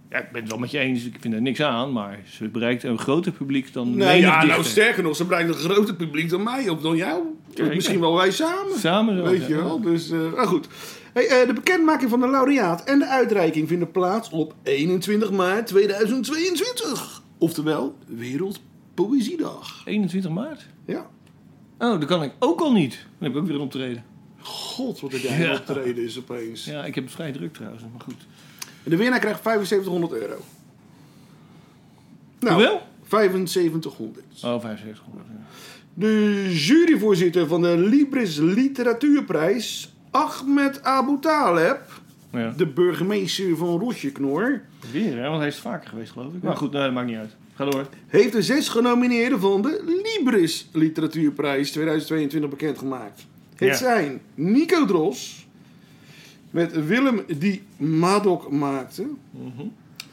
Ja, 0.09 0.17
ik 0.17 0.31
ben 0.31 0.41
het 0.41 0.49
wel 0.49 0.59
met 0.59 0.71
je 0.71 0.79
eens, 0.79 1.05
ik 1.05 1.15
vind 1.19 1.33
er 1.33 1.41
niks 1.41 1.61
aan, 1.61 1.91
maar 1.91 2.19
ze 2.25 2.47
bereikt 2.49 2.83
een 2.83 2.99
groter 2.99 3.31
publiek 3.31 3.73
dan 3.73 3.87
Nee, 3.89 3.97
menig 4.07 4.19
ja, 4.21 4.35
nou 4.35 4.45
dichter. 4.47 4.65
sterker 4.65 5.03
nog, 5.03 5.15
ze 5.15 5.25
bereikt 5.25 5.49
een 5.49 5.55
groter 5.55 5.95
publiek 5.95 6.29
dan 6.29 6.43
mij 6.43 6.69
of 6.69 6.81
dan 6.81 6.95
jou. 6.95 7.23
Kijk, 7.53 7.75
Misschien 7.75 7.99
wel 7.99 8.15
wij 8.15 8.31
samen. 8.31 8.79
Samen 8.79 9.15
wel, 9.15 9.25
Weet 9.31 9.41
ja. 9.41 9.47
je 9.47 9.55
wel, 9.55 9.81
dus 9.81 10.11
uh, 10.11 10.19
nou 10.19 10.47
goed. 10.47 10.67
Hey, 11.13 11.27
eh, 11.27 11.47
de 11.47 11.53
bekendmaking 11.53 12.09
van 12.09 12.19
de 12.19 12.27
laureaat 12.29 12.83
en 12.83 12.99
de 12.99 13.07
uitreiking 13.07 13.67
vinden 13.67 13.91
plaats 13.91 14.29
op 14.29 14.55
21 14.63 15.31
maart 15.31 15.67
2022. 15.67 17.21
Oftewel, 17.37 17.95
Wereldpoëziedag. 18.07 19.81
21 19.85 20.31
maart? 20.31 20.65
Ja. 20.85 21.09
Oh, 21.79 21.99
dat 21.99 22.05
kan 22.05 22.23
ik 22.23 22.31
ook 22.39 22.59
al 22.59 22.71
niet. 22.73 22.91
Dan 22.91 23.27
heb 23.27 23.31
ik 23.31 23.37
ook 23.37 23.45
weer 23.47 23.55
een 23.55 23.61
optreden. 23.61 24.03
God, 24.39 24.99
wat 24.99 25.13
er 25.13 25.19
jij 25.19 25.39
Ja. 25.39 25.53
optreden 25.53 26.03
is 26.03 26.17
opeens. 26.19 26.65
Ja, 26.65 26.85
ik 26.85 26.95
heb 26.95 27.03
het 27.03 27.13
vrij 27.13 27.31
druk 27.31 27.53
trouwens, 27.53 27.83
maar 27.91 28.01
goed. 28.01 28.25
En 28.87 28.93
de 28.93 28.99
winnaar 28.99 29.19
krijgt 29.19 29.43
7500 29.43 30.11
euro. 30.21 30.35
Nou, 32.39 32.53
Hoeveel? 32.55 32.81
7500. 33.09 34.25
Oh, 34.43 34.61
7500. 34.61 35.25
ja. 35.29 35.45
De 35.93 36.45
juryvoorzitter 36.53 37.47
van 37.47 37.61
de 37.61 37.77
Libris 37.77 38.37
Literatuurprijs, 38.37 39.93
Ahmed 40.11 40.83
Abu 40.83 41.17
Taleb, 41.21 41.79
Ja. 42.31 42.53
de 42.57 42.67
burgemeester 42.67 43.57
van 43.57 43.79
Rosjeknor, 43.79 44.61
Weer, 44.91 45.17
hè? 45.17 45.27
Want 45.27 45.39
hij 45.39 45.47
is 45.47 45.59
vaker 45.59 45.89
geweest, 45.89 46.11
geloof 46.11 46.33
ik. 46.33 46.43
Maar 46.43 46.55
goed, 46.57 46.71
nee, 46.71 46.83
dat 46.83 46.93
maakt 46.93 47.07
niet 47.07 47.17
uit. 47.17 47.35
Ga 47.55 47.65
door. 47.65 47.87
heeft 48.07 48.31
de 48.31 48.41
zes 48.41 48.69
genomineerden 48.69 49.39
van 49.39 49.61
de 49.61 50.01
Libris 50.17 50.69
Literatuurprijs 50.73 51.71
2022 51.71 52.49
bekendgemaakt. 52.49 53.25
Het 53.55 53.77
zijn 53.77 54.21
Nico 54.35 54.85
Dros, 54.85 55.46
met 56.57 56.85
Willem 56.85 57.21
die 57.39 57.61
Madok 57.77 58.51
maakte, 58.51 59.05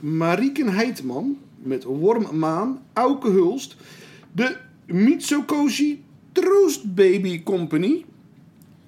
Mariken 0.01 0.69
Heitman, 0.69 1.39
met 1.57 1.85
Wormmaan, 1.85 2.83
Auke 2.93 3.31
Hulst, 3.31 3.77
de 4.33 4.57
Mitsukoshi 4.87 6.03
Troost 6.33 6.95
Baby 6.95 7.43
Company, 7.43 8.05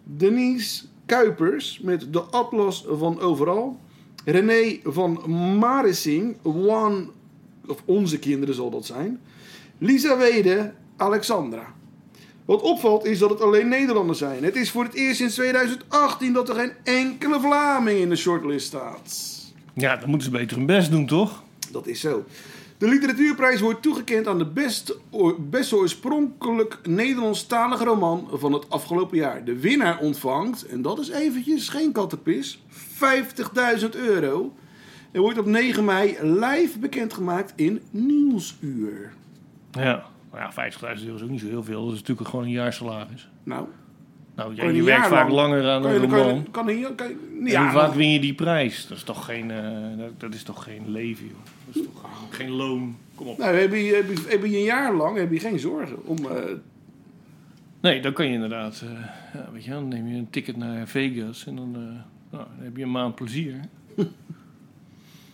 Denise 0.05 0.85
Kuipers 1.07 1.81
met 1.81 2.13
de 2.13 2.21
Atlas 2.21 2.85
van 2.89 3.21
Overal, 3.21 3.81
René 4.25 4.79
van 4.85 5.31
Marising, 5.59 6.37
One, 6.43 7.07
of 7.67 7.83
onze 7.85 8.19
kinderen 8.19 8.55
zal 8.55 8.71
dat 8.71 8.87
zijn, 8.87 9.21
Lisa 9.79 10.17
Wede, 10.17 10.73
Alexandra. 10.97 11.75
Wat 12.47 12.63
opvalt 12.63 13.05
is 13.05 13.19
dat 13.19 13.31
het 13.31 13.41
alleen 13.41 13.69
Nederlanders 13.69 14.19
zijn. 14.19 14.45
Het 14.45 14.57
is 14.57 14.71
voor 14.71 14.85
het 14.85 14.95
eerst 14.95 15.17
sinds 15.17 15.35
2018 15.35 16.33
dat 16.33 16.49
er 16.49 16.55
geen 16.55 16.73
enkele 16.83 17.41
Vlaming 17.41 17.99
in 17.99 18.09
de 18.09 18.17
shortlist 18.17 18.67
staat. 18.67 19.35
Ja, 19.75 19.97
dan 19.97 20.09
moeten 20.09 20.31
ze 20.31 20.37
beter 20.39 20.57
hun 20.57 20.67
best 20.67 20.91
doen, 20.91 21.07
toch? 21.07 21.43
Dat 21.71 21.87
is 21.87 22.01
zo. 22.01 22.25
De 22.79 22.89
literatuurprijs 22.89 23.61
wordt 23.61 23.83
toegekend 23.83 24.27
aan 24.27 24.39
de 24.39 24.47
beste, 24.47 24.97
oor- 25.11 25.41
beste 25.41 25.77
oorspronkelijk 25.77 26.79
Nederlandstalige 26.83 27.85
roman 27.85 28.29
van 28.33 28.53
het 28.53 28.71
afgelopen 28.71 29.17
jaar. 29.17 29.45
De 29.45 29.59
winnaar 29.59 29.99
ontvangt, 29.99 30.67
en 30.67 30.83
dat 30.83 30.99
is 30.99 31.09
eventjes 31.09 31.69
geen 31.69 31.93
kattenpis, 31.93 32.63
50.000 33.81 33.89
euro. 33.91 34.55
En 35.13 35.21
wordt 35.21 35.39
op 35.39 35.47
9 35.47 35.85
mei 35.85 36.17
live 36.23 36.79
bekendgemaakt 36.79 37.53
in 37.57 37.83
Nieuwsuur. 37.91 39.13
Ja. 39.71 40.05
Maar 40.37 40.53
ja, 40.57 40.97
50.000 40.99 41.05
euro 41.05 41.17
is 41.17 41.23
ook 41.23 41.29
niet 41.31 41.41
zo 41.41 41.47
heel 41.47 41.65
veel. 41.65 41.85
Dat 41.85 41.93
is 41.95 42.01
natuurlijk 42.01 42.29
gewoon 42.29 42.45
een 42.45 42.51
jaarsalaris. 42.51 43.29
Nou, 43.43 43.67
Nou, 44.35 44.55
ja, 44.55 44.69
je 44.69 44.83
werkt 44.83 45.07
vaak 45.07 45.31
lang- 45.31 45.33
langer 45.51 45.69
aan 45.71 45.85
een 45.85 45.99
roman. 45.99 46.47
kan 46.51 46.77
je, 46.79 46.95
kan 46.95 47.07
En 47.45 47.63
hoe 47.63 47.71
vaak 47.71 47.93
win 47.95 48.11
je 48.11 48.21
die 48.21 48.35
prijs? 48.35 48.87
Dat 48.87 48.97
is 48.97 49.03
toch 49.03 49.25
geen, 49.25 49.51
eh, 49.51 49.99
dat, 49.99 50.21
dat 50.21 50.35
is 50.35 50.43
toch 50.43 50.63
geen 50.65 50.91
leven, 50.91 51.27
joh. 51.27 51.37
Dat 51.67 51.77
is 51.77 51.83
toch 51.93 52.11
geen 52.31 52.51
loon. 52.51 52.97
Kom 53.15 53.27
op. 53.27 53.39
nou, 53.39 53.57
heb 53.57 53.71
je, 53.73 53.77
heb, 53.95 54.09
je, 54.17 54.25
heb 54.29 54.45
je 54.45 54.57
een 54.57 54.63
jaar 54.63 54.95
lang 54.95 55.17
heb 55.17 55.33
je 55.33 55.41
geen 55.41 55.59
zorgen 55.59 56.07
om... 56.07 56.17
eh, 56.27 56.43
Nee, 57.81 58.01
dan 58.01 58.13
kan 58.13 58.27
je 58.27 58.33
inderdaad... 58.33 58.83
eh, 58.85 58.91
ja, 59.35 59.49
weet 59.53 59.65
je, 59.65 59.71
dan 59.71 59.89
neem 59.89 60.07
je 60.09 60.17
een 60.17 60.31
ticket 60.31 60.57
naar 60.57 60.87
Vegas 60.89 61.47
en 61.47 61.57
dan, 61.57 61.71
nou, 61.71 61.93
dan 62.31 62.47
heb 62.59 62.77
je 62.77 62.83
een 62.83 62.91
maand 62.91 63.15
plezier. 63.15 63.61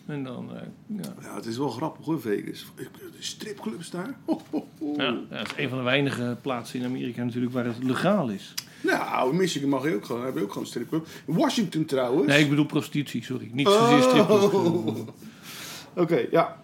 en 0.06 0.24
dan... 0.24 0.50
eh, 0.54 0.60
ja. 0.86 1.14
ja, 1.22 1.34
het 1.34 1.46
is 1.46 1.56
wel 1.58 1.68
grappig 1.70 2.04
hoor, 2.06 2.20
Vegas. 2.20 2.66
De 2.76 2.86
stripclubs 3.18 3.90
daar. 3.90 4.14
Ho, 4.26 4.40
ho, 4.50 4.66
ho. 4.78 4.94
Ja, 4.96 5.16
het 5.28 5.48
is 5.56 5.64
een 5.64 5.68
van 5.68 5.78
de 5.78 5.84
weinige 5.84 6.36
plaatsen 6.42 6.80
in 6.80 6.86
Amerika 6.86 7.24
natuurlijk 7.24 7.52
waar 7.52 7.64
het 7.64 7.82
legaal 7.82 8.28
is. 8.28 8.54
Nou, 8.80 9.34
Michigan 9.34 9.68
mag 9.68 9.84
je 9.84 9.94
ook 9.94 10.04
gewoon, 10.04 10.24
heb 10.24 10.34
je 10.36 10.42
ook 10.42 10.52
gewoon 10.52 10.66
stripclub. 10.66 11.06
In 11.26 11.34
Washington 11.34 11.84
trouwens. 11.84 12.26
Nee, 12.26 12.42
ik 12.42 12.48
bedoel 12.48 12.64
prostitutie, 12.66 13.24
sorry. 13.24 13.50
Niet 13.52 13.66
zozeer 13.68 14.02
stripclub. 14.02 14.52
Oh. 14.54 14.96
Oké, 16.02 16.26
ja. 16.30 16.60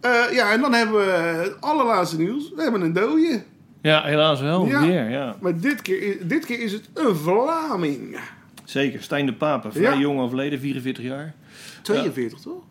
Eh, 0.00 0.24
ja, 0.32 0.52
en 0.52 0.60
dan 0.60 0.72
hebben 0.72 0.96
we 0.96 1.10
het 1.12 1.60
allerlaatste 1.60 2.18
nieuws. 2.18 2.52
We 2.56 2.62
hebben 2.62 2.80
een 2.80 2.92
dode. 2.92 3.42
Ja, 3.82 4.02
helaas 4.04 4.40
wel. 4.40 4.66
Ja. 4.66 4.80
Weer, 4.86 5.10
ja. 5.10 5.36
Maar 5.40 5.60
dit 5.60 5.82
keer, 5.82 6.02
is- 6.02 6.16
dit 6.22 6.46
keer 6.46 6.60
is 6.60 6.72
het 6.72 6.88
een 6.94 7.16
Vlaming. 7.16 8.18
Zeker. 8.64 9.02
Stijn 9.02 9.26
de 9.26 9.34
Pape, 9.34 9.70
vrij 9.72 9.82
Ja. 9.82 9.98
jong 9.98 10.20
overleden, 10.20 10.60
44 10.60 11.04
jaar. 11.04 11.34
42, 11.82 12.40
toch? 12.40 12.62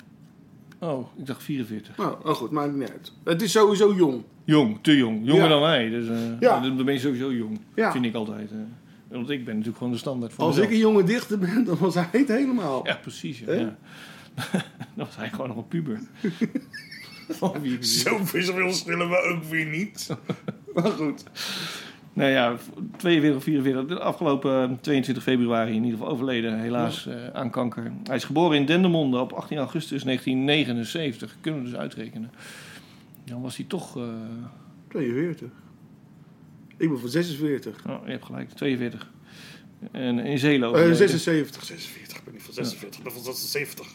Oh, 0.79 1.07
ik 1.17 1.25
dacht 1.25 1.43
44. 1.43 1.97
Nou, 1.97 2.15
oh 2.23 2.33
goed, 2.35 2.51
maakt 2.51 2.75
niet 2.75 2.89
uit. 2.91 3.11
Het 3.23 3.41
is 3.41 3.51
sowieso 3.51 3.93
jong. 3.93 4.23
Jong, 4.43 4.77
te 4.81 4.97
jong. 4.97 5.19
Jonger 5.23 5.43
Ja. 5.43 5.47
dan 5.49 5.61
wij. 5.61 5.89
Dus 5.89 6.07
eh, 6.07 6.39
Ja. 6.39 6.59
dan 6.59 6.85
ben 6.85 6.93
je 6.93 6.99
sowieso 6.99 7.33
jong. 7.33 7.59
Ja. 7.75 7.91
Vind 7.91 8.05
ik 8.05 8.13
altijd. 8.15 8.51
eh. 8.51 8.57
want 9.07 9.29
ik 9.29 9.39
ben 9.45 9.53
natuurlijk 9.53 9.77
gewoon 9.77 9.93
de 9.93 9.99
standaard 9.99 10.33
van 10.33 10.45
Als 10.45 10.55
ik 10.57 10.61
mezelf. 10.61 10.75
een 10.75 10.87
jonge 10.89 11.03
dichter 11.03 11.39
ben, 11.39 11.63
dan 11.63 11.77
was 11.77 11.93
hij 11.95 12.07
het 12.11 12.27
helemaal. 12.27 12.85
Ja, 12.87 12.95
precies. 12.95 13.39
Ja. 13.39 13.45
Hè? 13.45 13.53
ja. 13.55 13.77
dan 14.95 15.05
was 15.05 15.15
hij 15.15 15.29
gewoon 15.29 15.47
nog 15.47 15.57
een 15.57 15.67
puber. 15.67 15.99
Van 17.29 17.51
wie 17.61 17.73
ik 17.73 17.79
bedoel. 17.79 18.27
Zoveel 18.27 18.73
schillen 18.73 19.09
we 19.09 19.17
ook 19.17 19.43
weer 19.43 19.65
niet. 19.65 20.09
maar 20.73 20.91
goed. 20.91 21.23
Nou 22.17 22.29
ja, 22.31 22.55
42 22.97 23.35
of 23.37 23.43
44. 23.43 23.85
De 23.97 23.99
afgelopen 24.03 24.69
eh, 24.69 24.77
22 24.81 25.23
februari 25.23 25.69
in 25.75 25.83
ieder 25.83 25.97
geval 25.99 26.13
overleden. 26.13 26.59
Helaas 26.59 27.05
eh, 27.07 27.27
aan 27.33 27.49
kanker. 27.49 27.91
Hij 28.03 28.15
is 28.15 28.23
geboren 28.23 28.57
in 28.57 28.65
Dendermonde 28.65 29.19
op 29.19 29.31
18 29.33 29.57
augustus 29.57 30.03
1979. 30.03 31.35
Kunnen 31.41 31.63
we 31.63 31.69
dus 31.69 31.77
uitrekenen. 31.79 32.31
Dan 33.25 33.41
was 33.41 33.57
hij 33.57 33.65
toch... 33.65 33.97
eh, 33.97 34.03
42. 34.89 35.47
Ik 36.77 36.89
ben 36.89 36.99
van 36.99 37.09
46. 37.09 37.85
oh, 37.89 38.01
je 38.05 38.11
hebt 38.11 38.25
gelijk, 38.25 38.49
42. 38.51 39.11
En 39.91 40.19
in. 40.19 40.61
Eh, 40.63 40.67
overleden. 40.67 40.95
76. 40.95 41.63
46. 41.65 42.17
Ik 42.17 42.23
ben 42.23 42.33
niet 42.33 42.43
van 42.43 42.53
46, 42.53 42.97
ik 42.97 43.03
ben 43.03 43.13
van 43.13 43.23
76. 43.23 43.87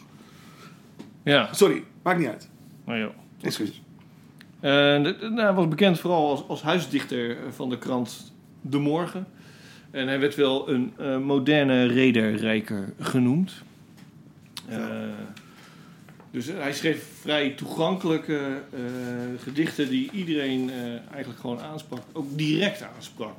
Ja, 1.23 1.53
Sorry, 1.53 1.83
maakt 2.03 2.19
niet 2.19 2.27
uit. 2.27 2.49
nou 2.85 2.99
joh. 2.99 3.11
Excuus. 3.41 3.69
En 3.69 3.75
de- 3.75 3.77
de- 3.77 3.79
nou, 3.79 4.52
hij 4.69 5.53
was 5.53 5.67
bekend 5.67 5.99
vooral 5.99 6.29
als, 6.29 6.47
als 6.47 6.61
huisdichter 6.61 7.37
van 7.49 7.69
de 7.69 7.77
krant 7.77 8.31
De 8.61 8.79
Morgen. 8.79 9.25
En 9.91 10.07
hij 10.07 10.19
werd 10.19 10.35
wel 10.35 10.69
een 10.69 10.93
eh, 10.97 11.17
moderne 11.17 11.85
rederijker 11.85 12.93
genoemd. 12.99 13.53
Eh, 14.67 14.79
dus 16.31 16.47
hij 16.47 16.73
schreef 16.73 17.07
vrij 17.21 17.49
toegankelijke 17.49 18.37
eh, 18.73 18.79
gedichten 19.43 19.89
die 19.89 20.11
iedereen 20.11 20.69
eh, 20.69 20.75
eigenlijk 21.11 21.39
gewoon 21.39 21.59
aansprak. 21.59 22.01
Ook 22.11 22.37
direct 22.37 22.85
aansprak. 22.95 23.37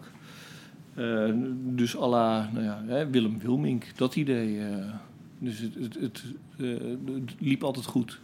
Eh, 0.95 1.31
dus 1.55 1.97
à 1.99 2.07
la 2.09 2.51
nou 2.53 2.65
ja, 2.65 2.83
hè, 2.87 3.11
Willem 3.11 3.39
Wilmink, 3.39 3.85
dat 3.97 4.17
idee. 4.17 4.59
eh. 4.61 4.67
dus 5.39 5.59
het, 5.59 5.75
het, 5.75 5.95
het, 6.01 6.23
eh, 6.59 6.67
het 7.15 7.35
liep 7.39 7.65
altijd 7.65 7.85
goed. 7.87 8.19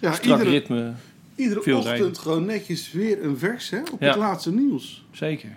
Ja, 0.00 0.12
Strak 0.12 0.38
iedere, 0.38 0.50
ritme, 0.50 0.92
iedere 1.34 1.62
veel 1.62 1.78
ochtend 1.78 2.18
gewoon 2.18 2.44
netjes 2.44 2.92
weer 2.92 3.24
een 3.24 3.38
vers 3.38 3.70
hè, 3.70 3.80
op 3.92 4.00
Ja. 4.00 4.06
het 4.08 4.16
laatste 4.16 4.52
nieuws. 4.52 5.04
zeker. 5.10 5.56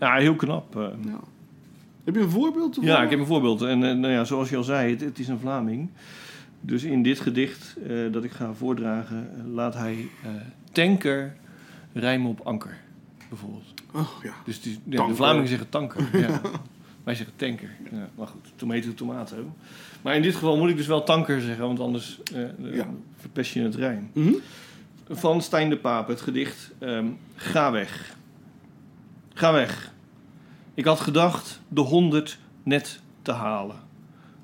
Ja, 0.00 0.14
heel 0.16 0.34
knap. 0.36 0.76
eh. 0.76 0.82
Ja. 1.04 1.20
Heb 2.04 2.14
je 2.14 2.20
een 2.20 2.30
voorbeeld? 2.30 2.78
Ja, 2.80 3.02
ik 3.02 3.10
heb 3.10 3.18
een 3.18 3.26
voorbeeld. 3.26 3.62
En 3.62 3.84
eh, 3.84 3.94
nou 3.96 4.12
ja, 4.12 4.24
zoals 4.24 4.48
je 4.50 4.56
al 4.56 4.62
zei, 4.62 4.90
het, 4.90 5.00
het 5.00 5.18
is 5.18 5.28
een 5.28 5.38
Vlaming. 5.38 5.88
Dus 6.60 6.82
in 6.82 7.02
dit 7.02 7.20
gedicht 7.20 7.76
eh, 7.88 8.12
dat 8.12 8.24
ik 8.24 8.30
ga 8.30 8.52
voordragen, 8.52 9.30
laat 9.52 9.74
hij 9.74 10.08
tanker 10.72 11.36
rijmen 11.92 12.30
op 12.30 12.40
anker, 12.40 12.76
bijvoorbeeld. 13.28 13.64
Oh 13.94 14.08
ja. 14.22 14.32
Dus 14.44 14.60
is- 14.60 14.78
ja, 14.84 15.06
de. 15.06 15.14
Vlamingen 15.14 15.48
zeggen 15.48 15.68
tanker. 15.68 16.08
ja. 16.28 16.40
Wij 17.04 17.14
zeggen 17.14 17.36
tanker. 17.36 17.70
Ja, 17.92 18.08
maar 18.14 18.26
goed, 18.26 18.52
tomato, 18.56 18.94
tomato. 18.94 19.36
Maar 20.02 20.16
in 20.16 20.22
dit 20.22 20.34
geval 20.34 20.56
moet 20.56 20.68
ik 20.70 20.76
dus 20.76 20.86
wel 20.86 21.02
tanker 21.02 21.40
zeggen, 21.40 21.66
want 21.66 21.80
anders 21.80 22.20
Ja. 22.72 22.90
verpest 23.16 23.52
je 23.54 23.60
het 23.62 23.74
rijm. 23.74 24.10
Mhm. 24.12 24.32
Van 25.08 25.42
Stijn 25.42 25.70
de 25.70 25.76
Paap, 25.76 26.08
het 26.08 26.20
gedicht 26.20 26.72
ehm, 26.78 27.06
Ga 27.34 27.70
weg. 27.70 28.16
Ga 29.34 29.52
weg. 29.52 29.92
Ik 30.74 30.84
had 30.84 31.00
gedacht 31.00 31.60
de 31.68 31.80
honderd 31.80 32.38
net 32.62 33.00
te 33.22 33.32
halen. 33.32 33.76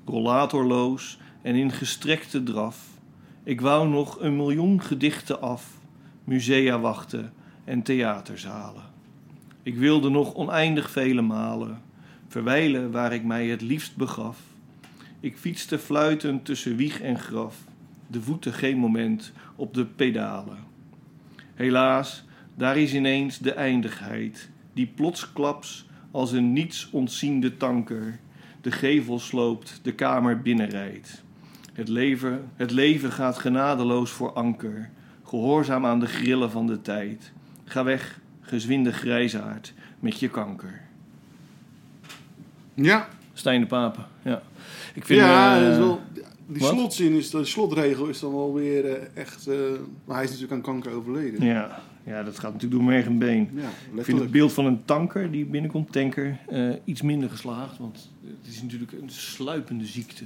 Rollatorloos 0.04 1.18
en 1.42 1.54
in 1.54 1.70
gestrekte 1.70 2.42
draf. 2.42 2.88
Ik 3.42 3.60
wou 3.60 3.88
nog 3.88 4.20
een 4.20 4.36
miljoen 4.36 4.82
gedichten 4.82 5.40
af. 5.40 5.78
Musea 6.24 6.80
wachten 6.80 7.32
en 7.64 7.82
theaterzalen. 7.82 8.82
Ik 9.62 9.76
wilde 9.76 10.08
nog 10.08 10.34
oneindig 10.34 10.90
vele 10.90 11.22
malen 11.22 11.82
verwijlen 12.28 12.90
waar 12.90 13.12
ik 13.12 13.24
mij 13.24 13.46
het 13.46 13.60
liefst 13.60 13.96
begaf. 13.96 14.38
Ik 15.20 15.36
fietste 15.36 15.78
fluitend 15.78 16.44
tussen 16.44 16.76
wieg 16.76 17.00
en 17.00 17.18
graf, 17.18 17.56
de 18.10 18.20
voeten 18.20 18.52
geen 18.52 18.78
moment 18.78 19.32
op 19.56 19.74
de 19.74 19.84
pedalen. 19.84 20.58
Helaas, 21.54 22.24
daar 22.54 22.76
is 22.76 22.94
ineens 22.94 23.38
de 23.38 23.52
eindigheid, 23.52 24.50
die 24.72 24.86
plotsklaps 24.86 25.88
als 26.10 26.32
een 26.32 26.52
niets 26.52 26.88
ontziende 26.90 27.56
tanker 27.56 28.18
de 28.60 28.70
gevel 28.70 29.18
sloopt, 29.18 29.80
de 29.82 29.92
kamer 29.92 30.40
binnenrijdt. 30.40 31.22
Het 31.72 31.88
leven, 31.88 32.48
het 32.56 32.70
leven 32.70 33.12
gaat 33.12 33.38
genadeloos 33.38 34.10
voor 34.10 34.32
anker, 34.32 34.90
gehoorzaam 35.24 35.86
aan 35.86 36.00
de 36.00 36.06
grillen 36.06 36.50
van 36.50 36.66
de 36.66 36.80
tijd. 36.80 37.32
Ga 37.64 37.84
weg, 37.84 38.20
gezwinde 38.40 38.92
grijzaard, 38.92 39.72
met 40.00 40.20
je 40.20 40.28
kanker. 40.28 40.80
Ja, 42.74 43.08
Stijn 43.32 43.60
de 43.60 43.66
Papen, 43.66 44.06
ja. 44.22 44.42
Ik 44.94 45.04
vind, 45.04 45.20
ja 45.20 45.56
eh, 45.56 45.62
dat 45.62 45.70
is 45.70 45.78
wel, 45.78 46.00
die 46.52 46.62
wat? 46.62 46.70
slotzin 46.72 47.12
is, 47.12 47.30
de 47.30 47.44
slotregel 47.44 48.06
is 48.06 48.20
dan 48.20 48.32
wel 48.34 48.54
weer 48.54 48.84
eh, 48.96 49.06
echt... 49.22 49.46
eh, 49.46 49.56
maar 50.04 50.14
hij 50.16 50.24
is 50.24 50.30
natuurlijk 50.30 50.52
aan 50.52 50.72
kanker 50.72 50.92
overleden. 50.92 51.44
ja, 51.46 51.82
ja, 52.04 52.22
dat 52.22 52.38
gaat 52.38 52.52
natuurlijk 52.52 52.80
door 52.82 52.90
merg 52.90 53.06
en 53.06 53.18
been. 53.18 53.48
Ja, 53.54 53.68
Ik 53.98 54.04
vind 54.04 54.18
het 54.20 54.30
beeld 54.30 54.52
van 54.52 54.66
een 54.66 54.84
tanker 54.84 55.30
die 55.30 55.44
binnenkomt, 55.44 55.92
tanker, 55.92 56.38
eh, 56.48 56.68
iets 56.84 57.02
minder 57.02 57.30
geslaagd. 57.30 57.78
Want 57.78 58.10
het 58.42 58.52
is 58.54 58.62
natuurlijk 58.62 58.92
een 58.92 59.10
sluipende 59.10 59.86
ziekte. 59.86 60.24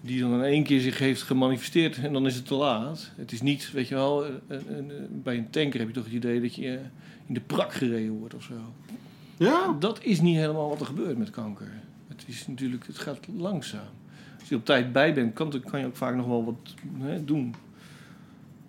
Die 0.00 0.20
dan 0.20 0.32
in 0.34 0.42
één 0.42 0.64
keer 0.64 0.80
zich 0.80 0.98
heeft 0.98 1.22
gemanifesteerd 1.22 1.98
en 1.98 2.12
dan 2.12 2.26
is 2.26 2.34
het 2.34 2.46
te 2.46 2.54
laat. 2.54 3.10
Het 3.16 3.32
is 3.32 3.42
niet, 3.42 3.70
weet 3.72 3.88
je 3.88 3.94
wel, 3.94 4.26
een, 4.26 4.40
een- 4.78 4.92
bij 5.22 5.36
een 5.36 5.50
tanker 5.50 5.78
heb 5.78 5.88
je 5.88 5.94
toch 5.94 6.04
het 6.04 6.12
idee 6.12 6.40
dat 6.40 6.54
je 6.54 6.78
in 7.26 7.34
de 7.34 7.40
prak 7.40 7.72
gereden 7.72 8.12
wordt 8.12 8.34
of 8.34 8.42
zo. 8.42 8.54
Ja? 9.36 9.76
Dat 9.78 10.02
is 10.02 10.20
niet 10.20 10.36
helemaal 10.36 10.68
wat 10.68 10.80
er 10.80 10.86
gebeurt 10.86 11.18
met 11.18 11.30
kanker. 11.30 11.72
Het 12.08 12.24
is 12.26 12.46
natuurlijk, 12.46 12.86
het 12.86 12.98
gaat 12.98 13.18
langzaam. 13.36 13.80
Als 14.48 14.56
je 14.56 14.62
op 14.62 14.68
tijd 14.68 14.92
bij 14.92 15.14
bent, 15.14 15.34
kan, 15.34 15.62
kan 15.70 15.80
je 15.80 15.86
ook 15.86 15.96
vaak 15.96 16.14
nog 16.14 16.26
wel 16.26 16.44
wat 16.44 16.74
hè, 16.98 17.24
doen. 17.24 17.54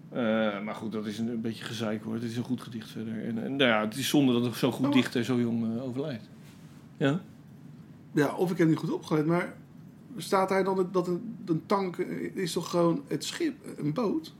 Eh, 0.09 0.19
maar 0.63 0.75
goed, 0.75 0.91
dat 0.91 1.05
is 1.05 1.19
een, 1.19 1.27
een 1.27 1.41
beetje 1.41 1.63
gezeik 1.63 2.03
hoor. 2.03 2.13
Het 2.13 2.23
is 2.23 2.37
een 2.37 2.43
goed 2.43 2.61
gedicht 2.61 2.89
verder. 2.89 3.23
En, 3.25 3.43
en 3.43 3.55
nou 3.55 3.69
ja, 3.69 3.81
het 3.81 3.95
is 3.95 4.09
zonde 4.09 4.33
dat 4.33 4.45
er 4.45 4.55
zo'n 4.55 4.71
goed 4.71 4.85
Oh. 4.87 4.93
dichter 4.93 5.23
zo 5.23 5.39
jong 5.39 5.75
eh, 5.77 5.83
overlijdt. 5.83 6.29
Ja? 6.97 7.21
Ja, 8.13 8.35
of 8.35 8.51
ik 8.51 8.57
heb 8.57 8.67
niet 8.67 8.77
goed 8.77 8.91
opgelet, 8.91 9.25
maar 9.25 9.53
staat 10.17 10.49
hij 10.49 10.63
dan 10.63 10.89
dat- 10.91 11.07
een, 11.07 11.35
een 11.45 11.61
tank 11.65 11.97
is 12.33 12.51
toch 12.53 12.69
gewoon 12.69 13.01
het 13.07 13.23
schip, 13.23 13.55
een 13.77 13.93
boot? 13.93 14.33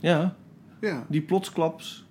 Ja, 0.00 0.36
Ja. 0.80 1.06
die 1.08 1.22
plotsklaps, 1.22 2.04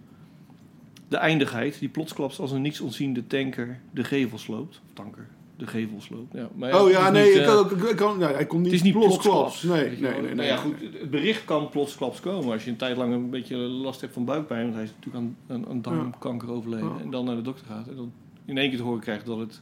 de 1.08 1.18
eindigheid, 1.18 1.80
die 1.80 1.90
plotsklaps 1.90 2.40
als 2.40 2.52
een 2.52 2.62
niets 2.62 2.82
ontziende 2.82 3.28
tanker 3.28 3.80
de 3.92 4.04
gevel 4.04 4.38
sloopt. 4.38 4.82
Of 4.88 4.94
tanker, 4.94 5.28
de 5.58 5.68
gevel 5.68 6.02
sloopt. 6.02 6.34
Ja, 6.34 6.50
maar 6.56 6.82
oh 6.82 6.90
ja, 6.90 7.10
nee, 7.10 7.26
niet, 7.26 7.36
ik 7.36 7.42
eh, 7.42 7.48
kan, 7.48 7.58
ook- 7.58 7.72
ik 7.72 7.96
kan, 7.96 8.18
nee, 8.18 8.28
hij 8.34 8.46
komt 8.46 8.62
niet, 8.62 8.72
Het 8.72 8.82
is 8.82 8.86
niet 8.92 8.94
plotsklaps. 8.94 9.64
Nee, 9.64 9.90
weet 9.90 10.02
nee, 10.02 10.12
nee, 10.12 10.22
nee. 10.22 10.36
Nou 10.36 10.48
ja, 10.48 10.54
nee. 10.54 10.64
goed, 10.64 11.00
het 11.00 11.10
bericht 11.10 11.46
kan 11.46 11.70
plotsklaps 11.70 12.20
komen. 12.20 12.52
Als 12.54 12.64
je 12.64 12.70
een 12.70 12.76
tijd 12.76 12.98
lang 12.98 13.14
een 13.14 13.30
beetje 13.30 13.56
last 13.56 14.02
hebt 14.02 14.14
van 14.14 14.26
buikpijn, 14.26 14.62
want 14.64 14.74
hij 14.74 14.84
is 14.84 14.92
natuurlijk 14.96 15.24
aan, 15.24 15.36
aan, 15.56 15.68
aan 15.70 15.82
darmkanker 15.82 16.52
overleden. 16.52 16.90
Ja. 16.90 17.02
En 17.04 17.12
dan 17.12 17.26
naar 17.26 17.36
de 17.36 17.42
dokter 17.42 17.66
gaat 17.66 17.88
en 17.88 17.96
dan 17.96 18.12
in 18.46 18.58
één 18.58 18.70
keer 18.70 18.78
te 18.78 18.84
horen 18.84 19.02
krijgt 19.02 19.26
dat 19.26 19.38
het 19.38 19.62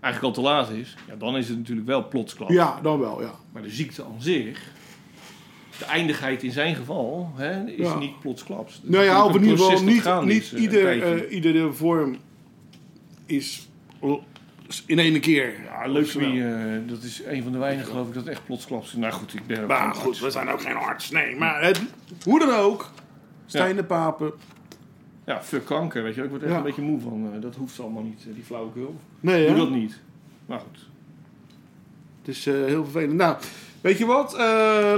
eigenlijk 0.00 0.36
al 0.36 0.42
te 0.42 0.48
laat 0.50 0.70
is. 0.70 0.96
Ja, 1.08 1.16
dan 1.16 1.36
is 1.36 1.48
het 1.48 1.58
natuurlijk 1.58 1.86
wel 1.86 2.08
plotsklaps. 2.08 2.52
Ja, 2.52 2.80
dan 2.82 2.98
wel, 3.00 3.20
ja. 3.22 3.34
Maar 3.52 3.62
de 3.62 3.70
ziekte 3.70 4.04
aan 4.04 4.22
zich, 4.22 4.72
de 5.78 5.84
eindigheid 5.84 6.42
in 6.42 6.52
zijn 6.52 6.74
geval, 6.74 7.32
hè, 7.34 7.64
is 7.66 7.76
Ja. 7.86 7.98
niet 7.98 8.20
plotsklaps. 8.20 8.80
Is 8.82 8.88
Nou 8.90 9.04
ja, 9.04 9.24
in 9.28 9.34
een 9.34 9.42
ieder 9.42 9.58
geval 9.58 10.22
niet, 10.22 10.24
niet 10.24 10.42
is, 10.42 10.52
eh, 10.52 10.60
ieder, 10.62 11.02
eh, 11.02 11.32
iedere 11.34 11.72
vorm 11.72 12.16
is 13.26 13.68
in 14.86 14.98
één 14.98 15.20
keer. 15.20 15.54
Ja, 15.64 15.86
leukemie, 15.86 16.44
eh, 16.44 16.80
dat 16.86 17.02
is 17.02 17.22
een 17.26 17.42
van 17.42 17.52
de 17.52 17.58
weinigen 17.58 17.90
geloof 17.90 18.08
ik 18.08 18.14
dat 18.14 18.26
echt 18.26 18.44
plotsklaps. 18.44 18.92
Nou 18.92 19.12
goed, 19.12 19.34
ik 19.34 19.46
ben 19.46 19.62
ook 19.62 19.68
Maar 19.68 19.94
goed, 19.94 20.06
arts. 20.08 20.20
we 20.20 20.30
zijn 20.30 20.48
ook 20.48 20.60
geen 20.60 20.74
arts. 20.76 21.10
Nee, 21.10 21.36
maar 21.36 21.62
het, 21.64 21.80
hoe 22.24 22.38
dan 22.38 22.50
ook. 22.54 22.90
Stijn 23.46 23.76
de 23.76 23.84
Papen. 23.84 24.32
Ja, 25.26 25.42
fuck 25.42 25.64
kanker, 25.64 26.02
weet 26.02 26.14
je. 26.14 26.22
Ik 26.22 26.30
word 26.30 26.42
echt 26.42 26.50
Ja. 26.50 26.56
een 26.56 26.62
beetje 26.62 26.82
moe 26.82 27.00
van. 27.00 27.30
eh, 27.34 27.40
dat 27.40 27.54
hoeft 27.56 27.80
allemaal 27.80 28.02
niet, 28.02 28.20
die 28.34 28.44
flauwekul. 28.44 29.00
Nee, 29.20 29.40
Doe 29.46 29.50
hè? 29.54 29.56
dat 29.60 29.70
niet. 29.70 30.00
Maar 30.46 30.60
goed. 30.60 30.78
Het 32.20 32.36
is 32.36 32.44
heel 32.44 32.84
vervelend. 32.84 33.12
Nou, 33.12 33.36
weet 33.80 33.98
je 33.98 34.06
wat? 34.06 34.32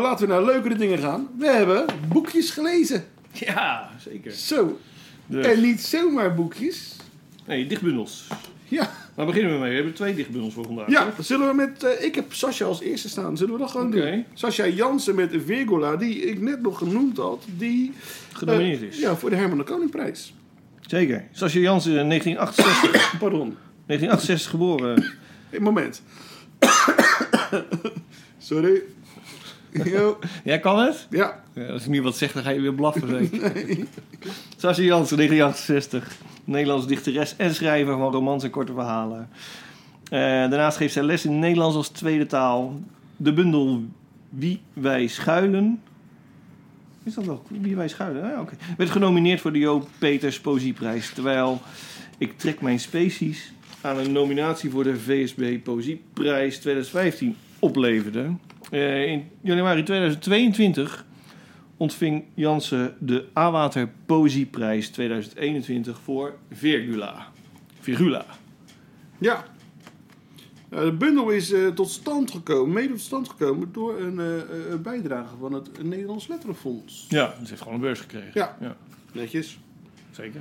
Laten 0.01 0.27
we 0.27 0.33
naar 0.33 0.45
leukere 0.45 0.75
dingen 0.77 0.99
gaan. 0.99 1.29
We 1.39 1.47
hebben 1.47 1.85
boekjes 2.09 2.51
gelezen. 2.51 3.05
Ja, 3.33 3.91
zeker. 3.99 4.33
Zo. 4.33 4.79
Dus, 5.27 5.47
En 5.47 5.61
niet 5.63 5.81
zomaar 5.81 6.35
boekjes. 6.35 6.97
nee, 7.47 7.67
dichtbundels. 7.67 8.27
Ja, 8.65 8.91
Waar 9.17 9.27
beginnen 9.27 9.53
we 9.53 9.59
mee? 9.59 9.69
We 9.69 9.75
hebben 9.75 9.95
twee 9.95 10.15
dichtbundels 10.15 10.55
voor 10.55 10.65
vandaag. 10.65 10.91
ja 10.91 11.11
toch? 11.11 11.27
zullen 11.27 11.49
we 11.49 11.55
met... 11.55 11.83
eh, 11.83 12.05
ik 12.05 12.15
heb 12.15 12.33
Sascha 12.33 12.65
als 12.65 12.81
eerste 12.81 13.09
staan. 13.09 13.37
Zullen 13.37 13.53
we 13.55 13.61
dat 13.61 13.71
gewoon 13.71 13.91
doen? 13.91 14.25
Sascha 14.35 14.67
Jansen 14.67 15.15
met 15.15 15.31
de 15.31 15.41
Virgola, 15.41 15.97
die 15.97 16.17
ik 16.25 16.41
net 16.41 16.63
nog 16.63 16.79
genoemd 16.79 17.17
had. 17.17 17.45
Die 17.57 17.93
Genomineerd 18.33 18.81
eh, 18.83 18.89
is. 18.89 18.99
Ja, 19.01 19.17
voor 19.17 19.31
de 19.31 19.37
Herman 19.37 19.59
de 19.59 19.65
Koningprijs. 19.65 20.35
Zeker. 20.81 21.25
Sascha 21.33 21.59
Jansen, 21.59 21.91
in 22.01 22.09
1968, 22.09 23.19
Pardon. 23.19 23.57
1968 23.87 24.51
geboren. 24.51 25.05
Een 25.51 25.63
moment. 25.63 26.03
Sorry. 28.39 28.83
Yo. 29.85 30.19
Jij 30.45 30.61
kan 30.61 30.79
het? 30.79 31.07
Ja. 31.11 31.43
Ja, 31.55 31.67
als 31.67 31.83
ik 31.83 31.89
nu 31.89 32.03
wat 32.03 32.17
zeg, 32.17 32.33
dan 32.33 32.43
ga 32.43 32.51
je 32.51 32.61
weer 32.61 32.75
blaffen. 32.75 33.09
zeker. 33.09 33.53
Sascha 34.57 34.83
Jansen, 34.83 35.17
1968. 35.17 36.17
Nederlands 36.45 36.87
dichteres 36.87 37.37
en 37.37 37.55
schrijver 37.55 37.99
van 37.99 38.13
romans 38.13 38.45
en 38.45 38.51
korte 38.51 38.73
verhalen. 38.73 39.29
Eh, 40.05 40.21
daarnaast 40.21 40.77
geeft 40.77 40.93
zij 40.93 41.03
les 41.03 41.25
in 41.25 41.39
Nederlands 41.39 41.77
als 41.77 41.89
tweede 41.89 42.27
taal. 42.27 42.81
De 43.17 43.33
bundel 43.33 43.83
Wie 44.29 44.61
wij 44.73 45.07
schuilen. 45.07 45.81
Is 47.03 47.15
dat 47.15 47.25
wel? 47.25 47.43
Wie 47.49 47.77
wij 47.77 47.89
schuilen? 47.89 48.29
Ja, 48.29 48.41
oké. 48.41 48.55
Werd 48.77 48.91
genomineerd 48.91 49.41
voor 49.41 49.53
de 49.53 49.59
Joop 49.59 49.89
Peters 49.99 50.41
Poëzieprijs. 50.41 51.13
Terwijl 51.13 51.61
ik 52.19 52.39
trek 52.39 52.61
mijn 52.61 52.81
species 52.81 53.53
aan 53.81 53.99
een 53.99 54.13
nominatie 54.13 54.71
voor 54.71 54.85
de 54.85 54.97
VSB 54.97 55.59
Poëzieprijs 55.63 56.59
2015 56.59 57.37
opleverde. 57.59 58.31
Eh, 58.71 59.07
in 59.07 59.31
januari 59.41 59.83
2022 59.83 61.05
ontving 61.77 62.25
Jansen 62.35 62.97
de 62.99 63.25
Awater 63.33 63.89
Poëzieprijs 64.07 64.89
2021 64.89 66.01
voor 66.01 66.37
Virgula. 66.51 67.27
Virgula. 67.81 68.25
Ja. 69.19 69.45
Ja, 70.71 70.85
de 70.85 70.93
bundel 70.93 71.31
is 71.31 71.53
eh, 71.53 71.67
tot 71.67 71.91
stand 71.91 72.31
gekomen, 72.31 72.73
mede 72.73 72.93
tot 72.93 73.01
stand 73.01 73.29
gekomen 73.29 73.73
door 73.73 74.01
een 74.01 74.21
eh, 74.21 74.37
eh, 74.39 74.81
bijdrage 74.83 75.37
van 75.41 75.53
het 75.53 75.83
Nederlands 75.83 76.27
Letterenfonds. 76.27 77.07
Ja, 77.09 77.35
ze 77.43 77.49
heeft 77.49 77.61
gewoon 77.61 77.75
een 77.75 77.81
beurs 77.81 78.01
gekregen. 78.01 78.31
Ja. 78.35 78.57
ja 78.61 78.77
Netjes. 79.13 79.59
zeker. 80.11 80.41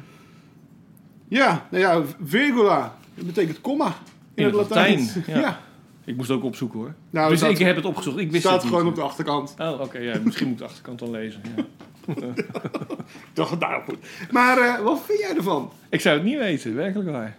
Ja, 1.27 1.67
nou 1.71 1.83
ja, 1.83 2.03
virgula. 2.23 2.97
Dat 3.15 3.25
betekent 3.25 3.61
komma. 3.61 3.97
In 4.33 4.45
het 4.45 4.53
Latijn, 4.53 5.09
ja. 5.27 5.39
ja. 5.39 5.59
Ik 6.05 6.15
moest 6.15 6.29
het 6.29 6.37
ook 6.37 6.43
opzoeken 6.43 6.79
hoor. 6.79 6.93
Nou, 7.09 7.29
dus 7.29 7.41
ik 7.41 7.57
heb 7.57 7.75
het 7.75 7.85
opgezocht. 7.85 8.17
Ik 8.17 8.31
wist 8.31 8.43
staat 8.43 8.53
het 8.53 8.63
niet. 8.63 8.71
gewoon 8.71 8.87
op 8.87 8.95
de 8.95 9.01
achterkant. 9.01 9.55
Oh, 9.57 9.81
oké. 9.81 9.97
ja, 9.97 10.19
misschien 10.23 10.47
moet 10.47 10.55
ik 10.55 10.61
de 10.61 10.69
achterkant 10.69 10.99
dan 10.99 11.11
lezen. 11.11 11.41
Ja. 11.55 11.63
Ik 12.07 13.33
dacht 13.33 13.49
het 13.49 13.59
daarop 13.59 13.83
goed. 13.83 13.97
Maar 14.31 14.57
eh, 14.57 14.79
wat 14.79 15.01
vind 15.05 15.19
jij 15.19 15.35
ervan? 15.35 15.71
Ik 15.89 16.01
zou 16.01 16.15
het 16.15 16.25
niet 16.25 16.37
weten, 16.37 16.75
werkelijk 16.75 17.09
waar. 17.09 17.35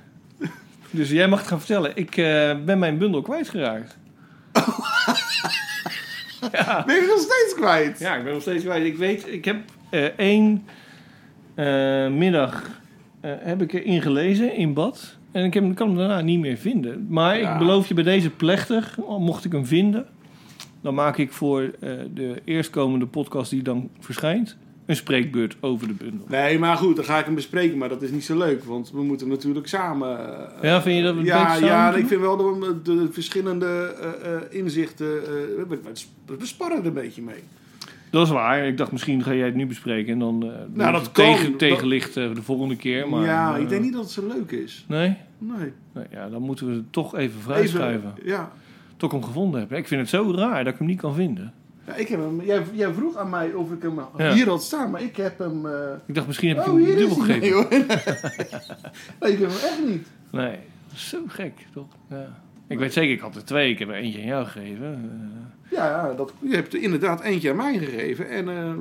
Dus 0.91 1.11
jij 1.11 1.29
mag 1.29 1.39
het 1.39 1.49
gaan 1.49 1.59
vertellen. 1.59 1.97
Ik 1.97 2.17
eh, 2.17 2.57
ben 2.65 2.79
mijn 2.79 2.99
bundel 2.99 3.23
kwijtgeraakt. 3.23 3.97
Ben 6.87 6.95
je 6.95 7.07
nog 7.09 7.21
steeds 7.21 7.55
kwijt? 7.57 7.99
Ja, 7.99 8.17
ik 8.17 8.25
ben 8.25 8.33
nog 8.33 8.43
steeds 8.43 8.65
kwijt. 8.65 8.85
Ik 8.85 8.97
weet, 8.97 9.27
ik 9.29 9.45
heb 9.45 9.57
eh, 9.91 10.05
één 10.05 10.67
middag 12.19 12.71
heb 13.21 13.63
ik 13.63 13.73
erin 13.73 14.03
gelezen 14.03 14.55
in 14.55 14.75
bad. 14.75 15.17
En 15.37 15.45
ik 15.45 15.55
heb, 15.55 15.65
ik 15.65 15.75
kan 15.75 15.89
hem 15.89 15.97
daarna 15.97 16.21
niet 16.21 16.41
meer 16.41 16.57
vinden. 16.57 17.07
Maar 17.09 17.39
Ja. 17.41 17.53
ik 17.53 17.59
beloof 17.59 17.89
je 17.89 17.95
bij 17.95 18.05
deze 18.05 18.31
plechtig, 18.31 18.99
mocht 19.19 19.45
ik 19.45 19.53
hem 19.53 19.67
vinden... 19.67 20.07
dan 20.81 20.95
maak 20.95 21.17
ik 21.19 21.33
voor 21.33 21.63
eh, 21.81 21.91
de 22.15 22.43
eerstkomende 22.45 23.07
podcast 23.07 23.51
die 23.51 23.63
dan 23.63 23.89
verschijnt... 24.01 24.57
een 24.87 24.97
spreekbeurt 24.97 25.57
over 25.61 25.87
de 25.87 25.93
bundel. 25.93 26.27
Nee, 26.29 26.59
maar 26.59 26.77
goed, 26.77 26.97
dan 26.97 27.05
ga 27.05 27.19
ik 27.19 27.25
hem 27.25 27.35
bespreken. 27.35 27.79
Maar 27.79 27.89
dat 27.89 28.03
is 28.03 28.11
niet 28.11 28.25
zo 28.25 28.39
leuk, 28.39 28.65
want 28.65 28.91
we 28.91 29.03
moeten 29.03 29.29
natuurlijk 29.29 29.69
samen... 29.69 30.19
eh, 30.57 30.63
Ja, 30.63 30.83
vind 30.83 30.97
je 30.97 31.03
dat 31.03 31.15
we 31.15 31.23
Ja, 31.25 31.53
samen 31.55 31.69
ja 31.69 31.91
doen? 31.91 32.01
ik 32.01 32.07
vind 32.07 32.21
wel 32.21 32.37
dat 32.37 32.47
we 32.59 32.81
de, 32.83 32.95
de 32.95 33.13
verschillende 33.13 33.95
eh, 34.51 34.59
inzichten... 34.59 35.07
we, 35.69 35.79
we, 36.27 36.47
sparren 36.47 36.79
er 36.81 36.87
een 36.87 36.93
beetje 36.93 37.23
mee. 37.23 37.43
Dat 38.11 38.27
is 38.27 38.33
waar. 38.33 38.67
Ik 38.67 38.77
dacht 38.77 38.93
misschien 38.93 39.23
ga 39.23 39.35
jij 39.35 39.47
het 39.47 39.55
nu 39.55 39.67
bespreken... 39.67 40.13
en 40.13 40.19
dan 40.19 40.43
eh 40.43 40.49
Nou, 40.73 40.93
dat 40.93 41.13
kan. 41.13 41.25
tegen, 41.25 41.57
tegenlicht 41.57 42.15
de 42.15 42.43
volgende 42.43 42.77
keer. 42.77 43.09
Maar, 43.09 43.25
ja, 43.25 43.57
ik 43.57 43.69
denk 43.69 43.83
niet 43.83 43.93
dat 43.93 44.03
het 44.03 44.11
zo 44.11 44.27
leuk 44.27 44.51
is. 44.51 44.85
Nee? 44.89 45.17
Nee. 45.39 45.73
nee? 45.93 46.05
Ja, 46.11 46.29
dan 46.29 46.43
moeten 46.43 46.67
we 46.67 46.73
het 46.75 46.93
toch 46.93 47.17
even 47.17 47.41
vooruitschuiven. 47.41 48.13
Even, 48.17 48.29
ja. 48.29 48.53
Tot 48.97 49.13
ik 49.13 49.19
hem 49.19 49.27
gevonden 49.27 49.61
heb. 49.61 49.73
Ik 49.73 49.87
vind 49.89 50.01
het 50.01 50.11
zo 50.11 50.33
raar 50.35 50.65
dat 50.65 50.73
ik 50.73 50.79
hem 50.79 50.89
niet 50.89 51.01
kan 51.01 51.15
vinden. 51.15 51.53
ja, 51.87 51.95
ik 51.95 52.09
heb 52.09 52.21
hem... 52.21 52.41
Jij, 52.43 52.63
jij 52.73 52.93
vroeg 52.93 53.17
aan 53.17 53.31
mij 53.31 53.53
of 53.53 53.73
ik 53.73 53.83
hem 53.83 54.01
Ja. 54.17 54.33
hier 54.33 54.49
had 54.49 54.63
staan, 54.63 54.91
maar 54.91 55.03
ik 55.03 55.17
heb 55.17 55.39
hem... 55.39 55.67
eh, 55.67 55.73
Ik 56.07 56.15
dacht, 56.15 56.27
misschien 56.27 56.49
heb 56.49 56.59
ik 56.59 56.67
Oh, 56.67 56.75
hem 56.75 56.85
dubbel 56.97 57.17
gegeven. 57.17 57.41
Nee, 57.41 57.53
hoor. 57.53 57.69
nee, 59.21 59.33
ik 59.33 59.39
heb 59.39 59.49
hem 59.49 59.59
echt 59.71 59.81
niet. 59.87 60.07
Nee, 60.31 60.51
dat 60.89 60.93
is 60.97 61.09
zo 61.09 61.19
gek, 61.27 61.67
toch? 61.73 61.87
Ja. 62.09 62.29
Ik 62.67 62.79
weet 62.79 62.93
zeker, 62.93 63.13
ik 63.15 63.21
had 63.21 63.35
er 63.37 63.45
twee. 63.45 63.71
Ik 63.71 63.79
heb 63.79 63.89
er 63.89 63.95
eentje 63.95 64.21
aan 64.21 64.27
jou 64.27 64.45
gegeven. 64.47 64.95
Eh, 65.65 65.71
Ja, 65.79 66.13
dat, 66.13 66.33
je 66.41 66.55
hebt 66.55 66.75
er 66.75 66.83
inderdaad 66.83 67.21
eentje 67.21 67.51
aan 67.51 67.57
mij 67.57 67.79
gegeven. 67.79 68.29
En 68.31 68.49
eh, 68.49 68.75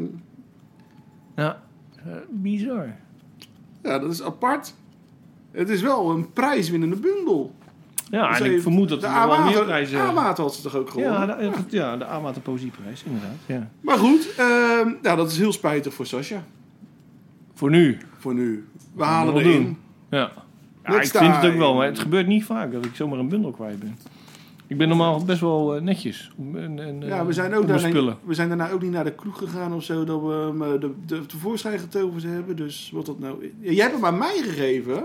ja, 1.35 1.61
eh, 2.05 2.11
bizar. 2.29 2.95
ja, 3.83 3.99
dat 3.99 4.11
is 4.11 4.23
apart. 4.23 4.73
Het 5.55 5.69
is 5.69 5.81
wel 5.81 6.09
een 6.09 6.31
prijswinnende 6.33 6.95
bundel. 6.95 7.55
Ja, 8.09 8.29
Dus 8.29 8.39
en 8.39 8.53
ik 8.53 8.61
vermoed 8.61 8.89
dat 8.89 9.01
de 9.01 9.07
er 9.07 9.27
wel 9.27 9.43
meer 9.43 9.63
prijzen... 9.63 9.99
A-Water 9.99 10.43
had 10.43 10.55
ze 10.55 10.61
toch 10.61 10.75
ook 10.75 10.89
gewonnen? 10.89 11.27
ja, 11.27 11.35
de, 11.35 11.51
ja, 11.69 11.97
de 11.97 12.05
Amater 12.05 12.41
Poëzieprijs, 12.41 13.03
inderdaad. 13.03 13.37
Ja. 13.45 13.69
Maar 13.81 13.97
goed, 13.97 14.33
ja, 15.01 15.15
dat 15.15 15.31
is 15.31 15.37
heel 15.37 15.51
spijtig 15.51 15.93
voor 15.93 16.05
Sascha. 16.05 16.43
Voor 17.53 17.69
nu. 17.69 17.97
Voor 18.17 18.33
nu. 18.33 18.67
We 18.93 19.03
halen 19.03 19.35
erin. 19.35 19.63
doen. 19.63 19.77
Ja. 20.09 20.31
ja 20.83 21.01
ik 21.01 21.07
vind 21.07 21.35
het 21.35 21.51
ook 21.51 21.57
wel, 21.57 21.73
maar 21.73 21.85
het 21.85 21.99
gebeurt 21.99 22.27
niet 22.27 22.43
vaak 22.43 22.71
dat 22.71 22.85
ik 22.85 22.95
zomaar 22.95 23.19
een 23.19 23.29
bundel 23.29 23.51
kwijt 23.51 23.79
ben. 23.79 23.97
Ik 24.67 24.77
ben 24.77 24.87
normaal 24.87 25.25
best 25.25 25.41
wel 25.41 25.75
eh, 25.75 25.81
netjes. 25.81 26.31
En, 26.53 26.79
en, 26.79 27.03
eh, 27.03 27.07
Ja, 27.07 27.25
we 27.25 27.33
zijn, 27.33 27.51
op 27.51 27.61
ook 27.61 27.67
daarna, 27.67 28.17
we 28.23 28.33
zijn 28.33 28.47
daarna 28.47 28.69
ook 28.69 28.81
niet 28.81 28.91
naar 28.91 29.03
de 29.03 29.15
kroeg 29.15 29.37
gegaan 29.37 29.73
of 29.73 29.83
zo, 29.83 30.03
dat 30.03 30.21
we 30.21 30.33
hem 30.33 30.61
eh, 30.61 30.79
de, 30.79 30.91
de, 31.05 31.25
tevoorschijn 31.25 31.79
getoverd 31.79 32.23
hebben. 32.23 32.55
Dus 32.55 32.89
wat 32.93 33.05
dat 33.05 33.19
nou... 33.19 33.51
Ja, 33.59 33.71
jij 33.71 33.83
hebt 33.83 33.95
hem 33.95 34.05
aan 34.05 34.17
mij 34.17 34.41
gegeven. 34.43 35.03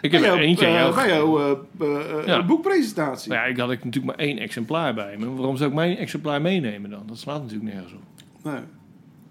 Ik 0.00 0.12
heb 0.12 0.22
er 0.22 0.38
eentje 0.38 0.66
aan 0.66 0.72
eh, 0.72 0.78
jou 0.78 0.94
Bij 0.94 1.08
jouw 1.08 1.38
eh, 1.78 2.18
eh, 2.18 2.26
Ja. 2.26 2.46
boekpresentatie. 2.46 3.30
Nou 3.30 3.42
ja, 3.42 3.46
ik 3.46 3.56
had 3.56 3.70
ik 3.70 3.84
natuurlijk 3.84 4.16
maar 4.16 4.26
één 4.26 4.38
exemplaar 4.38 4.94
bij 4.94 5.16
me. 5.18 5.34
Waarom 5.34 5.56
zou 5.56 5.68
ik 5.68 5.74
mijn 5.76 5.96
exemplaar 5.96 6.40
meenemen 6.40 6.90
dan? 6.90 7.02
Dat 7.06 7.18
slaat 7.18 7.42
natuurlijk 7.42 7.74
nergens 7.74 7.92
op. 7.92 8.00
Nee. 8.42 8.60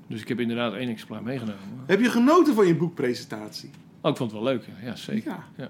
Dus 0.08 0.22
ik 0.22 0.28
heb 0.28 0.40
inderdaad 0.40 0.74
één 0.74 0.90
exemplaar 0.90 1.24
meegenomen. 1.24 1.84
Heb 1.86 2.00
je 2.00 2.10
genoten 2.10 2.54
van 2.56 2.68
je 2.68 2.76
boekpresentatie? 2.76 3.70
Oh, 4.02 4.12
ik 4.12 4.18
vond 4.18 4.32
het 4.32 4.42
wel 4.42 4.52
leuk. 4.52 4.64
Ja, 4.84 4.96
zeker. 4.96 5.32
Ja. 5.32 5.44
Ja. 5.56 5.70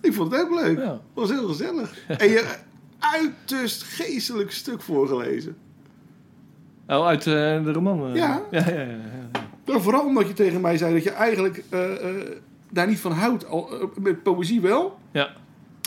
Ik 0.00 0.12
vond 0.12 0.32
het 0.32 0.40
ook 0.40 0.60
leuk. 0.60 0.78
Ja. 0.78 0.90
Het 0.90 1.00
was 1.14 1.30
heel 1.30 1.48
gezellig. 1.48 1.98
en 2.08 2.28
je 2.28 2.56
uiterst 2.98 3.82
geestelijk 3.82 4.50
stuk 4.50 4.82
voorgelezen. 4.82 5.56
Oh, 6.86 7.06
uit 7.06 7.22
de 7.22 7.72
roman? 7.72 8.14
Ja. 8.14 8.42
Ja, 8.50 8.68
ja, 8.68 8.70
ja, 8.70 8.80
ja. 8.80 9.30
Nou, 9.64 9.80
vooral 9.80 10.04
omdat 10.04 10.28
je 10.28 10.32
tegen 10.32 10.60
mij 10.60 10.76
zei 10.76 10.94
dat 10.94 11.02
je 11.02 11.10
eigenlijk 11.10 11.64
daar 12.74 12.86
niet 12.86 12.98
van 13.00 13.12
houdt. 13.12 13.46
Al, 13.46 13.80
eh, 13.80 13.86
met 14.00 14.22
poëzie 14.22 14.60
wel, 14.60 14.98
Ja. 15.12 15.32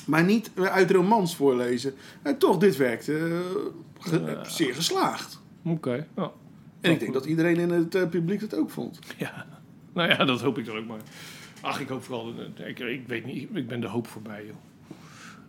maar 0.05 0.23
niet 0.23 0.51
eh, 0.55 0.63
uit 0.63 0.91
romans 0.91 1.35
voorlezen. 1.35 1.93
En 2.21 2.37
toch, 2.37 2.57
dit 2.57 2.75
werkt 2.77 3.09
eh, 3.09 3.15
ge- 3.99 4.39
zeer 4.47 4.75
geslaagd. 4.75 5.41
Oké. 5.65 6.07
Ja. 6.15 6.31
En 6.81 6.91
ik 6.91 6.99
denk 6.99 7.13
dat 7.13 7.25
iedereen 7.25 7.57
in 7.57 7.69
het 7.69 7.95
eh, 7.95 8.07
publiek 8.09 8.41
het 8.41 8.55
ook 8.55 8.69
vond. 8.69 8.99
ja. 9.17 9.45
Nou 9.93 10.09
ja, 10.09 10.25
dat 10.25 10.41
hoop 10.41 10.57
ik 10.57 10.65
dan 10.65 10.77
ook 10.77 10.87
maar. 10.87 10.97
Ach, 11.61 11.79
ik 11.79 11.87
hoop 11.87 12.03
vooral... 12.03 12.33
dat- 12.35 12.67
Ik, 12.67 12.79
ik 12.79 13.07
weet 13.07 13.25
niet, 13.25 13.47
ik 13.53 13.67
ben 13.67 13.79
de 13.79 13.87
hoop 13.87 14.07
voorbij, 14.07 14.45
joh. 14.45 14.55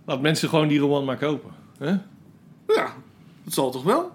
Laat 0.04 0.20
mensen 0.20 0.48
gewoon 0.48 0.68
die 0.68 0.78
roman 0.78 1.04
maar 1.04 1.16
kopen. 1.18 1.50
hè? 1.78 1.90
Ja, 2.74 2.92
dat 3.44 3.52
zal 3.52 3.70
toch 3.70 3.82
wel? 3.82 4.10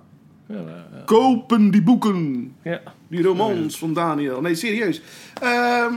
Ja, 0.48 0.56
ja, 0.60 0.86
Kopen 1.06 1.72
die 1.72 1.82
boeken. 1.84 2.54
ja. 2.64 2.82
Die 3.08 3.24
romans 3.24 3.78
van 3.78 3.94
Daniel. 3.94 4.42
Nee, 4.42 4.56
serieus. 4.56 5.02
Ehm, 5.42 5.94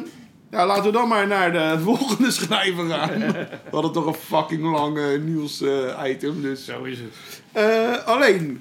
ja, 0.50 0.66
laten 0.66 0.84
we 0.84 0.90
dan 0.90 1.08
maar 1.08 1.26
naar 1.26 1.52
de 1.52 1.78
volgende 1.84 2.30
schrijver 2.30 2.88
gaan. 2.88 3.18
We 3.18 3.48
hadden 3.70 3.92
toch 3.92 4.06
een 4.06 4.14
fucking 4.14 4.62
lang 4.62 4.98
eh, 4.98 5.20
nieuws-item. 5.20 6.42
dus. 6.42 6.64
Zo 6.64 6.82
is 6.84 6.98
het. 6.98 7.42
Eh, 7.52 8.04
alleen, 8.06 8.60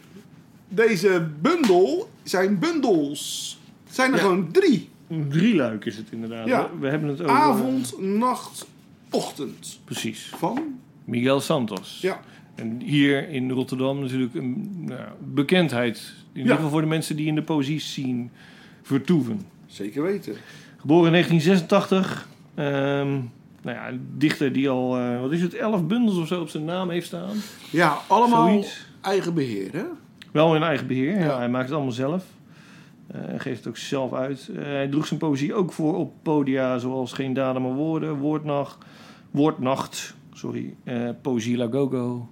deze 0.67 1.27
bundel 1.41 2.09
zijn 2.23 2.59
bundels. 2.59 3.57
Het 3.85 3.95
zijn 3.95 4.11
er 4.11 4.17
Ja. 4.17 4.21
gewoon 4.21 4.51
drie. 4.51 4.89
Een 5.09 5.29
drieluik 5.29 5.85
is 5.85 5.97
het 5.97 6.07
inderdaad. 6.11 6.47
Ja. 6.47 6.69
We, 6.73 6.79
we 6.79 6.87
hebben 6.87 7.09
het 7.09 7.21
over... 7.21 7.35
Avond, 7.35 8.01
nacht, 8.01 8.65
ochtend. 9.09 9.79
Precies. 9.83 10.31
Van? 10.35 10.79
Miguel 11.03 11.39
Santos. 11.41 11.97
Ja. 12.01 12.19
En 12.55 12.81
hier 12.81 13.29
in 13.29 13.51
Rotterdam 13.51 13.99
natuurlijk 13.99 14.35
een 14.35 14.71
nou, 14.79 15.01
bekendheid. 15.23 16.13
In 16.33 16.39
ieder 16.41 16.55
geval 16.55 16.69
voor 16.69 16.81
de 16.81 16.87
mensen 16.87 17.15
die 17.15 17.27
in 17.27 17.35
de 17.35 17.41
poëzie 17.43 17.79
zien 17.79 18.31
vertoeven. 18.81 19.41
Zeker 19.65 20.03
weten. 20.03 20.35
Geboren 20.85 21.05
in 21.05 21.11
1986. 21.11 22.27
Ehm, 22.55 23.11
nou 23.61 23.77
ja, 23.77 23.87
een 23.87 24.07
dichter 24.17 24.53
die 24.53 24.69
al, 24.69 24.97
eh, 24.97 25.21
wat 25.21 25.31
is 25.31 25.41
het, 25.41 25.53
elf 25.53 25.85
bundels 25.85 26.17
of 26.17 26.27
zo 26.27 26.41
op 26.41 26.49
zijn 26.49 26.65
naam 26.65 26.89
heeft 26.89 27.05
staan. 27.07 27.35
Ja, 27.71 27.97
allemaal 28.07 28.47
Zoiets. 28.47 28.85
eigen 29.01 29.33
beheer, 29.33 29.73
hè? 29.73 29.83
Wel 30.31 30.55
in 30.55 30.63
eigen 30.63 30.87
beheer. 30.87 31.19
Ja. 31.19 31.25
Ja. 31.25 31.37
hij 31.37 31.49
maakt 31.49 31.65
het 31.65 31.73
allemaal 31.73 31.91
zelf. 31.91 32.23
Hij 33.13 33.39
geeft 33.39 33.57
het 33.57 33.67
ook 33.67 33.77
zelf 33.77 34.13
uit. 34.13 34.49
Eh, 34.55 34.63
hij 34.63 34.87
droeg 34.87 35.07
zijn 35.07 35.19
poëzie 35.19 35.53
ook 35.53 35.71
voor 35.71 35.95
op 35.95 36.13
podia 36.21 36.77
zoals 36.77 37.13
Geen 37.13 37.33
Daden 37.33 37.61
maar 37.61 37.73
Woorden, 37.73 38.17
Woordnacht, 38.17 38.77
Woordnacht, 39.31 40.15
sorry, 40.33 40.75
Poëzie 41.21 41.57
La 41.57 41.67
Gogo. 41.71 42.29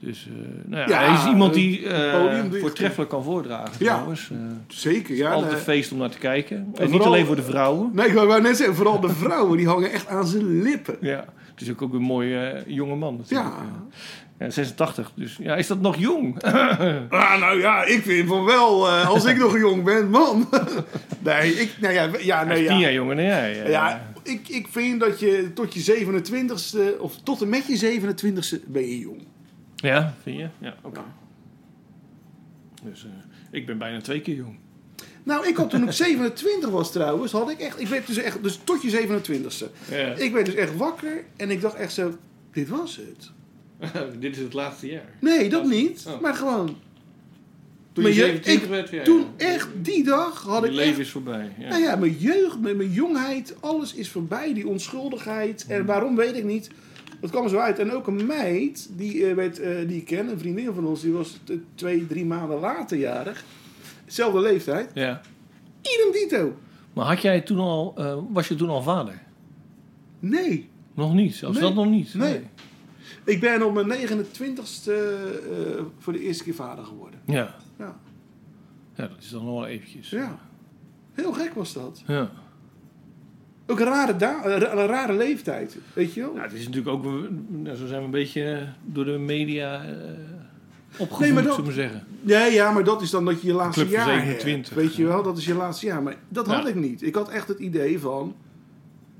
Dus 0.00 0.28
eh, 0.28 0.48
nou 0.64 0.90
ja, 0.90 1.00
Ja, 1.00 1.06
hij 1.06 1.18
is 1.18 1.26
iemand 1.26 1.54
die 1.54 1.88
eh, 1.88 2.60
voortreffelijk 2.60 3.10
kan 3.10 3.22
voordragen 3.22 3.74
Ja. 3.78 3.94
trouwens. 3.94 4.30
Eh, 4.30 4.38
Zeker, 4.68 5.16
ja. 5.16 5.32
altijd 5.32 5.52
een 5.52 5.58
feest 5.58 5.92
om 5.92 5.98
naar 5.98 6.10
te 6.10 6.18
kijken. 6.18 6.72
En, 6.74 6.90
niet 6.90 7.02
alleen 7.02 7.26
voor 7.26 7.36
de 7.36 7.42
vrouwen. 7.42 7.90
Nee, 7.92 8.06
ik 8.06 8.14
wou 8.14 8.42
net 8.42 8.56
zeggen, 8.56 8.76
vooral 8.76 9.00
de 9.00 9.08
vrouwen, 9.08 9.56
die 9.56 9.66
hangen 9.66 9.90
echt 9.90 10.08
aan 10.08 10.26
zijn 10.26 10.62
lippen. 10.62 10.96
Ja, 11.00 11.24
het 11.50 11.60
is 11.60 11.70
ook, 11.70 11.82
ook 11.82 11.92
een 11.92 12.02
mooie 12.02 12.62
jonge 12.66 12.96
man 12.96 13.16
natuurlijk. 13.16 13.48
Ja. 13.48 13.64
Ja, 14.38 14.50
86, 14.50 15.12
dus 15.14 15.36
ja, 15.42 15.56
is 15.56 15.66
dat 15.66 15.80
nog 15.80 15.96
jong? 15.96 16.42
Ah, 17.08 17.40
nou 17.40 17.60
ja, 17.60 17.84
ik 17.84 18.02
vind 18.02 18.28
van 18.28 18.44
wel, 18.44 18.88
als 18.88 19.24
ik 19.24 19.36
nog 19.36 19.58
jong 19.58 19.84
ben, 19.84 20.10
man. 20.10 20.48
nee, 21.24 21.52
ik, 21.52 21.74
nou 21.80 21.94
ja, 21.94 22.08
ja, 22.18 22.44
nee, 22.44 22.62
is 22.62 22.68
tien 22.68 22.76
ja. 22.76 22.82
jaar 22.82 22.92
jonger 22.92 23.16
dan 23.16 23.24
jij. 23.24 23.70
Ja, 23.70 24.12
ik, 24.22 24.48
ik 24.48 24.66
vind 24.70 25.00
dat 25.00 25.20
je 25.20 25.50
tot 25.54 25.74
je 25.74 26.04
27ste, 26.06 27.00
of 27.00 27.16
tot 27.22 27.42
en 27.42 27.48
met 27.48 27.66
je 27.66 28.00
27ste, 28.00 28.66
ben 28.66 28.88
je 28.88 28.98
jong. 28.98 29.22
Ja, 29.82 30.14
vind 30.22 30.36
je? 30.38 30.48
Ja, 30.58 30.74
oké. 30.82 31.00
Dus 32.82 33.04
eh, 33.04 33.10
ik 33.50 33.66
ben 33.66 33.78
bijna 33.78 34.00
twee 34.00 34.20
keer 34.20 34.34
jong. 34.34 34.56
Nou, 35.22 35.46
ik 35.48 35.56
had 35.56 35.70
toen 35.70 35.82
ik 35.82 35.92
27 36.06 36.70
was 36.70 36.92
trouwens, 36.92 37.32
had 37.32 37.50
ik 37.50 37.58
echt, 37.60 37.80
ik 37.80 37.86
werd 37.86 38.06
dus 38.06 38.16
echt, 38.16 38.42
dus 38.42 38.60
tot 38.64 38.82
je 38.82 38.90
27ste. 38.90 39.90
Ja. 39.90 39.96
Ik 40.14 40.32
werd 40.32 40.46
dus 40.46 40.54
echt 40.54 40.76
wakker 40.76 41.24
en 41.36 41.50
ik 41.50 41.60
dacht 41.60 41.74
echt 41.74 41.92
zo, 41.92 42.16
dit 42.52 42.68
was 42.68 42.96
het. 42.96 43.30
Dit 44.20 44.36
is 44.36 44.42
het 44.42 44.52
laatste 44.52 44.86
jaar. 44.86 45.08
Nee, 45.20 45.48
dat 45.48 45.64
niet, 45.64 46.04
Oh. 46.08 46.20
maar 46.20 46.34
gewoon. 46.34 46.76
Toen 47.92 48.04
je 48.04 48.14
je- 48.14 48.14
27 48.14 48.62
ik- 48.62 48.68
werd, 48.70 48.88
ja, 48.90 49.02
Toen 49.04 49.20
ja. 49.36 49.46
echt, 49.46 49.68
die 49.82 50.04
dag 50.04 50.42
had 50.42 50.62
Je 50.62 50.68
ik 50.68 50.74
leven 50.74 50.90
echt 50.90 50.98
is 50.98 51.10
voorbij. 51.10 51.52
Ja. 51.58 51.68
Nou 51.68 51.82
ja, 51.82 51.96
mijn 51.96 52.16
jeugd, 52.18 52.60
mijn, 52.60 52.76
mijn 52.76 52.90
jongheid, 52.92 53.54
alles 53.60 53.94
is 53.94 54.10
voorbij. 54.10 54.54
Die 54.54 54.66
onschuldigheid. 54.68 55.66
En 55.68 55.84
waarom 55.86 56.16
weet 56.16 56.34
ik 56.36 56.44
niet. 56.44 56.70
Dat 57.20 57.30
kwam 57.30 57.48
zo 57.48 57.56
uit. 57.58 57.78
En 57.78 57.92
ook 57.92 58.06
een 58.06 58.26
meid, 58.26 58.90
die, 58.96 59.26
eh, 59.26 59.34
weet, 59.34 59.58
eh, 59.60 59.88
die 59.88 59.96
ik 59.96 60.04
ken, 60.04 60.28
een 60.28 60.38
vriendin 60.38 60.72
van 60.74 60.84
ons, 60.86 61.00
die 61.00 61.12
was 61.12 61.38
twee, 61.74 62.06
drie 62.06 62.24
maanden 62.26 62.58
later 62.60 62.98
jarig. 62.98 63.44
Zelfde 64.06 64.40
leeftijd. 64.40 64.90
Ja. 64.94 65.20
Idem 65.82 66.12
dito. 66.12 66.56
Maar 66.92 67.06
had 67.06 67.22
jij 67.22 67.40
toen 67.40 67.58
al, 67.58 67.94
eh, 67.96 68.18
was 68.30 68.48
je 68.48 68.54
toen 68.54 68.68
al 68.68 68.82
vader? 68.82 69.22
Nee. 70.20 70.68
Nog 70.94 71.14
niet, 71.14 71.34
zelfs 71.34 71.58
Nee. 71.58 71.66
dat 71.66 71.74
nog 71.74 71.86
niet. 71.86 72.14
Nee. 72.14 72.40
Ik 73.24 73.40
ben 73.40 73.62
op 73.66 73.74
mijn 73.74 73.86
29ste 73.88 74.92
eh, 74.92 75.84
voor 75.98 76.12
de 76.12 76.20
eerste 76.20 76.44
keer 76.44 76.54
vader 76.54 76.84
geworden. 76.84 77.20
Ja. 77.26 77.54
Ja. 77.78 77.96
ja, 78.94 79.06
dat 79.08 79.18
is 79.20 79.30
dan 79.30 79.44
nog 79.44 79.54
wel 79.54 79.66
eventjes. 79.66 80.10
Ja. 80.10 80.38
Heel 81.12 81.32
gek 81.32 81.54
was 81.54 81.72
dat. 81.72 82.02
Ja. 82.06 82.30
Ook 83.70 83.80
een 83.80 83.86
rare, 83.86 84.12
een 84.80 84.86
rare 84.86 85.12
leeftijd. 85.16 85.76
Weet 85.92 86.14
je 86.14 86.20
wel? 86.20 86.30
Nou, 86.32 86.42
het 86.44 86.52
is 86.52 86.64
natuurlijk 86.68 86.88
ook, 86.96 87.04
nou, 87.48 87.76
zo 87.76 87.86
zijn 87.86 87.98
we 87.98 88.04
een 88.04 88.10
beetje 88.10 88.66
door 88.84 89.04
de 89.04 89.18
media 89.18 89.84
eh 89.84 89.90
opgevoed, 90.98 91.24
Nee, 91.24 91.32
maar 91.32 91.42
dat- 91.42 91.54
zullen 91.54 91.68
we 91.70 91.76
zeggen. 91.76 92.06
Ja, 92.20 92.44
ja, 92.44 92.70
maar 92.72 92.84
dat 92.84 93.02
is 93.02 93.10
dan 93.10 93.24
dat 93.24 93.40
je 93.40 93.46
je 93.46 93.52
laatste 93.54 93.80
Club 93.80 93.92
jaar 93.94 94.04
27. 94.06 94.68
hebt. 94.74 94.74
Weet 94.86 94.96
je 94.96 95.04
wel, 95.04 95.22
dat 95.22 95.38
is 95.38 95.44
je 95.44 95.54
laatste 95.54 95.86
jaar. 95.86 96.02
Maar 96.02 96.16
dat 96.28 96.46
had 96.46 96.66
ik 96.68 96.74
niet. 96.74 97.02
Ik 97.02 97.14
had 97.14 97.28
echt 97.30 97.48
het 97.48 97.58
idee 97.58 97.98
van... 97.98 98.34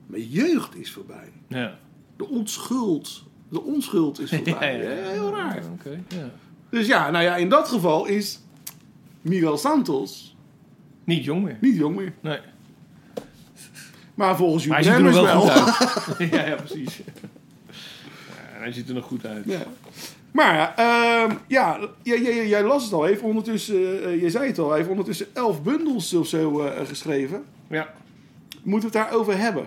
Mijn 0.06 0.26
jeugd 0.28 0.76
is 0.76 0.90
voorbij. 0.92 1.32
Ja. 1.48 1.78
De 2.16 2.28
onschuld. 2.28 3.24
De 3.48 3.62
onschuld 3.62 4.20
is 4.20 4.30
voorbij. 4.44 4.82
Ja. 4.82 5.10
Heel 5.10 5.30
raar. 5.30 5.62
Oké, 5.72 6.00
ja. 6.08 6.30
Dus 6.70 6.86
ja, 6.86 7.10
nou 7.10 7.24
ja, 7.24 7.36
in 7.36 7.48
dat 7.48 7.68
geval 7.68 8.06
is 8.06 8.40
Miguel 9.20 9.56
Santos 9.58 10.36
Niet 11.04 11.24
jong 11.24 11.42
meer. 11.44 11.56
niet 11.60 11.76
jong 11.76 11.96
meer. 11.96 12.12
Nee. 12.20 12.38
Maar 14.18 14.36
volgens 14.36 14.66
Maar 14.66 14.76
hij 14.76 14.84
ziet 14.84 14.94
er 14.94 15.02
nog 15.02 15.12
wel 15.14 15.24
wel. 15.24 15.40
goed 15.40 16.18
uit. 16.18 16.30
ja, 16.32 16.46
ja, 16.46 16.54
precies. 16.54 16.96
Ja, 16.96 18.58
hij 18.58 18.72
ziet 18.72 18.88
er 18.88 18.94
nog 18.94 19.04
goed 19.04 19.26
uit. 19.26 19.44
Ja. 19.46 19.62
Maar 20.30 20.54
ja, 20.54 20.76
ehm, 20.76 21.36
ja 21.46 21.78
jij, 22.02 22.22
jij, 22.22 22.48
jij 22.48 22.62
las 22.62 22.84
het 22.84 22.92
al. 22.92 23.00
Hij 23.00 23.10
heeft 23.10 23.22
ondertussen, 23.22 24.04
eh, 24.04 24.20
je 24.22 24.30
zei 24.30 24.46
het 24.46 24.58
al, 24.58 24.68
hij 24.68 24.76
heeft 24.76 24.90
ondertussen 24.90 25.26
elf 25.32 25.62
bundels 25.62 26.14
of 26.14 26.26
zo 26.26 26.60
eh, 26.60 26.86
geschreven. 26.86 27.44
Ja. 27.68 27.94
Moeten 28.62 28.90
we 28.90 28.98
het 28.98 29.08
daarover 29.08 29.38
hebben? 29.38 29.66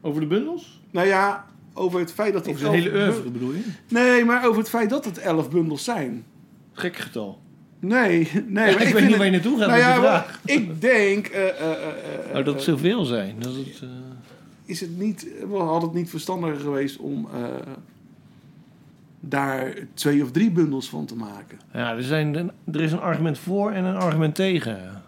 Over 0.00 0.20
de 0.20 0.26
bundels? 0.26 0.80
Nou 0.90 1.06
ja, 1.06 1.46
over 1.74 2.00
het 2.00 2.12
feit 2.12 2.32
dat 2.32 2.48
Over 2.48 2.60
zijn 2.60 2.72
hele 2.72 3.04
oeuvre 3.04 3.30
bedoel 3.30 3.52
je? 3.52 3.64
Nee, 3.88 4.24
maar 4.24 4.46
over 4.46 4.58
het 4.58 4.68
feit 4.68 4.90
dat 4.90 5.04
het 5.04 5.18
elf 5.18 5.50
bundels 5.50 5.84
zijn. 5.84 6.24
Gek 6.72 6.96
getal. 6.96 7.40
Nee, 7.80 8.28
nee. 8.32 8.74
maar 8.74 8.82
ik 8.82 8.94
weet 8.94 9.06
niet 9.06 9.16
waar 9.16 9.26
je 9.26 9.32
naartoe 9.32 9.58
gaat 9.58 9.68
Nou 9.68 9.78
met 9.78 9.88
ja, 9.88 9.98
vraag. 9.98 10.40
ik 10.44 10.80
denk, 10.80 11.26
eh, 11.26 11.48
eh, 11.48 11.70
eh, 11.70 12.32
Nou, 12.32 12.44
dat 12.44 12.54
het 12.54 12.62
zoveel 12.62 13.04
zijn. 13.04 13.34
Dat 13.38 13.54
het, 13.54 13.80
eh, 13.82 13.88
is 14.64 14.80
het 14.80 14.98
niet, 14.98 15.26
had 15.50 15.82
het 15.82 15.92
niet 15.92 16.10
verstandiger 16.10 16.60
geweest 16.60 16.96
om 16.98 17.28
eh, 17.34 17.40
daar 19.20 19.74
twee 19.94 20.22
of 20.22 20.30
drie 20.30 20.50
bundels 20.50 20.88
van 20.88 21.06
te 21.06 21.16
maken? 21.16 21.58
Ja, 21.72 21.96
er, 21.96 22.02
zijn, 22.02 22.34
er 22.72 22.80
is 22.80 22.92
een 22.92 23.00
argument 23.00 23.38
voor 23.38 23.70
en 23.72 23.84
een 23.84 23.96
argument 23.96 24.34
tegen. 24.34 25.02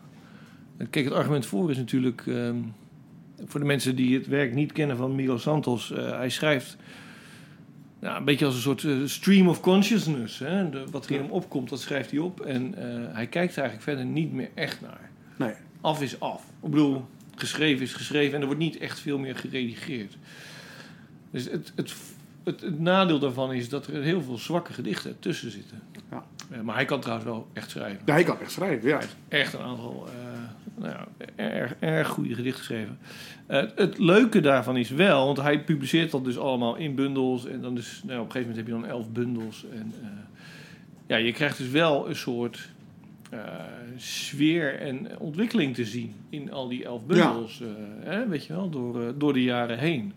Kijk, 0.91 1.05
het 1.05 1.15
argument 1.15 1.47
voor 1.47 1.71
is 1.71 1.77
natuurlijk... 1.77 2.23
ehm, 2.27 2.57
voor 3.47 3.61
de 3.61 3.67
mensen 3.67 3.97
die 3.97 4.15
het 4.15 4.27
werk 4.27 4.55
niet 4.55 4.73
kennen 4.73 4.97
van 4.97 5.15
Miguel 5.15 5.39
Santos... 5.39 5.93
eh, 5.93 6.11
hij 6.11 6.31
schrijft 6.31 6.77
ja, 8.03 8.17
een 8.17 8.25
beetje 8.25 8.45
als 8.45 8.55
een 8.55 8.61
soort 8.61 8.85
eh, 8.85 8.97
stream 9.05 9.49
of 9.49 9.61
consciousness. 9.61 10.39
Hè? 10.39 10.71
De, 10.71 10.85
wat 10.91 11.05
er 11.05 11.11
in 11.11 11.21
hem 11.21 11.31
opkomt, 11.31 11.69
dat 11.69 11.81
schrijft 11.81 12.11
hij 12.11 12.21
op. 12.21 12.41
En 12.41 12.75
eh, 12.75 13.15
hij 13.15 13.27
kijkt 13.27 13.53
er 13.53 13.63
eigenlijk 13.63 13.83
verder 13.83 14.05
niet 14.05 14.33
meer 14.33 14.51
echt 14.55 14.81
naar. 14.81 15.11
Nee. 15.37 15.55
Af 15.81 16.03
is 16.03 16.21
af. 16.21 16.43
Ik 16.63 16.71
bedoel, 16.71 17.05
geschreven 17.35 17.83
is 17.83 17.93
geschreven 17.93 18.35
en 18.35 18.41
er 18.41 18.47
wordt 18.47 18.61
niet 18.61 18.79
echt 18.79 19.01
veel 19.01 19.19
meer 19.19 19.37
geredigeerd. 19.37 20.17
Dus 21.31 21.45
het, 21.45 21.73
het, 21.75 21.95
het, 22.45 22.61
het 22.61 22.81
nadeel 22.81 23.19
daarvan 23.19 23.53
is 23.53 23.69
dat 23.69 23.87
er 23.87 24.03
heel 24.03 24.23
veel 24.23 24.39
zwakke 24.39 24.73
gedichten 24.73 25.19
tussen 25.19 25.51
zitten. 25.51 25.83
Ja. 26.11 26.25
Eh, 26.53 26.61
maar 26.61 26.75
hij 26.75 26.85
kan 26.85 27.01
trouwens 27.01 27.29
wel 27.29 27.49
echt 27.53 27.71
schrijven. 27.71 28.03
Ja, 28.05 28.13
hij 28.13 28.25
kan 28.25 28.41
echt 28.41 28.51
schrijven, 28.51 28.89
ja. 28.89 29.01
Echt 29.29 29.53
een 29.53 29.61
aantal 29.61 30.07
eh, 30.07 30.39
nou 30.75 30.93
ja, 30.93 31.07
erg, 31.37 31.75
erg 31.79 32.09
goede 32.09 32.35
gedichten 32.35 32.65
geschreven. 32.65 32.99
Eh, 33.47 33.65
het 33.75 33.99
leuke 33.99 34.41
daarvan 34.41 34.77
is 34.77 34.91
wel, 34.91 35.25
want 35.27 35.41
hij 35.41 35.65
publiceert 35.65 36.11
dat 36.11 36.25
dus 36.25 36.39
allemaal 36.39 36.77
in 36.77 36.95
bundels. 36.95 37.47
En 37.47 37.61
dan 37.61 37.75
dus, 37.75 38.03
nou, 38.05 38.21
op 38.21 38.25
een 38.25 38.33
gegeven 38.33 38.49
moment 38.49 38.57
heb 38.57 38.67
je 38.67 38.83
dan 38.83 38.91
elf 38.91 39.13
bundels. 39.13 39.65
En 39.73 39.95
ja, 41.07 41.17
je 41.17 41.33
krijgt 41.33 41.59
dus 41.59 41.71
wel 41.71 42.09
een 42.09 42.17
soort 42.17 42.71
sfeer 43.97 44.81
en 44.81 45.19
ontwikkeling 45.19 45.75
te 45.75 45.85
zien 45.85 46.15
in 46.29 46.53
al 46.53 46.69
die 46.69 46.85
elf 46.85 47.07
bundels. 47.07 47.63
hè, 48.01 48.29
weet 48.29 48.45
je 48.47 48.53
wel, 48.53 48.71
door, 48.71 49.19
door 49.19 49.33
de 49.33 49.43
jaren 49.43 49.79
heen. 49.79 50.13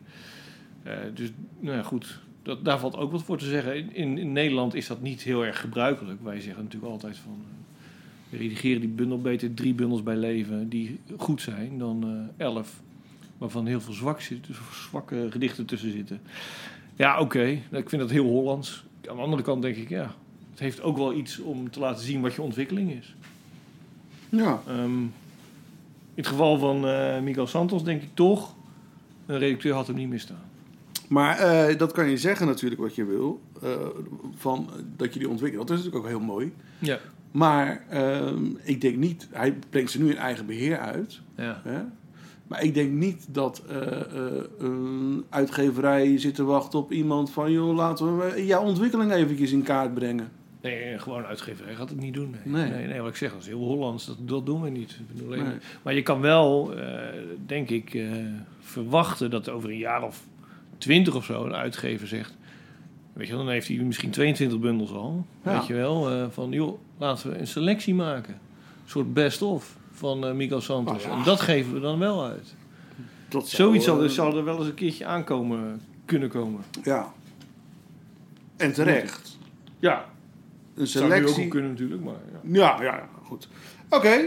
Dus, 1.13 1.31
nou 1.59 1.77
ja, 1.77 1.83
goed. 1.83 2.19
Dat, 2.45 2.65
daar 2.65 2.79
valt 2.79 2.97
ook 2.97 3.12
wat 3.12 3.23
voor 3.23 3.38
te 3.38 3.45
zeggen. 3.45 3.93
In, 3.95 4.17
in 4.17 4.31
Nederland 4.31 4.73
is 4.73 4.88
dat 4.88 5.01
niet 5.01 5.21
heel 5.21 5.45
erg 5.45 5.60
gebruikelijk. 5.60 6.23
Wij 6.23 6.41
zeggen 6.41 6.63
natuurlijk 6.63 6.91
altijd 6.91 7.17
van... 7.17 7.34
eh, 7.41 7.79
we 8.29 8.38
redigeren 8.38 8.79
die 8.81 8.89
bundel 8.89 9.21
beter 9.21 9.53
drie 9.53 9.73
bundels 9.73 10.03
bij 10.03 10.15
leven 10.15 10.69
die 10.69 10.99
goed 11.17 11.41
zijn 11.41 11.77
dan 11.77 12.03
eh, 12.38 12.45
elf. 12.45 12.81
Waarvan 13.38 13.65
heel 13.65 13.81
veel 13.81 13.93
zwak 13.93 14.21
zit, 14.21 14.47
dus 14.47 14.58
zwakke 14.89 15.27
gedichten 15.29 15.65
tussen 15.65 15.91
zitten. 15.91 16.21
Ja, 16.95 17.19
oké. 17.19 17.43
Ik 17.71 17.89
vind 17.89 18.01
dat 18.01 18.10
heel 18.12 18.25
Hollands. 18.25 18.86
Aan 19.10 19.15
de 19.15 19.21
andere 19.21 19.43
kant 19.43 19.62
denk 19.62 19.75
ik, 19.75 19.89
ja... 19.89 20.15
Het 20.51 20.63
heeft 20.63 20.81
ook 20.81 20.97
wel 20.97 21.13
iets 21.13 21.39
om 21.39 21.69
te 21.69 21.79
laten 21.79 22.05
zien 22.05 22.21
wat 22.21 22.34
je 22.34 22.41
ontwikkeling 22.41 22.91
is. 22.91 23.15
Ja, 24.29 24.62
Ehm, 24.67 25.01
in 25.01 25.12
het 26.23 26.27
geval 26.27 26.58
van 26.58 26.88
eh 26.88 27.21
Miguel 27.21 27.47
Santos 27.47 27.84
denk 27.84 28.01
ik 28.01 28.10
toch... 28.13 28.55
Een 29.25 29.38
redacteur 29.38 29.73
had 29.73 29.88
hem 29.88 29.95
niet 29.95 30.10
misstaan. 30.10 30.43
Maar 31.07 31.37
eh, 31.37 31.77
dat 31.77 31.91
kan 31.91 32.09
je 32.09 32.17
zeggen 32.17 32.47
natuurlijk 32.47 32.81
wat 32.81 32.95
je 32.95 33.05
wil. 33.05 33.41
eh, 33.61 33.69
van, 34.35 34.69
eh, 34.73 34.81
dat 34.97 35.13
je 35.13 35.19
die 35.19 35.29
ontwikkelt. 35.29 35.67
Dat 35.67 35.77
is 35.77 35.83
natuurlijk 35.83 36.13
ook 36.13 36.19
heel 36.19 36.27
mooi. 36.27 36.53
Ja. 36.79 36.99
Maar 37.31 37.83
ehm, 37.89 38.43
ik 38.63 38.81
denk 38.81 38.95
niet... 38.95 39.27
Hij 39.31 39.57
brengt 39.69 39.91
ze 39.91 40.01
nu 40.01 40.09
in 40.09 40.17
eigen 40.17 40.45
beheer 40.45 40.77
uit. 40.79 41.21
Ja. 41.37 41.61
Hè? 41.63 41.81
Maar 42.47 42.63
ik 42.63 42.73
denk 42.73 42.91
niet 42.91 43.25
dat 43.29 43.63
een 44.59 45.25
uitgeverij 45.29 46.17
zit 46.19 46.35
te 46.35 46.43
wachten 46.43 46.79
op 46.79 46.91
iemand 46.91 47.31
van... 47.31 47.51
joh, 47.51 47.75
laten 47.75 48.17
we 48.17 48.45
jouw 48.45 48.63
ontwikkeling 48.63 49.11
eventjes 49.11 49.51
in 49.51 49.63
kaart 49.63 49.93
brengen. 49.93 50.31
Nee, 50.61 50.99
gewoon 50.99 51.25
uitgeverij 51.25 51.75
gaat 51.75 51.89
het 51.89 51.99
niet 51.99 52.13
doen. 52.13 52.35
Nee, 52.43 52.53
Nee. 52.63 52.71
nee, 52.71 52.87
nee, 52.87 52.99
wat 52.99 53.09
ik 53.09 53.15
zeg, 53.15 53.31
dat 53.31 53.41
is 53.41 53.47
heel 53.47 53.59
Hollands. 53.59 54.05
Dat, 54.05 54.17
dat 54.19 54.45
doen 54.45 54.61
we 54.61 54.69
niet. 54.69 54.91
Ik 54.91 55.07
bedoel, 55.15 55.29
Nee. 55.29 55.53
Maar 55.81 55.93
je 55.93 56.01
kan 56.01 56.21
wel, 56.21 56.73
denk 57.45 57.69
ik, 57.69 58.03
verwachten 58.59 59.29
dat 59.29 59.49
over 59.49 59.69
een 59.69 59.77
jaar 59.77 60.03
of 60.03 60.23
twintig 60.77 61.15
of 61.15 61.25
zo 61.25 61.45
een 61.45 61.55
uitgever 61.55 62.07
zegt... 62.07 62.33
Weet 63.13 63.27
je 63.27 63.33
wel, 63.35 63.43
dan 63.43 63.53
heeft 63.53 63.67
hij 63.67 63.77
misschien 63.77 64.09
22 64.11 64.59
bundels 64.59 64.91
al. 64.91 65.25
Ja. 65.43 65.51
Weet 65.57 65.67
je 65.67 65.73
wel, 65.73 66.09
eh, 66.11 66.25
van 66.29 66.51
joh, 66.51 66.79
laten 66.97 67.29
we 67.29 67.38
een 67.38 67.47
selectie 67.47 67.93
maken. 67.95 68.33
Een 68.33 68.89
soort 68.89 69.13
best-of 69.13 69.77
van 69.91 70.25
eh 70.25 70.33
Miguel 70.33 70.61
Santos. 70.61 70.95
Oh 70.95 71.01
ja. 71.11 71.17
En 71.17 71.23
dat 71.23 71.41
geven 71.41 71.73
we 71.73 71.79
dan 71.79 71.99
wel 71.99 72.23
uit. 72.25 72.55
Dat 73.29 73.47
zou, 73.49 73.63
Zoiets 73.69 73.85
zal, 73.85 73.97
eh, 73.97 74.03
er- 74.03 74.09
zal 74.09 74.38
er 74.38 74.43
wel 74.43 74.57
eens 74.57 74.67
een 74.67 74.73
keertje 74.73 75.05
aankomen 75.05 75.81
kunnen 76.05 76.29
komen. 76.29 76.61
Ja. 76.83 77.13
En 78.57 78.73
terecht. 78.73 79.38
Ja, 79.79 80.05
Een 80.75 80.88
zou 80.88 81.05
nu 81.05 81.11
ook 81.11 81.17
wel 81.19 81.27
selectie... 81.27 81.47
kunnen 81.51 81.69
natuurlijk, 81.71 82.03
maar 82.03 82.13
ja. 82.31 82.39
Ja, 82.59 82.75
ja, 82.83 82.95
ja, 82.95 83.09
goed. 83.23 83.47
Oké. 83.89 84.17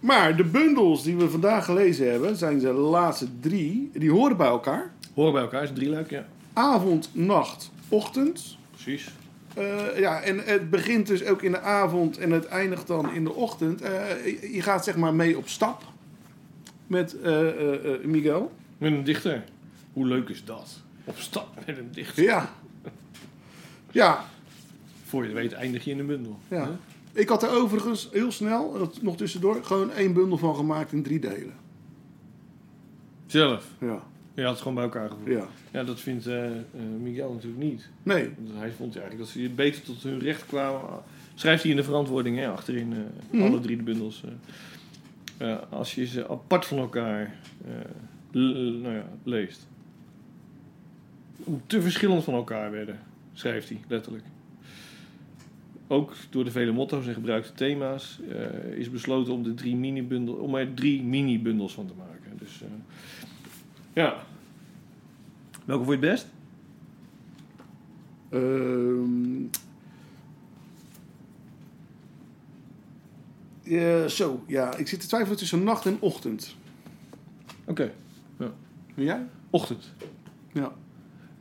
Maar 0.00 0.36
de 0.36 0.44
bundels 0.44 1.02
die 1.02 1.16
we 1.16 1.30
vandaag 1.30 1.64
gelezen 1.64 2.10
hebben, 2.10 2.36
zijn 2.36 2.58
de 2.58 2.72
laatste 2.72 3.26
drie. 3.40 3.90
Die 3.94 4.10
horen 4.10 4.36
bij 4.36 4.46
elkaar. 4.46 4.92
Horen 5.18 5.32
bij 5.32 5.42
elkaar, 5.42 5.62
is 5.62 5.68
een 5.68 5.74
drieluik, 5.74 6.10
ja. 6.10 6.26
Avond, 6.52 7.10
nacht, 7.12 7.70
ochtend. 7.88 8.56
Precies. 8.70 9.10
Eh, 9.54 9.98
ja, 9.98 10.20
en 10.20 10.38
het 10.44 10.70
begint 10.70 11.06
dus 11.06 11.24
ook 11.24 11.42
in 11.42 11.50
de 11.52 11.60
avond 11.60 12.18
en 12.18 12.30
het 12.30 12.46
eindigt 12.46 12.86
dan 12.86 13.12
in 13.14 13.24
de 13.24 13.32
ochtend. 13.34 13.80
Eh, 13.82 14.26
je- 14.54 14.62
gaat 14.62 14.84
zeg 14.84 14.96
maar 14.96 15.14
mee 15.14 15.36
op 15.38 15.48
stap 15.48 15.82
met 16.86 17.20
eh, 17.20 17.40
Miguel. 18.04 18.52
Met 18.78 18.92
een 18.92 19.04
dichter. 19.04 19.44
Hoe 19.92 20.06
leuk 20.06 20.28
is 20.28 20.44
dat? 20.44 20.80
Op 21.04 21.18
stap 21.18 21.48
met 21.66 21.78
een 21.78 21.92
dichter. 21.92 22.22
Ja. 22.22 22.50
Ja, 23.90 24.24
Voor 25.04 25.26
je 25.26 25.32
weet 25.34 25.52
eindig 25.52 25.84
je 25.84 25.90
in 25.90 25.98
een 25.98 26.06
bundel. 26.06 26.38
ja. 26.48 26.70
Ik 27.12 27.28
had 27.28 27.42
er 27.42 27.50
overigens 27.50 28.08
heel 28.12 28.32
snel, 28.32 28.72
dat 28.78 29.02
nog 29.02 29.16
tussendoor, 29.16 29.64
gewoon 29.64 29.92
één 29.92 30.12
bundel 30.12 30.38
van 30.38 30.54
gemaakt 30.56 30.92
in 30.92 31.02
drie 31.02 31.18
delen. 31.18 31.54
Zelf. 33.26 33.64
Ja, 33.80 34.02
Had 34.44 34.52
het 34.52 34.58
gewoon 34.58 34.74
bij 34.74 34.84
elkaar 34.84 35.10
gevoerd. 35.10 35.30
ja. 35.32 35.46
Ja, 35.72 35.84
dat 35.84 36.00
vindt 36.00 36.26
eh, 36.26 36.50
Miguel 37.00 37.32
natuurlijk 37.32 37.62
niet. 37.62 37.88
Nee, 38.02 38.30
Want 38.38 38.58
hij 38.58 38.70
vond 38.70 38.96
eigenlijk 38.96 39.18
dat 39.18 39.28
ze 39.28 39.50
beter 39.54 39.82
tot 39.82 40.02
hun 40.02 40.18
recht 40.18 40.46
kwamen. 40.46 40.80
Schrijft 41.34 41.62
hij 41.62 41.70
in 41.70 41.76
de 41.76 41.84
verantwoording 41.84 42.36
hè, 42.36 42.48
achterin 42.48 42.92
eh, 42.92 42.98
Mhm. 43.30 43.42
alle 43.42 43.60
drie 43.60 43.76
de 43.76 43.82
bundels. 43.82 44.22
Ja, 45.38 45.54
als 45.70 45.94
je 45.94 46.06
ze 46.06 46.28
apart 46.28 46.66
van 46.66 46.78
elkaar 46.78 47.34
nou 48.32 48.92
ja, 48.94 49.08
leest. 49.22 49.66
Hoe 51.44 51.58
te 51.66 51.82
verschillend 51.82 52.24
van 52.24 52.34
elkaar 52.34 52.70
werden, 52.70 52.98
schrijft 53.32 53.68
hij 53.68 53.80
letterlijk. 53.88 54.24
Ook 55.86 56.12
door 56.30 56.44
de 56.44 56.50
vele 56.50 56.72
motto's 56.72 57.06
en 57.06 57.14
gebruikte 57.14 57.52
thema's 57.52 58.18
is 58.76 58.90
besloten 58.90 59.32
om, 59.32 59.42
de 59.42 59.54
drie 59.54 59.76
mini-bundel, 59.76 60.34
om 60.34 60.54
er 60.54 60.74
drie 60.74 61.02
mini-bundels 61.02 61.72
van 61.72 61.86
te 61.86 61.92
maken. 61.98 62.38
Dus 62.38 62.60
ja. 63.98 64.16
Welke 65.64 65.84
vond 65.84 66.00
je 66.00 66.06
het 66.06 66.14
best? 66.14 66.26
Ehm 68.30 69.42
ja, 73.62 74.08
zo, 74.08 74.42
ja. 74.46 74.76
Ik 74.76 74.88
zit 74.88 75.00
te 75.00 75.06
twijfelen 75.06 75.38
tussen 75.38 75.62
nacht 75.64 75.86
en 75.86 75.96
ochtend. 76.00 76.56
Oké. 77.64 77.92
En 78.94 79.04
jij? 79.04 79.26
Ochtend. 79.50 79.92
Ja. 80.52 80.72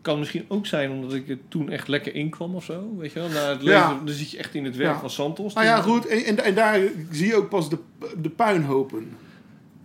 Kan 0.02 0.20
misschien 0.20 0.46
ook 0.48 0.66
zijn 0.66 0.92
omdat 0.92 1.14
ik 1.14 1.30
er 1.30 1.38
toen 1.48 1.70
echt 1.70 1.88
lekker 1.88 2.16
in 2.16 2.30
kwam 2.30 2.56
of 2.56 2.64
zo. 2.64 2.96
Weet 2.98 3.12
je 3.12 3.20
wel? 3.20 3.30
Na 3.30 3.50
het 3.50 3.62
Ja. 3.62 3.88
leven, 3.90 4.06
dan 4.06 4.16
zit 4.16 4.32
je 4.32 4.38
echt 4.38 4.56
in 4.56 4.66
het 4.66 4.76
werk 4.76 4.94
Ja. 4.94 5.00
van 5.00 5.10
Santos. 5.10 5.54
Nou 5.54 5.66
ja, 5.66 5.82
goed. 5.82 6.06
En, 6.08 6.24
en, 6.26 6.44
en 6.44 6.56
daar 6.56 6.80
zie 7.12 7.28
je 7.28 7.36
ook 7.36 7.50
pas 7.50 7.70
de, 7.70 7.78
de 8.22 8.30
puinhopen. 8.30 9.10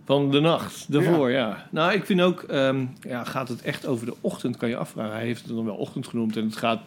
Van 0.05 0.31
de 0.31 0.39
nacht, 0.39 0.91
daarvoor, 0.91 1.31
ja. 1.31 1.67
Nou, 1.71 1.93
ik 1.93 2.05
vind 2.05 2.21
ook, 2.21 2.41
ehm, 2.41 2.85
ja, 3.01 3.23
gaat 3.23 3.47
het 3.49 3.61
echt 3.61 3.85
over 3.85 4.05
de 4.05 4.15
ochtend, 4.21 4.57
kan 4.57 4.69
je 4.69 4.75
afvragen. 4.77 5.13
Hij 5.15 5.25
heeft 5.25 5.45
het 5.45 5.55
dan 5.55 5.65
wel 5.65 5.75
ochtend 5.75 6.07
genoemd 6.07 6.37
en 6.37 6.45
het 6.45 6.55
gaat 6.55 6.81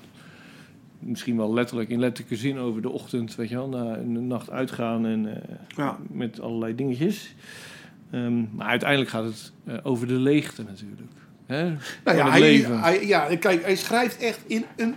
misschien 0.99 1.37
wel 1.37 1.55
letterlijk 1.55 1.89
in 1.89 1.99
letterlijke 2.01 2.37
zin 2.37 2.59
over 2.59 2.83
de 2.83 2.91
ochtend, 2.91 3.35
weet 3.35 3.49
je 3.49 3.55
wel, 3.55 3.69
na 3.69 3.97
een 3.97 4.27
nacht 4.27 4.51
uitgaan 4.51 5.07
en 5.07 5.35
eh, 5.35 5.55
Ja. 5.77 5.97
met 6.11 6.41
allerlei 6.41 6.75
dingetjes. 6.75 7.35
Ehm, 8.11 8.43
maar 8.57 8.67
uiteindelijk 8.67 9.11
gaat 9.11 9.25
het 9.25 9.53
eh, 9.65 9.75
over 9.83 10.07
de 10.07 10.15
leegte 10.19 10.63
natuurlijk. 10.63 11.11
Hè? 11.47 11.65
Nou 12.05 12.17
ja, 12.17 12.31
hij, 12.31 12.41
leven. 12.41 12.81
hij- 12.81 13.07
ja, 13.07 13.37
kijk, 13.37 13.63
hij 13.65 13.77
schrijft 13.77 14.17
echt 14.19 14.41
in 14.47 14.65
een 14.77 14.95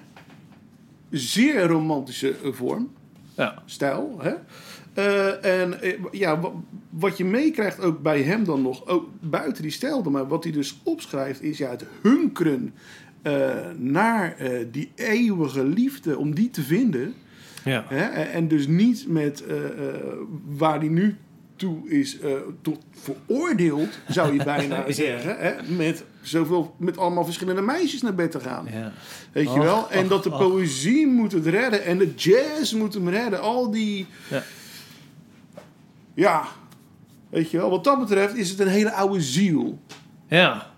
zeer 1.10 1.68
romantische 1.68 2.36
eh, 2.44 2.52
vorm, 2.52 2.92
ja. 3.38 3.62
stijl. 3.66 4.20
Hè? 4.22 4.34
Eh, 5.00 5.62
en 5.62 5.82
eh, 5.82 5.94
ja, 6.12 6.40
wa- 6.40 6.52
wat 6.90 7.18
je 7.18 7.26
meekrijgt 7.26 7.82
ook 7.82 8.02
bij 8.02 8.22
hem 8.22 8.44
dan 8.44 8.62
nog, 8.62 8.88
ook 8.88 9.10
buiten 9.20 9.62
die 9.64 9.72
stijl, 9.72 10.04
dan, 10.04 10.12
maar 10.12 10.28
wat 10.28 10.44
hij 10.44 10.54
dus 10.54 10.80
opschrijft, 10.84 11.42
is 11.42 11.58
ja, 11.58 11.70
het 11.70 11.86
hunkeren 12.02 12.74
eh, 13.22 13.50
naar 13.78 14.36
die 14.72 14.92
eeuwige 14.96 15.64
liefde, 15.66 16.18
om 16.18 16.36
die 16.36 16.50
te 16.50 16.62
vinden. 16.62 17.14
Ja. 17.64 17.86
Hè? 17.88 18.04
En 18.24 18.48
dus 18.48 18.68
niet 18.68 19.06
met 19.08 19.44
waar 20.48 20.80
hij 20.80 20.88
nu 20.88 21.16
toe 21.56 21.90
is 21.90 22.18
tot 22.62 22.80
veroordeeld, 22.92 24.00
zou 24.08 24.34
je 24.34 24.44
bijna 24.44 24.76
Ja. 24.88 24.92
zeggen. 24.94 25.38
Hè? 25.38 25.54
Met, 25.76 26.04
zoveel, 26.22 26.76
met 26.78 26.98
allemaal 26.98 27.26
verschillende 27.26 27.62
meisjes 27.62 28.02
naar 28.02 28.16
bed 28.16 28.32
te 28.32 28.40
gaan. 28.40 28.68
ja. 28.72 28.92
Weet 29.32 29.44
je 29.44 29.50
Och, 29.60 29.64
wel? 29.64 29.90
En 29.90 30.04
och, 30.04 30.10
dat 30.10 30.24
de 30.24 30.32
och. 30.32 30.38
poëzie 30.40 31.08
moet 31.08 31.32
het 31.32 31.46
redden. 31.46 31.84
En 31.86 31.98
de 31.98 32.14
jazz 32.16 32.74
moet 32.74 32.94
hem 32.94 33.10
redden. 33.10 33.42
Al 33.42 33.72
die... 33.72 34.06
Ja. 34.30 34.44
Ja. 36.20 36.44
Weet 37.30 37.52
je 37.52 37.58
wel? 37.58 37.70
Wat 37.70 37.84
dat 37.84 38.00
betreft 38.00 38.36
is 38.36 38.50
het 38.50 38.60
een 38.60 38.68
hele 38.68 38.92
oude 38.92 39.22
ziel. 39.22 39.80
Ja, 40.28 40.72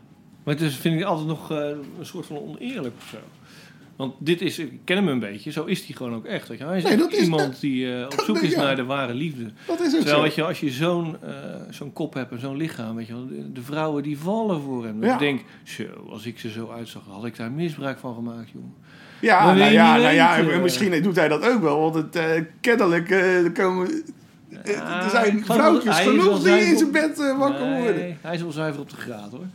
maar 0.44 0.54
het 0.54 0.64
is, 0.64 0.76
vind 0.76 1.00
ik 1.00 1.06
altijd 1.06 1.28
nog 1.28 1.52
eh, 1.52 1.58
een 2.00 2.06
soort 2.06 2.26
van 2.26 2.38
oneerlijk 2.38 2.94
of 2.98 3.08
zo. 3.10 3.18
Want 3.96 4.14
dit 4.20 4.42
is, 4.42 4.60
ik 4.60 4.80
ken 4.84 4.96
hem 4.96 5.08
een 5.08 5.20
beetje, 5.20 5.52
zo 5.52 5.64
is 5.66 5.86
hij 5.86 5.96
gewoon 5.96 6.16
ook 6.16 6.26
echt. 6.26 6.48
Weet 6.48 6.58
je. 6.58 6.64
Hij 6.66 6.78
is 6.78 6.84
Nee, 6.84 7.22
iemand 7.22 7.60
die 7.60 7.96
eh, 7.96 8.04
op 8.06 8.22
zoek 8.26 8.38
is 8.38 8.52
ja. 8.52 8.62
naar 8.62 8.76
de 8.76 8.84
ware 8.84 9.14
liefde. 9.14 9.52
Dat 9.68 9.80
is 9.80 9.86
ook 9.86 9.92
Terwijl, 9.92 10.16
zo. 10.16 10.22
weet 10.22 10.36
je, 10.36 10.44
als 10.44 10.60
je 10.60 10.70
zo'n 10.70 11.16
eh, 11.22 11.34
zo'n 11.70 11.94
kop 11.94 12.14
hebt 12.14 12.32
en 12.32 12.40
zo'n 12.40 12.56
lichaam, 12.58 12.96
weet 12.96 13.08
je 13.08 13.14
wel, 13.14 13.28
de, 13.28 13.52
de 13.52 13.62
vrouwen 13.62 14.04
die 14.04 14.18
vallen 14.18 14.62
voor 14.62 14.86
hem. 14.86 15.00
Dan 15.00 15.10
Ja. 15.10 15.18
denk 15.18 15.42
zo, 15.64 15.84
als 16.10 16.26
ik 16.26 16.40
ze 16.40 16.50
zo 16.50 16.70
uitzag, 16.70 17.02
had 17.10 17.26
ik 17.26 17.36
daar 17.38 17.52
misbruik 17.52 17.98
van 18.00 18.16
gemaakt, 18.16 18.50
jongen. 18.50 18.74
Ja, 19.22 19.46
nou 19.46 19.58
je 19.58 19.72
ja, 19.72 19.98
nou 19.98 20.14
ja, 20.14 20.38
en 20.38 20.62
misschien 20.62 21.02
doet 21.04 21.16
hij 21.16 21.28
dat 21.28 21.48
ook 21.50 21.62
wel. 21.62 21.80
Want 21.92 21.96
het, 21.96 22.46
kennelijk 22.62 23.10
komen... 23.54 24.04
eh, 24.64 24.74
Ja, 24.74 25.04
er 25.04 25.10
zijn 25.10 25.46
vrouwtjes 25.46 26.00
genoeg 26.00 26.44
die 26.44 26.54
in 26.60 26.78
zijn 26.78 26.92
bed 26.92 27.20
eh, 27.20 27.38
wakker 27.38 27.66
Nee, 27.70 27.82
worden. 27.82 28.18
hij 28.22 28.36
is 28.36 28.42
wel 28.42 28.52
zuiver 28.52 28.82
op 28.82 28.90
de 28.90 28.96
graad, 28.96 29.32
hoor. 29.32 29.46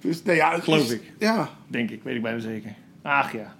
Dus, 0.00 0.22
nou 0.22 0.36
ja, 0.36 0.58
Geloof 0.58 0.78
is- 0.84 0.90
ik. 0.92 1.02
Ja. 1.18 1.48
Denk 1.68 1.90
ik, 1.90 2.02
weet 2.02 2.16
ik 2.16 2.22
bijna 2.22 2.38
zeker. 2.38 2.74
Ach 3.02 3.32
ja. 3.32 3.54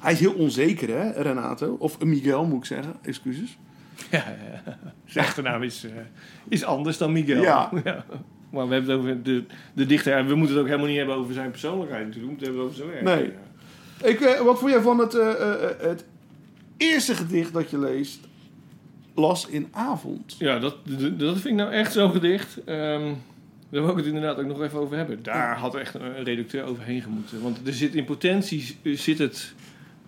Hij 0.00 0.12
is 0.12 0.20
heel 0.20 0.32
onzeker, 0.32 0.88
hè, 0.88 1.10
Renato? 1.22 1.76
Of 1.78 2.00
Miguel, 2.04 2.44
moet 2.44 2.58
ik 2.58 2.64
zeggen. 2.64 2.94
Excuses. 3.02 3.58
Ja. 4.10 4.24
Zijn 5.04 5.24
achternaam 5.26 5.62
is, 5.62 5.84
eh, 5.84 5.90
is 6.48 6.64
anders 6.64 6.98
dan 6.98 7.12
Miguel. 7.12 7.42
Ja. 7.52 7.70
Maar 8.50 8.68
we 8.68 8.74
hebben 8.74 8.90
het 8.90 9.00
over 9.00 9.22
de, 9.22 9.44
de 9.72 9.86
dichter. 9.86 10.12
En 10.12 10.26
we 10.26 10.34
moeten 10.34 10.54
het 10.54 10.62
ook 10.64 10.68
helemaal 10.70 10.88
niet 10.88 10.98
hebben 10.98 11.16
over 11.16 11.34
zijn 11.34 11.50
persoonlijkheid 11.50 12.06
natuurlijk. 12.06 12.40
We 12.40 12.46
moeten 12.46 12.46
het 12.46 12.74
hebben 12.76 12.86
over 12.90 13.02
zijn 13.04 13.04
werk. 13.16 13.32
Nee. 14.02 14.12
Ik, 14.12 14.20
eh, 14.20 14.40
wat 14.40 14.58
vond 14.58 14.70
jij 14.70 14.80
van 14.80 14.98
het, 14.98 15.14
eh, 15.14 15.30
eh, 15.30 15.52
eh, 15.70 15.70
het 15.80 16.04
eerste 16.76 17.14
gedicht 17.14 17.52
dat 17.52 17.70
je 17.70 17.78
leest, 17.78 18.18
las 19.16 19.46
in 19.46 19.68
avond? 19.70 20.36
Ja, 20.38 20.58
dat, 20.58 20.76
dat 21.18 21.32
vind 21.32 21.44
ik 21.44 21.54
nou 21.54 21.70
echt 21.72 21.92
zo'n 21.92 22.10
gedicht. 22.10 22.64
Ehm, 22.64 23.12
daar 23.70 23.82
wil 23.82 23.90
ik 23.90 23.96
het 23.96 24.06
inderdaad 24.06 24.38
ook 24.38 24.46
nog 24.46 24.62
even 24.62 24.78
over 24.78 24.96
hebben. 24.96 25.22
Daar 25.22 25.58
had 25.58 25.74
echt 25.74 25.94
een 25.94 26.24
redacteur 26.24 26.64
overheen 26.64 27.02
gemoeten. 27.02 27.42
Want 27.42 27.66
er 27.66 27.72
zit 27.72 27.94
in 27.94 28.04
potentie 28.04 28.76
zit, 28.82 29.18
het, 29.18 29.54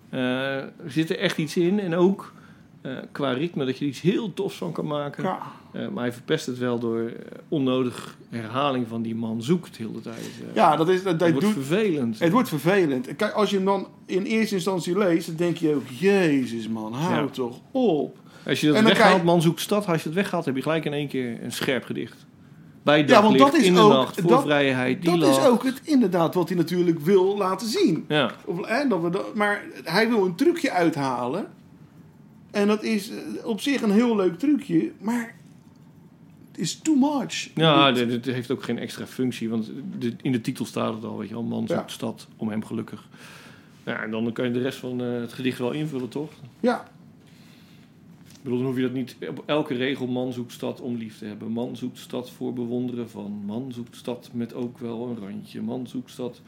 eh, 0.09 0.57
zit 0.87 1.09
er 1.09 1.17
echt 1.19 1.37
iets 1.37 1.57
in. 1.57 1.79
En 1.79 1.95
ook 1.95 2.33
eh, 2.81 2.91
qua 3.11 3.31
ritme 3.31 3.65
dat 3.65 3.77
je 3.77 3.83
er 3.85 3.89
iets 3.91 4.01
heel 4.01 4.33
tofs 4.33 4.55
van 4.57 4.71
kan 4.71 4.85
maken. 4.87 5.23
Ja. 5.23 5.39
Eh, 5.71 5.87
maar 5.87 6.03
hij 6.03 6.13
verpest 6.13 6.45
het 6.45 6.57
wel 6.57 6.79
door 6.79 7.11
onnodig 7.47 8.17
herhaling 8.29 8.87
van 8.87 9.01
die 9.01 9.15
man 9.15 9.41
zoekt 9.43 9.77
heel 9.77 9.91
de 9.91 10.01
tijd. 10.01 10.29
Ja, 10.53 10.75
dat 10.75 10.89
is, 10.89 11.03
dat, 11.03 11.11
het 11.11 11.19
dat 11.19 11.31
wordt 11.31 11.45
doet, 11.45 11.53
vervelend. 11.65 12.19
het 12.19 12.31
wordt 12.31 12.49
vervelend. 12.49 13.07
En 13.07 13.15
Kijk, 13.15 13.33
als 13.33 13.49
je 13.49 13.55
hem 13.55 13.65
dan 13.65 13.87
in 14.05 14.23
eerste 14.23 14.55
instantie 14.55 14.97
leest, 14.97 15.27
dan 15.27 15.35
denk 15.35 15.57
je 15.57 15.75
ook, 15.75 15.87
jezus 15.87 16.67
man, 16.67 16.93
hou 16.93 17.25
Ja. 17.25 17.27
toch 17.31 17.59
op. 17.71 18.17
Als 18.45 18.61
je 18.61 18.71
dat 18.71 18.83
weghaalt, 18.83 19.23
man 19.23 19.41
zoekt 19.41 19.61
stad, 19.61 19.87
als 19.87 20.01
je 20.03 20.09
het 20.09 20.17
weghaalt, 20.17 20.45
heb 20.45 20.55
je 20.55 20.61
gelijk 20.61 20.85
in 20.85 20.93
één 20.93 21.07
keer 21.07 21.43
een 21.43 21.51
scherp 21.51 21.83
gedicht. 21.83 22.25
Bij 22.83 23.07
Ja, 23.07 23.21
want 23.23 23.37
dat 23.37 23.53
is 23.53 23.63
in 23.65 23.73
de 23.73 23.79
ook- 23.79 23.91
nacht, 23.91 24.21
voor 24.21 24.29
dat- 24.29 24.41
vrijheid, 24.43 25.01
die 25.01 25.17
Dat 25.19 25.29
is 25.37 25.45
ook 25.45 25.63
het 25.63 25.81
inderdaad 25.83 26.33
wat 26.33 26.49
hij 26.49 26.57
natuurlijk 26.57 26.99
wil 26.99 27.37
laten 27.37 27.67
zien. 27.67 28.05
Ja, 28.07 28.31
Of, 28.45 28.67
hè, 28.67 28.87
dat 28.87 29.01
we 29.01 29.09
dat, 29.09 29.35
maar 29.35 29.63
hij 29.83 30.09
wil 30.09 30.25
een 30.25 30.35
trucje 30.35 30.71
uithalen. 30.71 31.47
En 32.51 32.67
dat 32.67 32.83
is 32.83 33.09
eh, 33.09 33.17
op 33.45 33.61
zich 33.61 33.81
een 33.81 33.91
heel 33.91 34.15
leuk 34.15 34.39
trucje, 34.39 34.91
maar 34.99 35.35
het 36.51 36.59
is 36.61 36.79
too 36.79 36.95
much. 36.95 37.49
ja 37.55 37.91
dit 37.91 38.25
heeft 38.25 38.51
ook 38.51 38.63
geen 38.63 38.79
extra 38.79 39.05
functie, 39.07 39.49
want 39.49 39.71
de- 39.99 40.15
in 40.21 40.31
de 40.31 40.41
titel 40.41 40.65
staat 40.65 40.93
het 40.93 41.03
al, 41.03 41.17
weet 41.17 41.27
je 41.27 41.33
wel. 41.33 41.43
Man 41.43 41.67
zoekt 41.67 41.79
Ja. 41.79 41.87
stad 41.87 42.27
om 42.37 42.49
hem 42.49 42.65
gelukkig. 42.65 43.07
Ja, 43.85 44.03
en 44.03 44.11
dan 44.11 44.33
kan 44.33 44.45
je 44.45 44.51
de 44.51 44.61
rest 44.61 44.77
van 44.79 45.01
eh, 45.01 45.19
het 45.19 45.33
gedicht 45.33 45.57
wel 45.57 45.71
invullen, 45.71 46.09
toch? 46.09 46.29
ja, 46.59 46.87
bedoel, 48.49 48.57
dan 48.57 48.67
hoef 48.67 48.75
je 48.75 48.81
dat 48.81 48.93
niet 48.93 49.15
op 49.29 49.43
elke 49.45 49.73
regel 49.73 50.07
man 50.07 50.33
zoekt 50.33 50.51
stad 50.51 50.81
om 50.81 50.95
lief 50.95 51.17
te 51.17 51.25
hebben. 51.25 51.51
Man 51.51 51.75
zoekt 51.75 51.97
stad 51.97 52.31
voor 52.31 52.53
bewonderen 52.53 53.09
van. 53.09 53.41
Man 53.45 53.71
zoekt 53.73 53.95
stad 53.95 54.29
met 54.33 54.53
ook 54.53 54.77
wel 54.77 55.07
een 55.07 55.17
randje. 55.17 55.61
Man 55.61 55.87
zoekt 55.87 56.11
stad... 56.11 56.41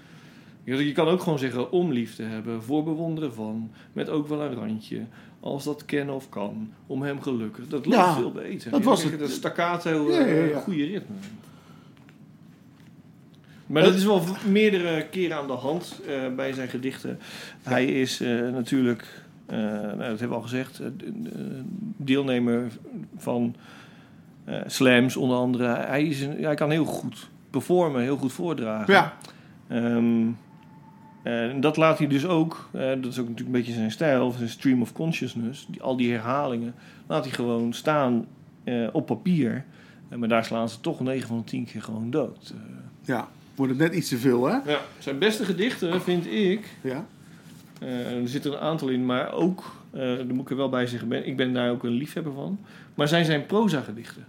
Je 0.64 0.92
kan 0.92 1.08
ook 1.08 1.22
gewoon 1.22 1.40
zeggen 1.40 1.72
om 1.72 1.92
lief 1.92 2.16
te 2.16 2.24
hebben, 2.24 2.64
voor 2.64 2.84
bewonderen 2.84 3.34
van, 3.34 3.72
met 3.94 4.10
ook 4.10 4.28
wel 4.28 4.42
een 4.42 4.54
randje. 4.54 5.06
Als 5.40 5.64
dat 5.64 5.86
kennen 5.86 6.16
of 6.16 6.30
kan, 6.30 6.74
om 6.88 7.02
hem 7.02 7.22
gelukkig. 7.22 7.68
Dat 7.68 7.86
loopt 7.86 7.98
Ja, 7.98 8.16
veel 8.16 8.32
beter. 8.32 8.72
dat 8.72 8.80
Je 8.80 8.86
was 8.86 9.04
het. 9.04 9.20
Dat 9.20 9.30
staccato, 9.30 10.12
Ja, 10.12 10.20
ja, 10.20 10.26
eh, 10.26 10.50
ja. 10.50 10.60
goede 10.60 10.86
ritme. 10.86 11.16
Maar 13.72 13.84
dat 13.84 13.94
is 13.94 14.04
wel 14.04 14.22
meerdere 14.48 15.08
keren 15.12 15.38
aan 15.38 15.48
de 15.48 15.54
hand 15.54 16.00
eh, 16.08 16.36
bij 16.36 16.54
zijn 16.54 16.70
gedichten. 16.70 17.20
Hij 17.64 17.86
is 17.86 18.20
eh, 18.22 18.28
natuurlijk, 18.30 19.21
nou, 19.58 19.98
dat 19.98 20.08
hebben 20.20 20.30
we 20.30 20.36
al 20.36 20.42
gezegd, 20.42 20.80
eh, 20.80 20.88
de- 20.98 21.22
de- 21.22 21.62
deelnemer 21.98 22.72
van 23.18 23.56
eh, 24.46 24.62
slams 24.66 25.16
onder 25.18 25.38
andere. 25.38 25.66
Hij, 25.76 26.04
is 26.06 26.22
een, 26.22 26.44
hij 26.44 26.56
kan 26.56 26.70
heel 26.72 26.86
goed 26.86 27.30
performen, 27.50 28.02
heel 28.02 28.18
goed 28.18 28.34
voordragen. 28.34 28.94
ja, 28.94 29.14
Ehm, 29.68 30.28
en 31.24 31.60
dat 31.62 31.78
laat 31.78 31.98
hij 31.98 32.08
dus 32.08 32.26
ook, 32.26 32.70
eh, 32.72 32.82
dat 32.82 33.06
is 33.06 33.20
ook 33.20 33.28
natuurlijk 33.28 33.46
een 33.46 33.52
beetje 33.52 33.74
zijn 33.74 33.92
stijl, 33.92 34.32
zijn 34.32 34.50
stream 34.50 34.82
of 34.82 34.94
consciousness. 34.94 35.66
Die, 35.70 35.82
al 35.82 35.98
die 35.98 36.12
herhalingen 36.12 36.74
laat 37.08 37.24
hij 37.24 37.34
gewoon 37.34 37.74
staan 37.74 38.26
eh, 38.64 38.88
op 38.92 39.06
papier. 39.06 39.66
Eh, 40.10 40.18
maar 40.18 40.28
daar 40.30 40.46
slaan 40.46 40.70
ze 40.70 40.80
toch 40.82 41.00
9 41.00 41.28
van 41.28 41.38
de 41.38 41.44
10 41.44 41.66
keer 41.66 41.82
gewoon 41.82 42.10
dood. 42.10 42.54
Eh, 42.56 42.62
ja. 43.02 43.28
Wordt 43.56 43.72
het 43.72 43.82
net 43.82 43.94
iets 43.94 44.10
te 44.10 44.18
veel, 44.18 44.46
hè? 44.46 44.58
ja. 44.72 44.80
Zijn 45.00 45.20
beste 45.20 45.46
gedichten 45.46 46.02
vind 46.02 46.26
ik, 46.26 46.66
Ja. 46.82 47.06
Eh, 47.82 48.12
er 48.12 48.28
zitten 48.28 48.52
een 48.52 48.60
aantal 48.60 48.88
in, 48.88 49.06
maar 49.06 49.34
ook, 49.34 49.76
eh 49.92 50.00
daar 50.00 50.34
moet 50.34 50.44
ik 50.44 50.50
er 50.50 50.56
wel 50.56 50.70
bij 50.70 50.88
zeggen, 50.88 51.08
ben, 51.08 51.28
ik 51.28 51.38
ben 51.38 51.54
daar 51.54 51.72
ook 51.72 51.84
een 51.84 51.92
liefhebber 51.92 52.34
van. 52.34 52.60
Maar 52.96 53.08
zijn 53.08 53.26
zijn 53.26 53.46
proza 53.46 53.82
gedichten. 53.82 54.26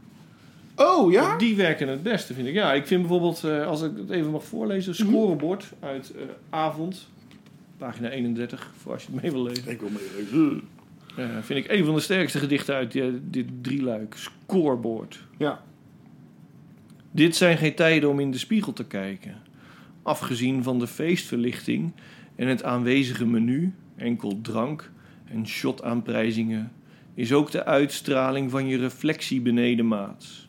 Oh, 0.77 1.13
ja? 1.13 1.37
Die 1.37 1.57
werken 1.57 1.89
het 1.89 2.03
beste, 2.03 2.35
vind 2.35 2.49
ik. 2.49 2.55
Ja, 2.55 2.73
ik 2.73 2.87
vind 2.87 3.01
bijvoorbeeld, 3.01 3.45
eh, 3.45 3.67
als 3.67 3.83
ik 3.83 3.91
het 3.97 4.11
even 4.11 4.31
mag 4.31 4.45
voorlezen, 4.45 4.95
scorebord 4.95 5.73
uit 5.81 6.13
Avond, 6.51 7.09
pagina 7.79 8.09
31, 8.09 8.73
voor 8.77 8.93
als 8.93 9.03
je 9.03 9.13
het 9.13 9.23
mee 9.23 9.31
wil 9.31 9.43
lezen. 9.43 9.71
Ik 9.71 9.81
wil 9.81 9.91
meelezen. 9.91 10.63
Eh, 11.17 11.27
vind 11.41 11.65
ik 11.65 11.71
een 11.71 11.85
van 11.85 11.95
de 11.95 12.01
sterkste 12.01 12.39
gedichten 12.39 12.75
uit 12.75 12.93
dit 13.23 13.47
drieluik. 13.63 14.15
Scoreboard. 14.17 15.25
Ja. 15.39 15.63
Dit 17.11 17.37
zijn 17.37 17.59
geen 17.59 17.75
tijden 17.75 18.09
om 18.09 18.21
in 18.21 18.31
de 18.31 18.39
spiegel 18.39 18.73
te 18.73 18.85
kijken. 18.85 19.35
Afgezien 20.03 20.63
van 20.63 20.79
de 20.79 20.87
feestverlichting 20.87 21.93
en 22.43 22.49
het 22.49 22.65
aanwezige 22.65 23.27
menu, 23.27 23.73
enkel 23.97 24.41
drank 24.41 24.91
en 25.25 25.47
shot-aanprijzingen, 25.47 26.73
is 27.15 27.33
ook 27.33 27.51
de 27.51 27.65
uitstraling 27.65 28.51
van 28.51 28.67
je 28.67 28.79
reflectie 28.79 29.41
beneden 29.41 29.89
maats. 29.89 30.49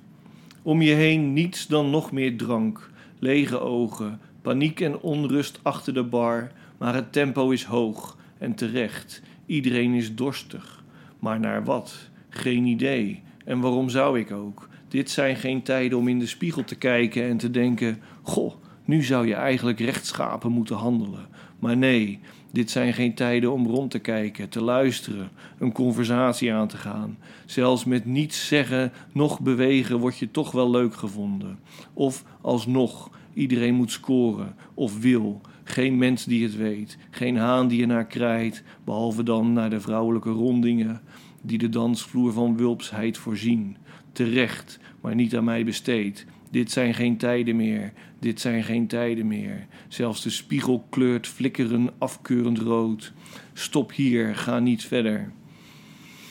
Om 0.61 0.81
je 0.81 0.93
heen 0.93 1.33
niets 1.33 1.67
dan 1.67 1.89
nog 1.89 2.11
meer 2.11 2.37
drank, 2.37 2.91
lege 3.19 3.59
ogen, 3.59 4.19
paniek 4.41 4.79
en 4.79 4.99
onrust 4.99 5.59
achter 5.61 5.93
de 5.93 6.03
bar, 6.03 6.51
Maar 6.77 6.93
het 6.93 7.11
tempo 7.11 7.49
is 7.49 7.63
hoog 7.63 8.17
en 8.37 8.55
terecht. 8.55 9.21
Iedereen 9.45 9.93
is 9.93 10.15
dorstig. 10.15 10.83
Maar 11.19 11.39
naar 11.39 11.63
wat? 11.63 12.09
Geen 12.29 12.65
idee. 12.65 13.21
En 13.45 13.59
waarom 13.59 13.89
zou 13.89 14.19
ik 14.19 14.31
ook? 14.31 14.69
Dit 14.87 15.09
zijn 15.09 15.35
geen 15.35 15.61
tijden 15.61 15.97
om 15.97 16.07
in 16.07 16.19
de 16.19 16.27
spiegel 16.27 16.63
te 16.63 16.75
kijken 16.75 17.23
en 17.23 17.37
te 17.37 17.51
denken: 17.51 17.99
Goh, 18.21 18.53
nu 18.85 19.03
zou 19.03 19.27
je 19.27 19.33
eigenlijk 19.33 19.79
rechtschapen 19.79 20.51
moeten 20.51 20.75
handelen. 20.75 21.27
Maar 21.59 21.77
nee, 21.77 22.19
dit 22.51 22.71
zijn 22.71 22.93
geen 22.93 23.13
tijden 23.13 23.51
om 23.51 23.67
rond 23.67 23.91
te 23.91 23.99
kijken, 23.99 24.49
te 24.49 24.61
luisteren, 24.61 25.29
een 25.57 25.71
conversatie 25.71 26.53
aan 26.53 26.67
te 26.67 26.77
gaan. 26.77 27.17
Zelfs 27.45 27.85
met 27.85 28.05
niets 28.05 28.47
zeggen, 28.47 28.91
nog 29.11 29.39
bewegen, 29.39 29.99
word 29.99 30.17
je 30.17 30.31
toch 30.31 30.51
wel 30.51 30.69
leuk 30.69 30.95
gevonden. 30.95 31.59
Of 31.93 32.23
alsnog, 32.41 33.09
iedereen 33.33 33.75
moet 33.75 33.91
scoren, 33.91 34.55
of 34.73 34.99
wil. 34.99 35.41
Geen 35.63 35.97
mens 35.97 36.25
die 36.25 36.43
het 36.43 36.55
weet, 36.55 36.97
geen 37.09 37.37
haan 37.37 37.67
die 37.67 37.81
ernaar 37.81 38.05
krijt, 38.05 38.63
behalve 38.83 39.23
dan 39.23 39.53
naar 39.53 39.69
de 39.69 39.81
vrouwelijke 39.81 40.29
rondingen 40.29 41.01
die 41.41 41.57
de 41.57 41.69
dansvloer 41.69 42.33
van 42.33 42.57
wulpsheid 42.57 43.17
voorzien. 43.17 43.77
Terecht, 44.11 44.79
maar 45.01 45.15
niet 45.15 45.35
aan 45.35 45.43
mij 45.43 45.65
besteed. 45.65 46.25
Dit 46.53 46.71
zijn 46.71 46.93
geen 46.93 47.17
tijden 47.17 47.55
meer, 47.55 47.93
dit 48.19 48.39
zijn 48.39 48.63
geen 48.63 48.87
tijden 48.87 49.27
meer. 49.27 49.67
Zelfs 49.87 50.23
de 50.23 50.29
spiegel 50.29 50.85
kleurt 50.89 51.27
flikkeren 51.27 51.89
afkeurend 51.97 52.59
rood. 52.59 53.13
Stop 53.53 53.91
hier, 53.91 54.35
ga 54.35 54.59
niet 54.59 54.85
verder. 54.85 55.31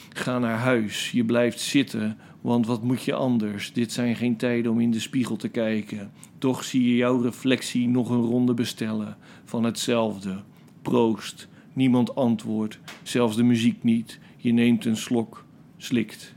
Ga 0.09 0.39
naar 0.39 0.59
huis, 0.59 1.11
je 1.11 1.25
blijft 1.25 1.61
zitten, 1.61 2.19
want 2.41 2.67
wat 2.67 2.83
moet 2.83 3.03
je 3.03 3.15
anders? 3.15 3.73
Dit 3.73 3.93
zijn 3.93 4.17
geen 4.17 4.37
tijden 4.37 4.73
om 4.73 4.81
in 4.81 4.91
de 4.91 5.01
spiegel 5.01 5.37
te 5.37 5.49
kijken. 5.49 6.11
Toch 6.39 6.65
zie 6.65 6.89
je 6.89 6.97
jouw 6.97 7.21
reflectie 7.21 7.89
nog 7.89 8.11
een 8.11 8.25
ronde 8.25 8.55
bestellen 8.55 9.17
van 9.45 9.65
hetzelfde. 9.65 10.43
Proost, 10.83 11.49
niemand 11.73 12.15
antwoordt, 12.15 12.79
zelfs 13.03 13.37
de 13.37 13.43
muziek 13.43 13.83
niet. 13.83 14.19
Je 14.37 14.53
neemt 14.53 14.85
een 14.85 14.97
slok, 14.97 15.45
slikt. 15.77 16.35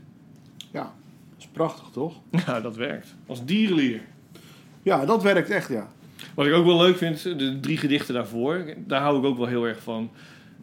Ja, 1.56 1.62
dat 1.62 1.70
is 1.70 1.76
prachtig 1.76 1.88
toch? 1.92 2.20
Ja, 2.46 2.60
dat 2.60 2.76
werkt. 2.76 3.14
Als 3.26 3.44
dierenlier. 3.44 4.00
Ja, 4.82 5.04
dat 5.04 5.22
werkt 5.22 5.50
echt, 5.50 5.68
ja. 5.68 5.88
Wat 6.34 6.46
ik 6.46 6.52
ook 6.52 6.64
wel 6.64 6.76
leuk 6.78 6.96
vind, 6.96 7.22
de 7.22 7.58
drie 7.60 7.76
gedichten 7.76 8.14
daarvoor, 8.14 8.64
daar 8.86 9.00
hou 9.00 9.18
ik 9.18 9.24
ook 9.24 9.36
wel 9.36 9.46
heel 9.46 9.64
erg 9.64 9.82
van. 9.82 10.10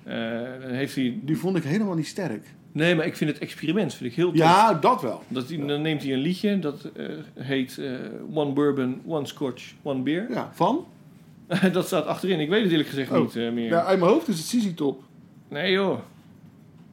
Eh, 0.03 0.15
heeft 0.59 0.95
hij... 0.95 1.19
Die 1.21 1.37
vond 1.37 1.57
ik 1.57 1.63
helemaal 1.63 1.95
niet 1.95 2.07
sterk. 2.07 2.53
Nee, 2.71 2.95
maar 2.95 3.05
ik 3.05 3.15
vind 3.15 3.29
het 3.29 3.39
experiment 3.39 3.93
vind 3.93 4.09
ik 4.09 4.15
heel 4.15 4.27
tof. 4.29 4.37
Ja, 4.37 4.73
dat 4.73 5.01
wel. 5.01 5.23
Dat 5.27 5.49
hij, 5.49 5.57
dan 5.65 5.81
neemt 5.81 6.03
hij 6.03 6.13
een 6.13 6.19
liedje, 6.19 6.59
dat 6.59 6.89
eh, 6.95 7.05
heet 7.33 7.77
eh, 7.77 7.91
One 8.33 8.51
Bourbon, 8.53 9.01
One 9.05 9.25
Scotch, 9.25 9.73
One 9.81 10.01
Beer. 10.01 10.27
Ja, 10.29 10.49
van? 10.53 10.85
dat 11.73 11.85
staat 11.85 12.05
achterin, 12.05 12.39
ik 12.39 12.49
weet 12.49 12.61
het 12.61 12.71
eerlijk 12.71 12.89
gezegd 12.89 13.11
Oh. 13.11 13.19
niet 13.19 13.35
eh, 13.35 13.51
meer. 13.51 13.69
Ja, 13.69 13.83
uit 13.83 13.99
mijn 13.99 14.11
hoofd 14.11 14.27
is 14.27 14.37
het 14.37 14.47
Sissy 14.47 14.73
Top. 14.73 15.03
Nee 15.49 15.71
joh. 15.71 15.99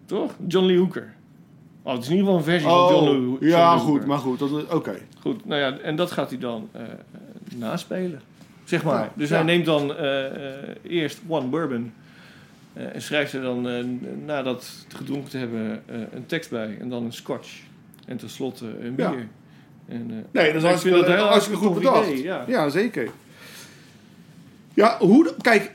Toch? 0.04 0.34
John 0.48 0.66
Lee 0.66 0.78
Hooker. 0.78 1.14
Oh, 1.82 1.92
het 1.92 2.02
is 2.02 2.08
in 2.08 2.16
ieder 2.16 2.26
geval 2.32 2.38
een 2.38 2.44
versie 2.52 2.68
van 2.68 2.88
John 2.94 3.08
Oh, 3.08 3.40
John 3.40 3.44
ja, 3.46 3.76
goed, 3.78 4.06
maar 4.06 4.18
goed. 4.18 4.68
Oké. 4.72 4.98
Goed, 5.20 5.44
nou 5.46 5.60
ja, 5.60 5.78
en 5.78 5.96
dat 5.96 6.10
gaat 6.10 6.30
hij 6.30 6.38
dan 6.38 6.68
eh, 6.72 6.82
naspelen. 7.56 8.20
Zeg 8.64 8.84
maar. 8.84 9.02
Ja, 9.04 9.12
dus 9.14 9.28
ja. 9.28 9.34
hij 9.34 9.44
neemt 9.44 9.64
dan 9.64 9.94
eh, 9.94 10.26
eh, 10.26 10.68
eerst 10.82 11.20
One 11.28 11.46
Bourbon. 11.46 11.92
en 12.72 13.02
schrijft 13.02 13.32
er 13.32 13.42
dan, 13.42 13.68
nadat 14.24 14.84
het 14.86 14.96
gedronken 14.96 15.30
te 15.30 15.38
hebben, 15.38 15.82
een 16.12 16.26
tekst 16.26 16.50
bij. 16.50 16.76
En 16.80 16.88
dan 16.88 17.04
een 17.04 17.12
scotch. 17.12 17.58
En 18.06 18.16
tenslotte 18.16 18.66
een 18.80 18.94
Ja. 18.96 19.10
bier. 19.10 19.28
En, 19.88 20.06
Nee, 20.06 20.26
dat 20.32 20.54
is 20.54 20.62
ik 20.62 20.68
hartstikke, 20.68 20.98
dat 20.98 21.06
heel 21.06 21.24
hartstikke 21.24 21.60
goed 21.64 21.74
bedacht. 21.74 22.08
idee, 22.08 22.22
ja. 22.46 22.68
zeker. 22.68 23.10
Ja, 24.74 24.96
hoe... 24.98 25.34
Kijk, 25.40 25.70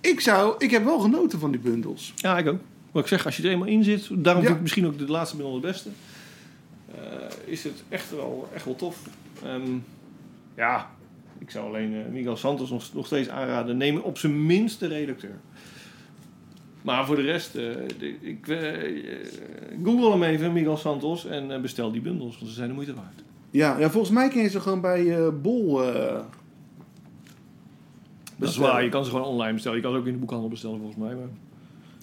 ik 0.00 0.20
zou... 0.20 0.54
Ik 0.58 0.70
heb 0.70 0.84
wel 0.84 0.98
genoten 0.98 1.38
van 1.38 1.50
die 1.50 1.60
bundels. 1.60 2.12
Ja, 2.16 2.38
ik 2.38 2.48
ook. 2.48 2.60
Wat 2.92 3.02
ik 3.02 3.08
zeg, 3.08 3.24
als 3.26 3.36
je 3.36 3.42
er 3.42 3.50
eenmaal 3.50 3.68
in 3.68 3.84
zit, 3.84 4.08
daarom 4.10 4.42
Ja. 4.42 4.46
vind 4.48 4.56
ik 4.56 4.60
misschien 4.62 4.86
ook 4.86 4.98
de 4.98 5.06
laatste 5.10 5.36
bundel 5.36 5.54
het 5.54 5.62
beste. 5.62 5.88
eh, 6.94 6.98
is 7.44 7.64
het 7.64 7.82
echt 7.88 8.10
wel, 8.10 8.48
echt 8.54 8.64
wel 8.64 8.74
tof. 8.76 9.02
Ehm, 9.44 9.70
ja, 10.56 10.90
ik 11.38 11.50
zou 11.50 11.66
alleen 11.66 11.94
eh, 11.94 12.10
Miguel 12.12 12.36
Santos 12.36 12.70
nog, 12.70 12.84
nog 12.94 13.06
steeds 13.06 13.28
aanraden. 13.28 13.76
Neem 13.76 13.96
op 13.98 14.18
zijn 14.18 14.46
minst 14.46 14.80
de 14.80 14.86
redacteur. 14.86 15.40
Maar 16.82 17.06
voor 17.06 17.16
de 17.16 17.22
rest, 17.22 17.54
eh, 17.54 17.62
de- 17.98 18.16
ik, 18.20 18.38
google 19.84 20.10
hem 20.10 20.22
even, 20.22 20.52
Miguel 20.52 20.76
Santos, 20.76 21.26
en 21.26 21.62
bestel 21.62 21.92
die 21.92 22.00
bundels, 22.00 22.34
want 22.38 22.48
ze 22.48 22.54
zijn 22.56 22.68
de 22.68 22.74
moeite 22.74 22.94
waard. 22.94 23.22
Ja, 23.50 23.78
ja 23.78 23.90
volgens 23.90 24.12
mij 24.12 24.28
kun 24.28 24.42
je 24.42 24.48
ze 24.48 24.60
gewoon 24.60 24.80
bij 24.80 25.32
Bol... 25.42 25.82
eh, 25.84 25.94
Dat 26.14 26.24
is 28.36 28.36
bestellen. 28.36 28.70
waar, 28.72 28.84
je 28.84 28.88
kan 28.88 29.04
ze 29.04 29.10
gewoon 29.10 29.26
online 29.26 29.52
bestellen. 29.52 29.76
Je 29.78 29.82
kan 29.84 29.92
ze 29.92 29.98
ook 29.98 30.06
in 30.06 30.12
de 30.12 30.18
boekhandel 30.18 30.48
bestellen 30.48 30.76
volgens 30.78 30.98
mij. 30.98 31.14
Maar 31.14 31.28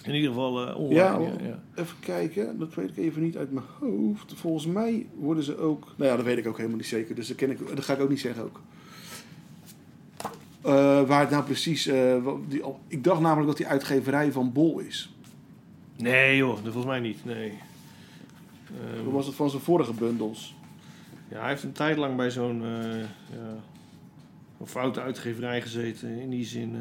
in 0.05 0.13
ieder 0.15 0.29
geval 0.29 0.67
eh, 0.67 0.77
online. 0.77 1.23
Ja, 1.23 1.47
Ja. 1.47 1.63
Even 1.75 1.95
kijken, 1.99 2.59
dat 2.59 2.73
weet 2.73 2.89
ik 2.89 2.97
even 2.97 3.21
niet 3.21 3.37
uit 3.37 3.51
mijn 3.51 3.65
hoofd. 3.79 4.33
Volgens 4.35 4.65
mij 4.65 5.05
worden 5.17 5.43
ze 5.43 5.57
ook. 5.57 5.93
Nou 5.97 6.09
ja, 6.09 6.15
dat 6.15 6.25
weet 6.25 6.37
ik 6.37 6.47
ook 6.47 6.57
helemaal 6.57 6.77
niet 6.77 6.87
zeker, 6.87 7.15
dus 7.15 7.27
dat, 7.27 7.37
ken 7.37 7.49
ik, 7.51 7.75
dat 7.75 7.83
ga 7.85 7.93
ik 7.93 7.99
ook 7.99 8.09
niet 8.09 8.19
zeggen 8.19 8.43
ook. 8.43 8.61
Eh, 10.61 11.01
waar 11.07 11.19
het 11.19 11.29
nou 11.29 11.43
precies. 11.43 11.87
eh, 11.87 12.27
die, 12.47 12.61
ik 12.87 13.03
dacht 13.03 13.21
namelijk 13.21 13.47
dat 13.47 13.57
die 13.57 13.67
uitgeverij 13.67 14.31
van 14.31 14.51
Bol 14.51 14.79
is. 14.79 15.13
Nee 15.97 16.37
joh, 16.37 16.53
dat 16.53 16.63
volgens 16.63 16.85
mij 16.85 16.99
niet. 16.99 17.25
Nee. 17.25 17.53
Hoe 19.03 19.13
was 19.13 19.25
het 19.25 19.35
van 19.35 19.49
zijn 19.49 19.61
vorige 19.61 19.93
bundels? 19.93 20.55
Ja, 21.29 21.39
hij 21.39 21.49
heeft 21.49 21.63
een 21.63 21.71
tijd 21.71 21.97
lang 21.97 22.15
bij 22.15 22.31
zo'n 22.31 22.63
eh, 22.63 22.99
ja, 23.31 23.55
een 24.59 24.67
foute 24.67 25.01
uitgeverij 25.01 25.61
gezeten. 25.61 26.09
In 26.19 26.29
die 26.29 26.45
zin. 26.45 26.75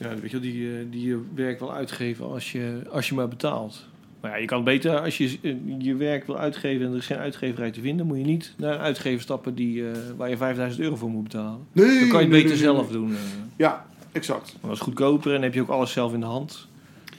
Ja, 0.00 0.14
weet 0.20 0.30
je 0.30 0.40
die, 0.40 0.68
eh, 0.70 0.84
die 0.90 1.06
je 1.06 1.20
werk 1.34 1.58
wil 1.58 1.72
uitgeven 1.72 2.26
als 2.26 2.52
je, 2.52 2.82
als 2.90 3.08
je 3.08 3.14
maar 3.14 3.28
betaalt. 3.28 3.88
Maar 4.20 4.30
ja, 4.30 4.36
je 4.36 4.46
kan 4.46 4.64
beter, 4.64 5.00
als 5.00 5.18
je 5.18 5.38
eh, 5.42 5.54
je 5.78 5.94
werk 5.96 6.26
wil 6.26 6.38
uitgeven 6.38 6.86
en 6.86 6.92
er 6.92 6.98
is 6.98 7.06
geen 7.06 7.16
uitgeverij 7.18 7.70
te 7.70 7.80
vinden, 7.80 8.06
moet 8.06 8.18
je 8.18 8.24
niet 8.24 8.54
naar 8.56 8.72
een 8.74 8.78
uitgever 8.80 9.20
stappen 9.20 9.54
die, 9.54 9.90
eh, 9.90 9.96
waar 10.16 10.28
je 10.30 10.36
5000 10.36 10.82
euro 10.82 10.96
voor 10.96 11.10
moet 11.10 11.22
betalen. 11.22 11.60
Nee, 11.72 11.86
Dan 12.00 12.08
kan 12.08 12.18
je 12.18 12.24
het 12.24 12.28
beter 12.30 12.48
nee, 12.48 12.56
zelf 12.58 12.90
doen. 12.90 13.14
Ja, 13.56 13.86
exact. 14.12 14.50
Want 14.52 14.62
dat 14.62 14.72
is 14.72 14.80
goedkoper 14.80 15.26
en 15.26 15.32
dan 15.34 15.42
heb 15.42 15.54
je 15.54 15.60
ook 15.60 15.68
alles 15.68 15.92
zelf 15.92 16.12
in 16.14 16.20
de 16.20 16.26
hand. 16.26 16.68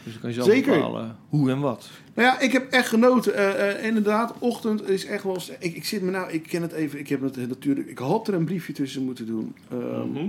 Dus 0.03 0.11
dan 0.11 0.21
kan 0.21 0.29
je 0.29 0.35
zelf 0.35 0.47
Zeker. 0.47 0.73
bepalen 0.73 1.15
hoe 1.29 1.51
en 1.51 1.59
wat. 1.59 1.89
Nou 2.13 2.27
ja, 2.27 2.39
ik 2.39 2.51
heb 2.51 2.71
echt 2.71 2.87
genoten. 2.87 3.83
Inderdaad, 3.83 4.33
ochtend 4.39 4.89
is 4.89 5.05
echt 5.05 5.23
wel. 5.23 5.37
Ik, 5.59 5.75
ik 5.75 5.85
zit 5.85 6.01
me 6.01 6.11
nou, 6.11 6.31
ik 6.31 6.43
ken 6.43 6.61
het 6.61 6.71
even. 6.71 6.99
Ik 6.99 7.07
heb 7.07 7.21
het 7.21 7.47
natuurlijk. 7.47 7.87
Ik 7.89 7.97
had 7.97 8.27
er 8.27 8.33
een 8.33 8.45
briefje 8.45 8.73
tussen 8.73 9.03
moeten 9.03 9.25
doen. 9.25 9.55
Ehm, 9.71 10.09
Mhm. 10.11 10.25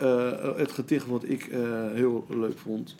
Eh, 0.00 0.56
het 0.56 0.72
gedicht 0.72 1.06
wat 1.06 1.28
ik 1.28 1.42
eh, 1.46 1.60
heel 1.92 2.26
leuk 2.28 2.58
vond. 2.58 2.94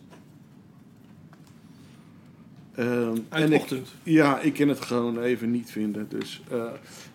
Uit 2.75 3.21
en 3.29 3.51
ik, 3.53 3.67
ja, 4.03 4.39
ik 4.39 4.53
kan 4.53 4.67
het 4.67 4.81
gewoon 4.81 5.21
even 5.21 5.51
niet 5.51 5.71
vinden. 5.71 6.05
Dus 6.09 6.41
eh, 6.51 6.63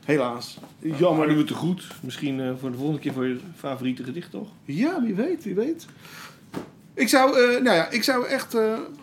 helaas. 0.04 0.58
Maar 0.80 0.98
Jammer. 0.98 1.24
doen 1.26 1.34
we 1.34 1.40
het 1.40 1.48
te 1.50 1.54
goed. 1.54 1.86
Misschien 2.02 2.56
voor 2.58 2.70
de 2.70 2.76
volgende 2.76 3.00
keer 3.00 3.12
voor 3.12 3.26
je 3.26 3.38
favoriete 3.56 4.04
gedicht, 4.04 4.30
toch? 4.30 4.48
Ja, 4.64 5.02
wie 5.02 5.14
weet, 5.14 5.44
wie 5.44 5.54
weet. 5.54 5.86
Ik 6.94 7.08
zou, 7.08 7.36
nou 7.62 7.76
ja, 7.76 7.90
ik 7.90 8.02
zou 8.02 8.26
echt. 8.26 8.54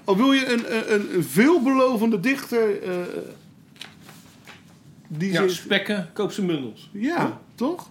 al 0.03 0.17
wil 0.17 0.31
je 0.33 0.51
een, 0.53 0.93
een, 0.93 1.15
een 1.15 1.23
veelbelovende 1.23 2.19
dichter. 2.19 2.69
die 5.07 5.31
Ja, 5.31 5.41
zit- 5.41 5.51
spekken, 5.51 6.09
koop 6.13 6.31
zijn 6.31 6.47
bundels. 6.47 6.89
ja, 6.93 7.41
toch? 7.55 7.89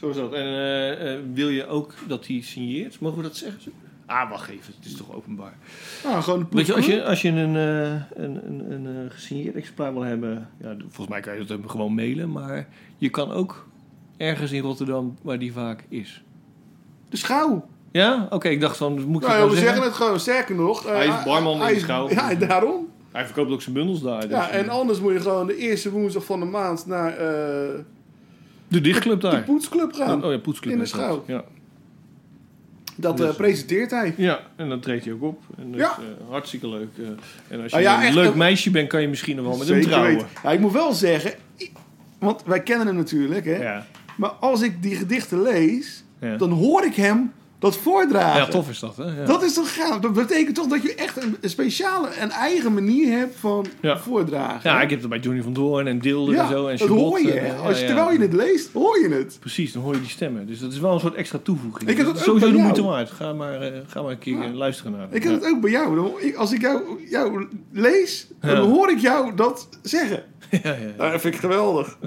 Zo 0.00 0.08
is 0.08 0.16
dat. 0.16 0.32
En 0.32 0.44
eh, 0.44 1.12
eh, 1.14 1.20
wil 1.32 1.48
je 1.48 1.66
ook 1.66 1.94
dat 2.08 2.26
hij 2.26 2.40
signeert? 2.42 3.00
Mogen 3.00 3.16
we 3.16 3.22
dat 3.22 3.36
zeggen? 3.36 3.72
Ah, 4.06 4.30
wacht 4.30 4.50
even. 4.50 4.74
Het 4.76 4.84
is 4.86 4.96
toch 4.96 5.14
openbaar. 5.14 5.56
Ah, 6.04 6.22
gewoon 6.22 6.40
een 6.40 6.46
Weet 6.50 6.66
je, 6.66 6.74
als 6.74 6.86
je, 6.86 7.04
als 7.04 7.22
je 7.22 7.28
een, 7.28 7.56
eh, 7.56 8.22
een, 8.24 8.46
een, 8.46 8.72
een, 8.72 8.86
eh, 8.86 9.12
gesigneerd 9.14 9.54
exemplaar 9.54 9.92
wil 9.92 10.02
hebben... 10.02 10.48
Ja, 10.60 10.76
volgens 10.78 11.08
mij 11.08 11.20
kan 11.20 11.38
je 11.38 11.44
dat 11.44 11.58
gewoon 11.66 11.94
mailen. 11.94 12.30
Maar 12.32 12.68
je 12.96 13.08
kan 13.08 13.30
ook 13.32 13.66
ergens 14.16 14.52
in 14.52 14.62
Rotterdam 14.62 15.16
waar 15.22 15.38
die 15.38 15.52
vaak 15.52 15.84
is. 15.88 16.22
De 17.08 17.16
schouw. 17.16 17.68
Ja? 17.92 18.26
Oké, 18.30 18.48
ik 18.48 18.60
dacht 18.60 18.76
van... 18.76 18.92
Moet 19.06 19.22
ik 19.22 19.28
Nou, 19.28 19.42
we 19.42 19.48
zeggen? 19.48 19.66
zeggen 19.66 19.82
het 19.82 19.92
gewoon. 19.94 20.20
Sterker 20.20 20.54
nog. 20.54 20.84
Hij 20.86 21.06
is 21.06 21.22
barman 21.24 21.62
in 21.68 21.74
de 21.74 21.80
schouw. 21.80 22.10
Ja, 22.10 22.34
daarom. 22.34 22.88
Hij 23.12 23.24
verkoopt 23.24 23.50
ook 23.50 23.62
zijn 23.62 23.74
bundels 23.74 24.02
daar. 24.02 24.20
dus, 24.20 24.30
Ja, 24.30 24.50
en 24.50 24.68
anders 24.68 25.00
moet 25.00 25.12
je 25.12 25.20
gewoon 25.20 25.46
de 25.46 25.56
eerste 25.56 25.90
woensdag 25.90 26.24
van 26.24 26.40
de 26.40 26.46
maand 26.46 26.86
naar 26.86 27.16
eh, 27.16 27.78
de 28.68 28.80
dichtclub 28.80 29.20
de 29.20 29.28
daar. 29.30 29.42
poetsclub 29.42 29.92
gaan. 29.92 30.24
Oh 30.24 30.32
ja, 30.32 30.38
poetsclub. 30.38 30.72
In 30.72 30.78
de 30.78 30.86
schouw. 30.86 31.24
Ja. 31.26 31.44
Dat 32.96 33.16
Dus- 33.16 33.28
eh, 33.30 33.36
presenteert 33.36 33.90
hij. 33.90 34.14
Ja, 34.16 34.40
en 34.56 34.68
dan 34.68 34.80
treedt 34.80 35.04
hij 35.04 35.14
ook 35.14 35.22
op. 35.22 35.42
En 35.58 35.70
dat 35.70 35.80
Ja. 35.80 35.90
eh, 35.98 36.30
hartstikke 36.30 36.68
leuk. 36.68 36.88
eh. 36.98 37.04
en 37.48 37.62
als 37.62 37.70
je 37.70 37.76
Ah, 37.76 37.82
ja, 37.82 37.96
een 37.98 38.02
echt, 38.06 38.14
leuk 38.14 38.34
meisje 38.34 38.70
bent, 38.70 38.88
kan 38.88 39.00
je 39.00 39.08
misschien 39.08 39.36
nog 39.36 39.44
wel 39.46 39.56
met 39.56 39.68
hem 39.68 39.80
trouwen. 39.82 40.26
Ja, 40.42 40.50
ik 40.50 40.60
moet 40.60 40.72
wel 40.72 40.92
zeggen, 40.92 41.32
want 42.18 42.42
wij 42.44 42.62
kennen 42.62 42.86
hem 42.86 42.96
natuurlijk, 42.96 43.44
hè. 43.44 43.56
Ja. 43.62 43.86
Maar 44.16 44.30
als 44.30 44.62
ik 44.62 44.82
die 44.82 44.96
gedichten 44.96 45.42
lees, 45.42 46.04
dan 46.38 46.50
hoor 46.50 46.84
ik 46.84 46.94
hem 46.94 47.32
Dat 47.58 47.76
voordragen. 47.76 48.40
Ja, 48.40 48.46
tof 48.46 48.68
is 48.70 48.78
dat, 48.78 48.96
hè? 48.96 49.04
Ja. 49.04 49.24
Dat 49.24 49.42
is 49.42 49.54
toch 49.54 49.74
gaaf? 49.74 49.98
Dat 50.00 50.12
betekent 50.12 50.54
toch 50.54 50.66
dat 50.66 50.82
je 50.82 50.94
echt 50.94 51.22
een, 51.22 51.36
een 51.40 51.50
speciale, 51.50 52.08
een 52.20 52.30
eigen 52.30 52.74
manier 52.74 53.18
hebt 53.18 53.36
van 53.36 53.66
Ja. 53.80 53.98
voordragen. 53.98 54.70
Ja, 54.70 54.82
ik 54.82 54.90
heb 54.90 55.00
het 55.00 55.08
bij 55.08 55.18
Johnny 55.18 55.42
van 55.42 55.52
Doorn 55.52 55.86
en 55.86 55.98
Dilder 55.98 56.34
Ja, 56.34 56.42
en 56.42 56.48
zo. 56.48 56.66
En 56.66 56.76
dat 56.76 56.88
Chabot, 56.88 57.08
hoor 57.08 57.20
je. 57.20 57.32
eh, 57.32 57.64
Als 57.66 57.80
je. 57.80 57.86
Terwijl 57.86 58.12
je 58.12 58.18
het 58.18 58.32
leest, 58.32 58.72
hoor 58.72 58.98
je 59.00 59.08
het. 59.08 59.36
Precies, 59.40 59.72
dan 59.72 59.82
hoor 59.82 59.94
je 59.94 60.00
die 60.00 60.10
stemmen. 60.10 60.46
Dus 60.46 60.58
dat 60.60 60.72
is 60.72 60.78
wel 60.78 60.92
een 60.92 61.00
soort 61.00 61.14
extra 61.14 61.38
toevoeging. 61.42 61.90
Ik 61.90 61.96
heb 61.96 62.06
dat 62.06 62.16
ook 62.16 62.22
sowieso 62.22 62.52
de 62.52 62.58
moeite 62.58 62.82
waard. 62.82 63.10
Ga 63.10 63.32
maar, 63.32 63.60
eh, 63.60 63.80
ga 63.86 64.02
maar 64.02 64.10
een 64.10 64.18
keer 64.18 64.42
eh, 64.42 64.54
luisteren 64.54 64.92
naar. 64.92 65.06
Ik 65.10 65.22
heb 65.22 65.32
het 65.32 65.44
ook 65.50 65.60
bij 65.60 65.70
jou. 65.70 66.10
Als 66.36 66.52
ik 66.52 66.60
jou, 66.60 66.82
jou 67.10 67.48
lees, 67.72 68.26
dan 68.40 68.56
hoor 68.70 68.90
ik 68.90 68.98
jou 68.98 69.34
dat 69.34 69.68
zeggen. 69.82 70.22
Ja, 70.50 70.58
ja, 70.62 70.70
ja. 70.70 70.92
Nou, 70.96 71.12
dat 71.12 71.20
vind 71.20 71.34
ik 71.34 71.40
geweldig. 71.40 71.98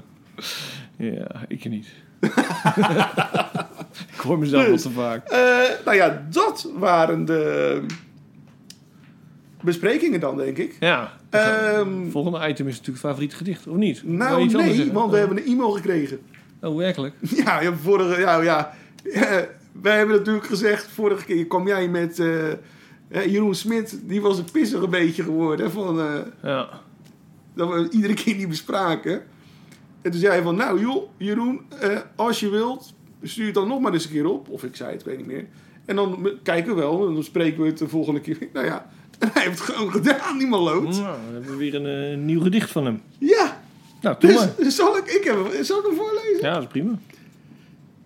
ja, 0.98 1.28
ik 1.48 1.70
niet. 1.70 1.88
ik 4.14 4.20
hoor 4.24 4.40
mezelf 4.40 4.64
wel 4.64 4.72
Dus. 4.72 4.82
te 4.82 4.90
vaak. 4.90 5.28
Eh, 5.28 5.40
nou 5.86 5.98
ja, 5.98 6.26
dat 6.30 6.70
waren 6.78 7.26
de 7.26 7.82
besprekingen 9.62 10.20
dan, 10.20 10.38
denk 10.38 10.58
ik. 10.58 10.76
Ja. 10.80 11.12
Ehm, 11.30 12.10
Volgende 12.10 12.48
item 12.48 12.68
is 12.68 12.76
natuurlijk 12.78 13.04
het 13.04 13.12
favoriete 13.12 13.36
gedicht, 13.36 13.68
of 13.68 13.76
niet? 13.76 14.04
Nou, 14.04 14.46
nee, 14.46 14.92
want 14.92 15.12
we 15.12 15.18
hebben 15.18 15.38
een 15.38 15.46
e-mail 15.46 15.72
gekregen. 15.72 16.20
Oh, 16.62 16.76
werkelijk? 16.78 17.16
Ja, 17.46 17.62
ja, 17.62 17.74
vorige, 17.74 18.20
ja, 18.22 18.42
ja. 18.42 18.74
Eh, 19.04 19.22
wij 19.82 19.98
hebben 19.98 20.16
natuurlijk 20.18 20.46
gezegd, 20.46 20.88
vorige 20.88 21.26
keer 21.26 21.46
kwam 21.48 21.68
jij 21.68 21.88
met 21.88 22.20
eh, 22.20 23.26
Jeroen 23.32 23.56
Smit, 23.56 24.00
die 24.04 24.22
was 24.22 24.38
een 24.38 24.52
pissig 24.52 24.82
een 24.82 24.90
beetje 24.90 25.24
geworden. 25.24 25.72
Van, 25.72 26.24
Ja. 26.44 26.70
dat 27.56 27.70
we 27.70 27.88
iedere 27.92 28.14
keer 28.14 28.36
niet 28.36 28.48
bespraken. 28.50 29.22
En 30.02 30.12
toen 30.12 30.20
zei 30.20 30.34
hij 30.34 30.42
van, 30.42 30.56
nou 30.56 30.80
joh, 30.80 31.10
Jeroen, 31.18 31.62
eh, 31.80 32.00
als 32.16 32.40
je 32.40 32.50
wilt, 32.50 32.94
stuur 33.24 33.46
het 33.46 33.54
dan 33.54 33.68
nog 33.68 33.80
maar 33.80 33.94
eens 33.94 34.06
een 34.06 34.12
keer 34.12 34.26
op. 34.30 34.50
Of 34.50 34.64
ik 34.64 34.76
zei 34.76 34.92
het, 34.92 35.04
weet 35.04 35.18
niet 35.18 35.26
meer. 35.28 35.46
En 35.86 35.96
dan 35.96 36.30
kijken 36.44 36.76
we 36.76 36.82
wel, 36.82 37.08
en 37.08 37.14
dan 37.14 37.24
spreken 37.24 37.62
we 37.62 37.68
het 37.68 37.78
de 37.78 37.88
volgende 37.88 38.20
keer. 38.22 38.38
Nou 38.54 38.66
ja, 38.66 38.90
en 39.20 39.30
hij 39.34 39.44
heeft 39.44 39.60
het 39.60 39.70
gewoon 39.76 39.92
gedaan, 39.92 40.38
die 40.38 40.48
maloot. 40.48 40.84
Nou, 40.84 40.96
dan 41.04 41.34
hebben 41.34 41.52
we 41.52 41.56
weer 41.58 41.76
een 41.76 42.12
eh, 42.12 42.18
nieuw 42.26 42.42
gedicht 42.42 42.72
van 42.72 42.86
hem. 42.86 43.02
Ja, 43.18 43.62
Nou, 44.02 44.16
doe 44.20 44.34
maar. 44.34 44.54
dus 44.58 44.76
zal 44.82 44.98
ik, 44.98 45.06
ik 45.06 45.24
heb, 45.24 45.64
zal 45.64 45.80
ik 45.80 45.86
hem 45.86 45.96
voorlezen? 45.96 46.40
Ja, 46.42 46.54
dat 46.54 46.62
is 46.62 46.68
prima. 46.68 47.00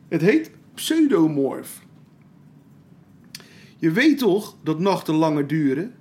Het 0.07 0.21
heet 0.21 0.51
pseudomorf. 0.73 1.81
Je 3.77 3.91
weet 3.91 4.17
toch 4.17 4.55
dat 4.63 4.79
nachten 4.79 5.13
langer 5.15 5.47
duren? 5.47 5.93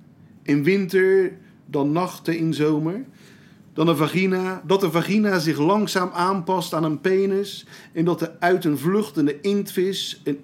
In 0.43 0.63
winter 0.63 1.37
dan 1.65 1.91
nachten 1.91 2.37
in 2.37 2.53
zomer? 2.53 3.05
Dan 3.75 3.87
een 3.87 3.95
vagina, 3.95 4.61
dat 4.65 4.81
de 4.81 4.91
vagina 4.91 5.39
zich 5.39 5.57
langzaam 5.59 6.09
aanpast 6.13 6.73
aan 6.73 6.83
een 6.83 7.01
penis. 7.01 7.65
En 7.93 8.05
dat 8.05 8.19
de 8.19 8.39
uit 8.39 8.65
een 8.65 8.77
vluchtende 8.77 9.41
inktvis 9.41 10.21
een. 10.23 10.39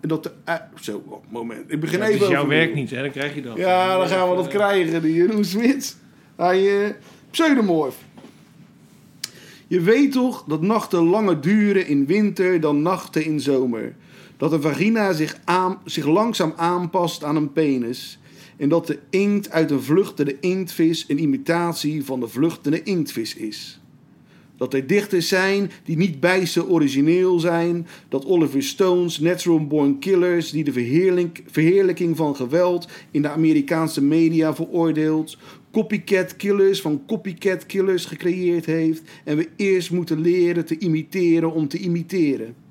En 0.00 0.08
dat 0.08 0.22
de... 0.22 0.30
uit- 0.44 0.62
Zo, 0.80 1.22
moment. 1.28 1.72
Ik 1.72 1.80
begin 1.80 1.98
Ja, 1.98 2.06
even 2.06 2.20
is 2.20 2.28
jouw 2.28 2.46
werk 2.46 2.74
niet, 2.74 2.90
hè? 2.90 3.00
Dan 3.00 3.10
krijg 3.10 3.34
je 3.34 3.42
dat. 3.42 3.56
Ja, 3.56 3.96
dan 3.98 4.08
gaan 4.08 4.28
we 4.30 4.36
dat 4.36 4.48
krijgen. 4.48 5.02
Die 5.02 5.14
Jeroen 5.14 5.44
Smit. 5.44 5.96
Hij, 6.36 6.84
eh, 6.84 6.90
pseudomorf. 7.30 7.96
Je 9.66 9.80
weet 9.80 10.12
toch 10.12 10.44
dat 10.46 10.60
nachten 10.62 11.02
langer 11.04 11.40
duren 11.40 11.86
in 11.86 12.06
winter 12.06 12.60
dan 12.60 12.82
nachten 12.82 13.24
in 13.24 13.40
zomer. 13.40 13.94
Dat 14.36 14.52
een 14.52 14.62
vagina 14.62 15.12
zich, 15.12 15.36
aan, 15.44 15.78
zich 15.84 16.06
langzaam 16.06 16.52
aanpast 16.56 17.24
aan 17.24 17.36
een 17.36 17.52
penis. 17.52 18.18
En 18.62 18.68
dat 18.68 18.86
de 18.86 18.98
inkt 19.10 19.50
uit 19.50 19.70
een 19.70 19.82
vluchtende 19.82 20.36
inktvis 20.40 21.04
een 21.08 21.22
imitatie 21.22 22.04
van 22.04 22.20
de 22.20 22.28
vluchtende 22.28 22.82
inktvis 22.82 23.34
is. 23.34 23.80
Dat 24.56 24.74
er 24.74 24.86
dichters 24.86 25.28
zijn 25.28 25.70
die 25.84 25.96
niet 25.96 26.20
bijster 26.20 26.68
origineel 26.68 27.38
zijn. 27.38 27.86
Dat 28.08 28.26
Oliver 28.26 28.62
Stone's 28.62 29.18
Natural 29.18 29.66
Born 29.66 29.98
Killers, 29.98 30.50
die 30.50 30.64
de 30.64 30.72
verheerlijk- 30.72 31.42
verheerlijking 31.46 32.16
van 32.16 32.36
geweld 32.36 32.88
in 33.10 33.22
de 33.22 33.28
Amerikaanse 33.28 34.02
media 34.02 34.54
veroordeelt. 34.54 35.38
Copycat 35.72 36.36
killers 36.36 36.80
van 36.80 37.02
copycat 37.06 37.66
killers 37.66 38.04
gecreëerd 38.04 38.66
heeft. 38.66 39.02
En 39.24 39.36
we 39.36 39.48
eerst 39.56 39.90
moeten 39.90 40.20
leren 40.20 40.64
te 40.64 40.78
imiteren 40.78 41.52
om 41.52 41.68
te 41.68 41.78
imiteren. 41.78 42.61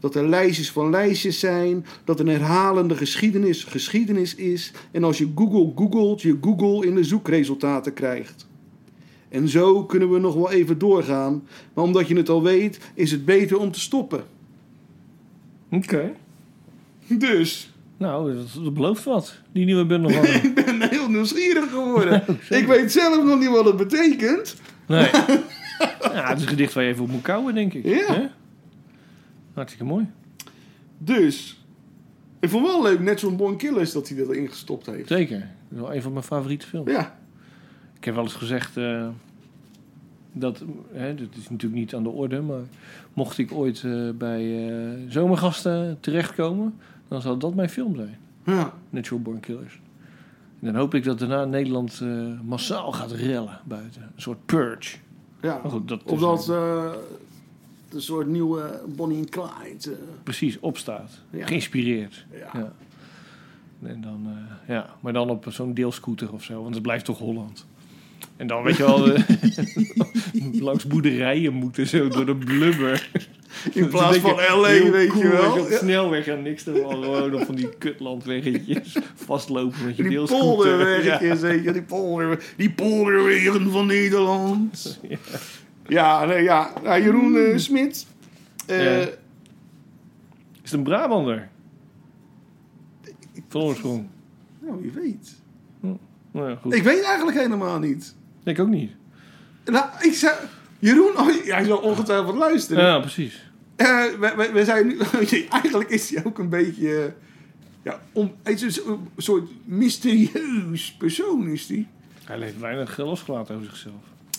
Dat 0.00 0.14
er 0.14 0.28
lijstjes 0.28 0.70
van 0.70 0.90
lijstjes 0.90 1.38
zijn. 1.38 1.86
Dat 2.04 2.20
een 2.20 2.28
herhalende 2.28 2.96
geschiedenis 2.96 3.64
geschiedenis 3.64 4.34
is. 4.34 4.72
En 4.90 5.04
als 5.04 5.18
je 5.18 5.32
Google 5.34 5.72
googelt, 5.74 6.22
je 6.22 6.38
Google 6.40 6.86
in 6.86 6.94
de 6.94 7.04
zoekresultaten 7.04 7.92
krijgt. 7.92 8.48
En 9.28 9.48
zo 9.48 9.84
kunnen 9.84 10.10
we 10.10 10.18
nog 10.18 10.34
wel 10.34 10.50
even 10.50 10.78
doorgaan. 10.78 11.42
Maar 11.74 11.84
omdat 11.84 12.08
je 12.08 12.16
het 12.16 12.28
al 12.28 12.42
weet, 12.42 12.78
is 12.94 13.10
het 13.10 13.24
beter 13.24 13.58
om 13.58 13.70
te 13.70 13.80
stoppen. 13.80 14.24
Oké. 15.70 16.12
Dus, 17.08 17.72
Nou, 17.96 18.34
dat, 18.34 18.64
dat 18.64 18.74
belooft 18.74 19.04
wat. 19.04 19.34
Die 19.52 19.64
nieuwe 19.64 19.86
bundel 19.86 20.10
van 20.10 20.24
ik 20.42 20.54
ben 20.54 20.90
heel 20.90 21.08
nieuwsgierig 21.08 21.70
geworden. 21.70 22.24
ik 22.60 22.66
weet 22.66 22.92
zelf 22.92 23.24
nog 23.24 23.38
niet 23.38 23.48
wat 23.48 23.64
het 23.64 23.76
betekent. 23.76 24.56
Nee. 24.86 25.10
ja, 26.00 26.28
het 26.28 26.36
is 26.36 26.42
een 26.42 26.48
gedicht 26.48 26.72
waar 26.72 26.84
je 26.84 26.90
even 26.90 27.02
op 27.02 27.10
moet 27.10 27.22
kouwen, 27.22 27.54
denk 27.54 27.74
ik. 27.74 27.84
Ja. 27.84 28.30
Hartstikke 29.54 29.84
mooi. 29.86 30.06
Dus, 30.98 31.64
ik 32.40 32.48
vond 32.50 32.66
wel 32.66 32.82
leuk, 32.82 33.00
Natural 33.00 33.36
Born 33.36 33.56
Killers, 33.56 33.92
dat 33.92 34.08
hij 34.08 34.18
dat 34.18 34.28
erin 34.28 34.48
gestopt 34.48 34.86
heeft. 34.86 35.08
Zeker. 35.08 35.38
Dat 35.38 35.48
is 35.70 35.78
wel 35.78 35.94
een 35.94 36.02
van 36.02 36.12
mijn 36.12 36.24
favoriete 36.24 36.66
films. 36.66 36.90
Ja, 36.90 37.18
Ik 37.96 38.04
heb 38.04 38.14
wel 38.14 38.24
eens 38.24 38.34
gezegd 38.34 38.76
eh, 38.76 39.08
dat, 40.32 40.64
hè, 40.92 41.14
dat 41.14 41.28
is 41.36 41.50
natuurlijk 41.50 41.80
niet 41.80 41.94
aan 41.94 42.02
de 42.02 42.08
orde, 42.08 42.40
maar 42.40 42.60
mocht 43.14 43.38
ik 43.38 43.52
ooit 43.52 43.82
eh, 43.84 44.10
bij 44.14 44.68
eh, 44.68 44.88
zomergasten 45.08 45.98
terechtkomen, 46.00 46.74
dan 47.08 47.20
zal 47.20 47.36
dat 47.38 47.54
mijn 47.54 47.70
film 47.70 47.96
zijn. 47.96 48.18
ja. 48.44 48.72
Natural 48.90 49.22
Born 49.22 49.40
Killers. 49.40 49.80
En 50.60 50.66
dan 50.66 50.74
hoop 50.74 50.94
ik 50.94 51.04
dat 51.04 51.18
daarna 51.18 51.44
Nederland 51.44 52.02
massaal 52.44 52.92
gaat 52.92 53.12
rellen 53.12 53.60
buiten. 53.64 54.02
Een 54.02 54.22
soort 54.22 54.46
purge. 54.46 54.96
ja. 55.40 55.60
Maar 55.62 55.70
goed, 55.70 55.88
dat 55.88 56.02
een 57.94 58.02
soort 58.02 58.26
nieuwe 58.26 58.80
Bonnie 58.96 59.18
en 59.18 59.28
Clyde. 59.28 59.90
eh, 59.90 59.96
Precies, 60.22 60.58
opstaat. 60.60 61.10
Ja. 61.30 61.46
Geïnspireerd. 61.46 62.26
ja. 62.32 62.50
Ja. 62.60 62.72
En 63.82 64.00
dan, 64.00 64.26
eh, 64.26 64.74
ja, 64.74 64.94
maar 65.00 65.12
dan 65.12 65.30
op 65.30 65.46
zo'n 65.48 65.74
deelscooter 65.74 66.32
of 66.32 66.44
zo, 66.44 66.62
want 66.62 66.74
het 66.74 66.82
blijft 66.82 67.04
toch 67.04 67.18
Holland. 67.18 67.66
En 68.36 68.46
dan 68.46 68.62
weet 68.62 68.76
je 68.76 68.82
wel, 68.84 69.12
eh, 69.14 69.22
langs 70.68 70.86
boerderijen 70.86 71.52
moeten 71.52 71.86
zo 71.86 72.08
door 72.08 72.26
de 72.26 72.36
blubber. 72.36 73.10
In 73.72 73.88
plaats 73.88 74.18
van 74.18 74.34
LA, 74.34 74.90
weet 74.90 75.08
cool, 75.08 75.22
je 75.22 75.28
wel. 75.28 75.70
Ja. 75.70 75.76
Snelweg 75.78 76.26
en 76.26 76.42
niks 76.42 76.64
wel 76.64 76.88
gewoon 77.02 77.34
op 77.34 77.44
van 77.44 77.54
die 77.54 77.68
kutlandweggetjes 77.78 78.96
vastlopen 79.26 79.84
met 79.84 79.96
je 79.96 80.02
Die 80.02 80.12
deelscooter. 80.12 80.46
polderweggetjes, 80.46 81.40
weet 81.40 81.64
je, 81.64 81.72
die, 81.72 81.82
polder, 81.82 82.44
die 82.56 82.70
polderwegen 82.70 83.70
van 83.70 83.86
Nederland. 83.86 85.00
Ja, 85.08 85.16
nee, 86.26 86.42
ja. 86.42 86.72
Nou, 86.82 87.02
Jeroen 87.02 87.36
eh, 87.36 87.56
Smit. 87.58 88.06
eh, 88.66 88.84
Ja. 89.02 89.08
Is 90.62 90.70
het 90.70 90.72
een 90.72 90.82
Brabander? 90.82 91.48
Van 93.48 93.60
oorsprong. 93.60 94.06
Nou, 94.60 94.80
wie 94.82 94.90
weet. 94.90 95.34
Nou 96.32 96.50
ja, 96.50 96.56
goed. 96.56 96.74
Ik 96.74 96.82
weet 96.82 97.02
eigenlijk 97.02 97.38
helemaal 97.38 97.78
niet. 97.78 98.14
Ik 98.44 98.58
ook 98.58 98.68
niet. 98.68 98.90
Nou, 99.64 99.84
ik 100.00 100.12
zei... 100.14 100.34
Jeroen, 100.78 101.18
oh, 101.18 101.26
hij 101.44 101.64
zal 101.64 101.78
ongetwijfeld 101.78 102.36
luisteren. 102.36 102.84
Ja, 102.84 103.00
precies. 103.00 103.50
Eh, 103.76 103.86
we, 104.04 104.32
we, 104.36 104.50
we 104.52 104.64
zijn 104.64 104.86
nu... 104.86 104.98
eigenlijk 105.62 105.90
is 105.90 106.14
hij 106.14 106.24
ook 106.24 106.38
een 106.38 106.48
beetje... 106.48 107.14
ja, 107.82 108.00
om, 108.12 108.34
is 108.44 108.62
een 108.62 108.98
soort 109.16 109.50
mysterieus 109.64 110.92
persoon, 110.98 111.46
is 111.48 111.68
hij. 111.68 111.88
Hij 112.24 112.38
heeft 112.38 112.58
weinig 112.58 112.96
losgelaten 112.98 113.54
over 113.54 113.66
zichzelf. 113.66 113.94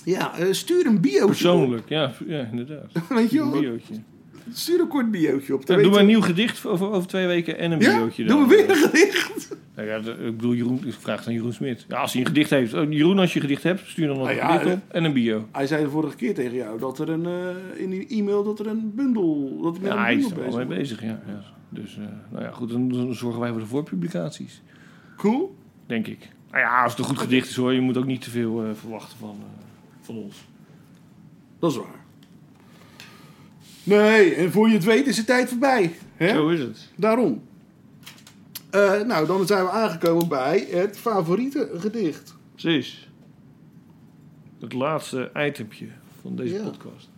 Ja, 0.05 0.37
eh, 0.37 0.47
stuur 0.51 0.85
een 0.85 1.01
biootje 1.01 1.25
Persoonlijk, 1.25 1.89
ja, 1.89 2.11
ja 2.27 2.47
inderdaad. 2.51 2.91
Weet 3.09 3.31
je 3.31 3.39
Een 3.39 3.51
biootje. 3.51 3.93
Stuur 4.53 4.79
een 4.79 4.87
kort 4.87 5.11
biootje 5.11 5.53
op. 5.53 5.67
Ja, 5.67 5.75
doe 5.75 5.91
maar 5.91 5.99
een 5.99 6.05
nieuw 6.05 6.21
gedicht 6.21 6.65
over, 6.65 6.91
over 6.91 7.07
twee 7.07 7.27
weken 7.27 7.57
en 7.57 7.71
een 7.71 7.79
Ja? 7.79 7.97
biootje 7.97 8.23
dan. 8.23 8.47
we 8.47 8.55
weer 8.55 8.69
een 8.69 8.75
gedicht? 8.75 9.49
Nou 9.75 9.87
ja, 9.87 9.95
ik 9.97 10.35
bedoel, 10.35 10.53
Jeroen, 10.53 10.81
ik 10.85 10.93
vraag 10.93 11.27
aan 11.27 11.33
Jeroen 11.33 11.53
Smit. 11.53 11.85
Ja, 11.87 11.97
als 11.97 12.11
hij 12.11 12.21
een 12.21 12.27
gedicht 12.27 12.49
heeft. 12.49 12.73
Oh, 12.73 12.91
Jeroen, 12.91 13.19
als 13.19 13.29
je 13.33 13.35
een 13.35 13.41
gedicht 13.41 13.63
hebt, 13.63 13.81
stuur 13.85 14.07
dan 14.07 14.17
nog 14.17 14.25
Nou 14.27 14.39
een 14.39 14.47
gedicht 14.47 14.65
eh, 14.65 14.71
op 14.71 14.79
en 14.87 15.03
een 15.03 15.13
bio. 15.13 15.47
Hij 15.51 15.67
zei 15.67 15.83
de 15.83 15.89
vorige 15.89 16.15
keer 16.15 16.33
tegen 16.33 16.55
jou 16.55 16.79
dat 16.79 16.99
er 16.99 17.09
een, 17.09 17.25
eh, 17.25 17.81
in 17.81 17.89
die 17.89 18.07
e-mail 18.07 18.43
dat 18.43 18.59
er 18.59 18.67
een 18.67 18.91
bundel, 18.95 19.59
dat 19.61 19.79
met 19.79 19.91
Ja, 19.91 20.03
hij 20.03 20.15
is 20.15 20.31
er 20.31 20.35
wel 20.35 20.45
bezig 20.45 20.57
mee 20.67 20.77
bezig, 20.77 21.01
ja. 21.01 21.21
ja. 21.27 21.43
Dus, 21.69 21.97
eh, 21.97 22.03
nou 22.31 22.43
ja, 22.43 22.51
goed, 22.51 22.69
dan, 22.69 23.13
zorgen 23.15 23.39
wij 23.41 23.51
voor 23.51 23.59
de 23.59 23.65
voorpublicaties, 23.65 24.61
Cool. 25.17 25.55
denk 25.85 26.07
ik. 26.07 26.29
Nou 26.51 26.63
ja, 26.63 26.83
als 26.83 26.91
het 26.91 26.99
een 27.01 27.07
goed 27.07 27.19
gedicht 27.19 27.49
is 27.49 27.55
hoor, 27.55 27.73
je 27.73 27.81
moet 27.81 27.97
ook 27.97 28.05
niet 28.05 28.21
te 28.21 28.29
veel 28.29 28.63
eh, 28.63 28.69
verwachten 28.73 29.17
van, 29.17 29.35
eh, 29.39 29.60
van 30.13 30.23
ons. 30.23 30.35
Dat 31.59 31.71
is 31.71 31.77
waar. 31.77 31.99
Nee, 33.83 34.33
en 34.35 34.51
voor 34.51 34.67
je 34.67 34.73
het 34.73 34.83
weet 34.83 35.07
is 35.07 35.15
de 35.15 35.23
tijd 35.23 35.49
voorbij. 35.49 35.95
Hè? 36.15 36.29
Zo 36.29 36.47
is 36.49 36.59
het. 36.59 36.89
Daarom. 36.95 37.41
Eh, 38.69 39.01
nou, 39.01 39.27
dan 39.27 39.47
zijn 39.47 39.63
we 39.63 39.69
aangekomen 39.69 40.27
bij 40.27 40.67
het 40.69 40.97
favoriete 40.99 41.69
gedicht. 41.77 42.35
Precies. 42.55 43.09
Het 44.59 44.73
laatste 44.73 45.31
itempje 45.37 45.87
van 46.21 46.35
deze 46.35 46.53
Ja. 46.53 46.61
podcast. 46.63 47.09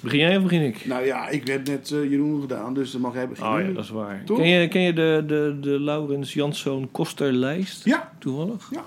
Begin 0.00 0.18
jij 0.18 0.36
of 0.36 0.42
begin 0.42 0.60
ik? 0.62 0.86
Nou 0.86 1.04
ja, 1.04 1.28
ik 1.28 1.46
heb 1.46 1.66
net 1.66 1.90
eh, 1.92 2.10
Jeroen 2.10 2.40
gedaan, 2.40 2.74
dus 2.74 2.90
dan 2.90 3.00
mag 3.00 3.14
jij 3.14 3.28
beginnen. 3.28 3.54
Oh 3.60 3.66
ja, 3.68 3.72
dat 3.72 3.84
is 3.84 3.90
waar. 3.90 4.22
Toch? 4.24 4.38
Ken 4.38 4.48
je, 4.48 4.68
ken 4.68 4.82
je 4.82 4.92
de, 4.92 5.24
de, 5.26 5.56
de 5.60 5.80
Laurens 5.80 6.32
Janszoon 6.34 6.88
Kosterlijst? 6.90 7.84
Ja, 7.84 8.12
Toevallig? 8.18 8.68
ja. 8.72 8.84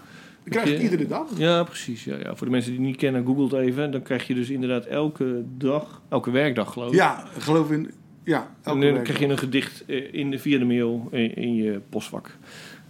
Ik 0.47 0.53
krijg 0.53 0.69
het 0.69 0.77
je- 0.77 0.83
iedere 0.83 1.07
dag. 1.07 1.27
Ja, 1.37 1.63
precies. 1.63 2.03
Ja, 2.03 2.15
ja. 2.23 2.35
Voor 2.35 2.45
de 2.47 2.51
mensen 2.51 2.71
die 2.71 2.79
het 2.79 2.89
niet 2.89 2.97
kennen, 2.97 3.25
googelt 3.25 3.51
het 3.51 3.61
even. 3.61 3.91
Dan 3.91 4.01
krijg 4.01 4.27
je 4.27 4.33
dus 4.33 4.49
inderdaad 4.49 4.85
elke 4.85 5.43
dag, 5.57 6.01
elke 6.09 6.31
werkdag 6.31 6.73
geloof 6.73 6.89
ik. 6.89 6.95
Ja, 6.95 7.23
geloof 7.37 7.71
in... 7.71 7.91
Ja, 8.23 8.39
En 8.41 8.47
elke 8.63 8.79
dan 8.79 8.93
week. 8.93 9.03
krijg 9.03 9.19
je 9.19 9.27
een 9.27 9.37
gedicht 9.37 9.85
eh, 9.85 10.13
in 10.13 10.31
de, 10.31 10.39
via 10.39 10.57
de 10.59 10.65
mail 10.65 11.07
in, 11.11 11.35
in 11.35 11.55
je 11.55 11.81
postvak. 11.89 12.37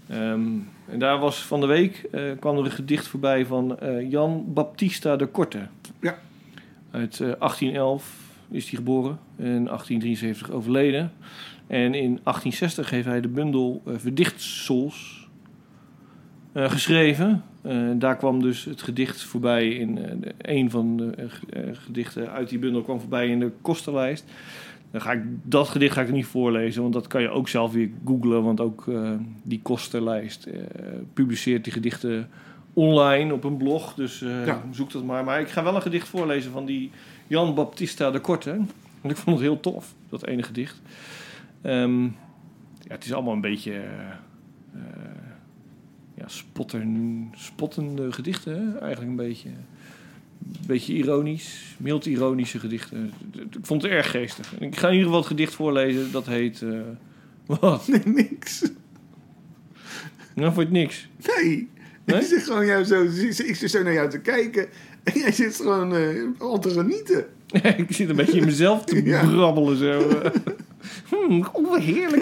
Ehm, 0.09 0.41
en 0.87 0.99
daar 0.99 1.19
was 1.19 1.37
van 1.45 1.59
de 1.59 1.65
week 1.67 2.03
eh, 2.11 2.21
kwam 2.39 2.57
er 2.57 2.65
een 2.65 2.71
gedicht 2.71 3.07
voorbij 3.07 3.45
van 3.45 3.79
eh, 3.79 4.11
Jan 4.11 4.45
Baptista 4.47 5.15
de 5.15 5.25
Korte. 5.25 5.67
Ja. 6.01 6.17
Uit 6.91 7.13
eh, 7.13 7.19
1811 7.39 8.15
is 8.51 8.69
hij 8.69 8.77
geboren 8.77 9.19
en 9.35 9.45
1873 9.45 10.51
overleden. 10.51 11.11
En 11.67 11.93
in 11.93 12.19
1860 12.23 12.89
heeft 12.89 13.05
hij 13.05 13.21
de 13.21 13.27
bundel 13.27 13.81
eh 13.85 13.93
Verdichtsels 13.97 15.16
eh, 16.57 16.71
geschreven. 16.71 17.43
Eh, 17.61 17.77
daar 17.95 18.17
kwam 18.17 18.41
dus 18.41 18.65
het 18.65 18.81
gedicht 18.81 19.23
voorbij 19.23 19.69
in 19.69 19.97
eh, 19.97 20.31
een 20.37 20.71
van 20.71 20.97
de 20.97 21.29
gedichten 21.73 22.31
uit 22.31 22.49
die 22.49 22.59
bundel 22.59 22.81
kwam 22.81 22.99
voorbij 22.99 23.27
in 23.27 23.39
de 23.39 23.51
kostenlijst. 23.61 24.25
Dan 24.91 25.01
ga 25.01 25.11
ik, 25.11 25.21
dat 25.43 25.67
gedicht 25.67 25.93
ga 25.93 26.01
ik 26.01 26.11
niet 26.11 26.25
voorlezen, 26.25 26.81
want 26.81 26.93
dat 26.93 27.07
kan 27.07 27.21
je 27.21 27.29
ook 27.29 27.47
zelf 27.47 27.71
weer 27.71 27.89
googlen. 28.05 28.43
Want 28.43 28.59
ook 28.59 28.85
die 29.43 29.59
kostenlijst 29.61 30.47
publiceert 31.13 31.63
die 31.63 31.73
gedichten 31.73 32.29
online 32.73 33.33
op 33.33 33.43
een 33.43 33.57
blog. 33.57 33.93
Dus 33.93 34.19
Ja. 34.19 34.63
zoek 34.71 34.91
dat 34.91 35.03
maar. 35.03 35.23
Maar 35.23 35.39
ik 35.39 35.49
ga 35.49 35.63
wel 35.63 35.75
een 35.75 35.81
gedicht 35.81 36.07
voorlezen 36.07 36.51
van 36.51 36.65
die 36.65 36.91
Jan 37.27 37.55
Baptista 37.55 38.11
de 38.11 38.19
Korte. 38.19 38.55
Want 39.01 39.13
ik 39.13 39.17
vond 39.17 39.35
het 39.35 39.45
heel 39.45 39.59
tof, 39.59 39.93
dat 40.09 40.25
ene 40.25 40.43
gedicht. 40.43 40.81
Ehm, 41.61 42.03
ja, 42.03 42.09
het 42.87 43.05
is 43.05 43.13
allemaal 43.13 43.33
een 43.33 43.41
beetje 43.41 43.81
ja, 46.17 46.27
spotten, 46.27 47.29
spottende 47.35 48.11
gedichten, 48.11 48.79
eigenlijk 48.81 49.09
een 49.09 49.27
beetje. 49.27 49.49
Een 49.49 50.67
beetje 50.67 50.93
ironisch, 50.93 51.75
mild 51.77 52.05
ironische 52.05 52.59
gedichten. 52.59 53.13
Ik 53.33 53.57
vond 53.65 53.81
het 53.81 53.91
erg 53.91 54.11
geestig. 54.11 54.53
Ik 54.59 54.77
ga 54.77 54.87
in 54.87 54.93
ieder 54.93 55.05
geval 55.07 55.19
het 55.21 55.27
gedicht 55.29 55.53
voorlezen, 55.53 56.11
dat 56.11 56.25
heet... 56.25 56.61
eh, 56.61 56.79
wat? 57.59 57.87
Nee, 57.87 58.01
niks. 58.05 58.61
Nou, 60.35 60.53
vond 60.53 60.55
je 60.55 60.61
het 60.61 60.71
niks. 60.71 61.07
Nee. 61.37 61.69
Nee? 62.05 62.19
Ik 62.19 62.25
zit 62.27 62.43
gewoon 62.43 62.65
jou 62.65 62.83
zo... 62.83 63.03
Ik 63.43 63.55
zit 63.55 63.71
zo 63.71 63.83
naar 63.83 63.93
jou 63.93 64.09
te 64.09 64.19
kijken. 64.19 64.67
En 65.03 65.19
jij 65.19 65.31
zit 65.31 65.55
gewoon 65.55 65.95
eh 65.95 66.23
al 66.37 66.59
te 66.59 66.69
genieten. 66.69 67.25
ik 67.77 67.91
zit 67.91 68.09
een 68.09 68.15
beetje 68.15 68.39
in 68.39 68.45
mezelf 68.45 68.83
te 68.83 69.03
Ja. 69.05 69.25
brabbelen 69.29 69.77
zo. 69.77 70.21
Hmm, 71.09 71.43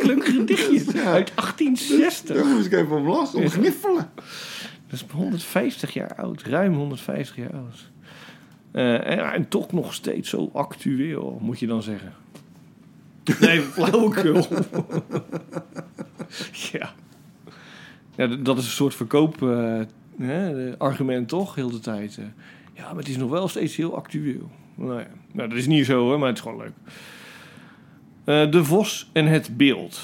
leuk 0.03 0.25
gedichtje 0.25 0.93
Ja. 0.93 1.11
uit 1.11 1.31
1860. 1.35 2.35
Daar 2.35 2.45
moest 2.45 2.65
ik 2.65 2.71
even 2.73 2.95
om 2.95 3.07
lachen, 3.09 3.39
om 3.39 3.49
gniffelen. 3.49 4.09
Dat 4.87 4.99
is 4.99 5.05
150 5.11 5.93
jaar 5.93 6.15
oud, 6.15 6.41
ruim 6.41 6.73
150 6.73 7.35
jaar 7.35 7.53
oud. 7.53 7.91
Eh, 8.71 8.93
en, 8.93 9.31
en 9.33 9.47
toch 9.47 9.71
nog 9.71 9.93
steeds 9.93 10.29
zo 10.29 10.49
actueel, 10.53 11.37
moet 11.41 11.59
je 11.59 11.67
dan 11.67 11.83
zeggen. 11.83 12.13
Nee, 13.39 13.61
flauwekul. 13.61 14.47
ja. 16.71 16.93
Dat 18.39 18.57
is 18.57 18.65
een 18.65 18.71
soort 18.71 18.95
verkoop 18.95 19.41
eh, 19.43 19.79
hè, 20.17 20.77
argument 20.77 21.27
toch, 21.27 21.55
heel 21.55 21.69
de 21.69 21.79
tijd. 21.79 22.17
eh. 22.17 22.25
ja, 22.73 22.87
maar 22.87 22.95
het 22.97 23.07
is 23.09 23.17
nog 23.17 23.29
wel 23.29 23.47
steeds 23.47 23.75
heel 23.75 23.95
actueel. 23.95 24.49
Nou 24.75 24.99
ja, 24.99 25.07
nou, 25.31 25.49
dat 25.49 25.57
is 25.57 25.67
niet 25.67 25.85
zo 25.85 25.99
hoor, 25.99 26.19
maar 26.19 26.27
het 26.27 26.37
is 26.37 26.43
gewoon 26.43 26.57
leuk. 26.57 26.73
Eh, 28.25 28.51
de 28.51 28.63
vos 28.63 29.09
en 29.13 29.25
het 29.25 29.57
beeld. 29.57 30.01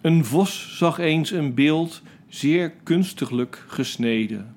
Een 0.00 0.24
vos 0.24 0.76
zag 0.76 0.98
eens 0.98 1.30
een 1.30 1.54
beeld 1.54 2.02
zeer 2.28 2.70
kunstiglijk 2.70 3.64
gesneden. 3.66 4.56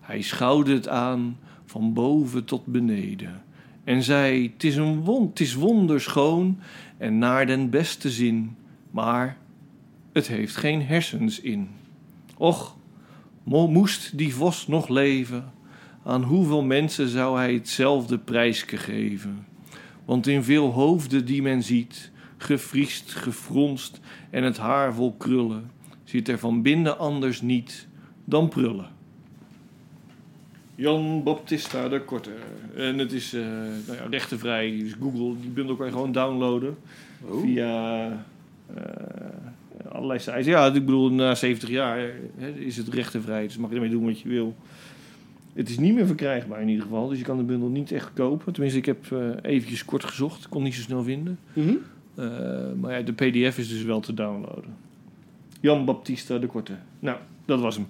Hij 0.00 0.22
schouwde 0.22 0.72
het 0.72 0.88
aan 0.88 1.38
van 1.66 1.92
boven 1.92 2.44
tot 2.44 2.66
beneden 2.66 3.42
en 3.84 4.02
zei: 4.02 4.52
"'T 4.56 4.64
is 4.64 4.76
een 4.76 5.00
won, 5.04 5.32
't 5.32 5.40
is 5.40 5.54
wonderschoon 5.54 6.58
en 6.98 7.18
naar 7.18 7.46
den 7.46 7.70
beste 7.70 8.10
zin, 8.10 8.56
maar 8.90 9.36
het 10.12 10.26
heeft 10.26 10.56
geen 10.56 10.82
hersens 10.82 11.40
in. 11.40 11.68
Och, 12.36 12.76
mo- 13.42 13.68
moest 13.68 14.18
die 14.18 14.34
vos 14.34 14.66
nog 14.66 14.88
leven, 14.88 15.52
aan 16.04 16.22
hoeveel 16.22 16.62
mensen 16.62 17.08
zou 17.08 17.38
hij 17.38 17.54
hetzelfde 17.54 18.18
prijske 18.18 18.76
geven? 18.76 19.46
Want 20.12 20.26
in 20.26 20.42
veel 20.42 20.70
hoofden 20.70 21.24
die 21.24 21.42
men 21.42 21.62
ziet, 21.62 22.10
gefriest, 22.36 23.14
gefronst 23.14 24.00
en 24.30 24.42
het 24.44 24.56
haar 24.56 24.94
vol 24.94 25.12
krullen, 25.12 25.70
zit 26.04 26.28
er 26.28 26.38
van 26.38 26.62
binnen 26.62 26.98
anders 26.98 27.40
niet 27.40 27.86
dan 28.24 28.48
prullen. 28.48 28.86
Jan 30.74 31.22
Baptista 31.22 31.88
de 31.88 32.00
Korte. 32.00 32.30
En 32.76 32.98
het 32.98 33.12
is 33.12 33.32
eh 33.32 33.40
nou 33.86 33.98
ja, 33.98 34.06
rechtenvrij. 34.10 34.76
Dus 34.78 34.92
Google, 35.00 35.40
die 35.40 35.50
bundel 35.50 35.76
kan 35.76 35.86
je 35.86 35.92
gewoon 35.92 36.12
downloaden. 36.12 36.76
Via 37.40 38.06
eh, 38.74 38.82
allerlei 39.88 40.18
sites. 40.18 40.46
Ja, 40.46 40.66
ik 40.66 40.72
bedoel, 40.72 41.10
na 41.10 41.34
70 41.34 41.68
jaar 41.68 42.10
hè, 42.36 42.50
is 42.50 42.76
het 42.76 42.88
rechtenvrij. 42.88 43.42
Dus 43.42 43.56
mag 43.56 43.68
je 43.68 43.74
ermee 43.74 43.90
doen 43.90 44.04
wat 44.04 44.20
je 44.20 44.28
wil. 44.28 44.56
Het 45.52 45.68
is 45.68 45.78
niet 45.78 45.94
meer 45.94 46.06
verkrijgbaar 46.06 46.60
in 46.60 46.68
ieder 46.68 46.84
geval. 46.84 47.08
Dus 47.08 47.18
je 47.18 47.24
kan 47.24 47.36
de 47.36 47.42
bundel 47.42 47.68
niet 47.68 47.92
echt 47.92 48.10
kopen. 48.14 48.52
Tenminste, 48.52 48.78
ik 48.78 48.86
heb 48.86 49.12
eh 49.12 49.28
eventjes 49.42 49.84
kort 49.84 50.04
gezocht. 50.04 50.48
Kon 50.48 50.62
niet 50.62 50.74
zo 50.74 50.80
snel 50.80 51.02
vinden. 51.02 51.38
Mhm. 51.52 51.74
Eh, 52.14 52.24
maar 52.80 52.98
ja, 52.98 53.02
de 53.02 53.12
pdf 53.12 53.58
is 53.58 53.68
dus 53.68 53.82
wel 53.82 54.00
te 54.00 54.14
downloaden. 54.14 54.76
Jan 55.60 55.84
Baptista 55.84 56.38
de 56.38 56.46
Korte. 56.46 56.72
Nou, 56.98 57.18
dat 57.44 57.60
was 57.60 57.76
hem. 57.76 57.86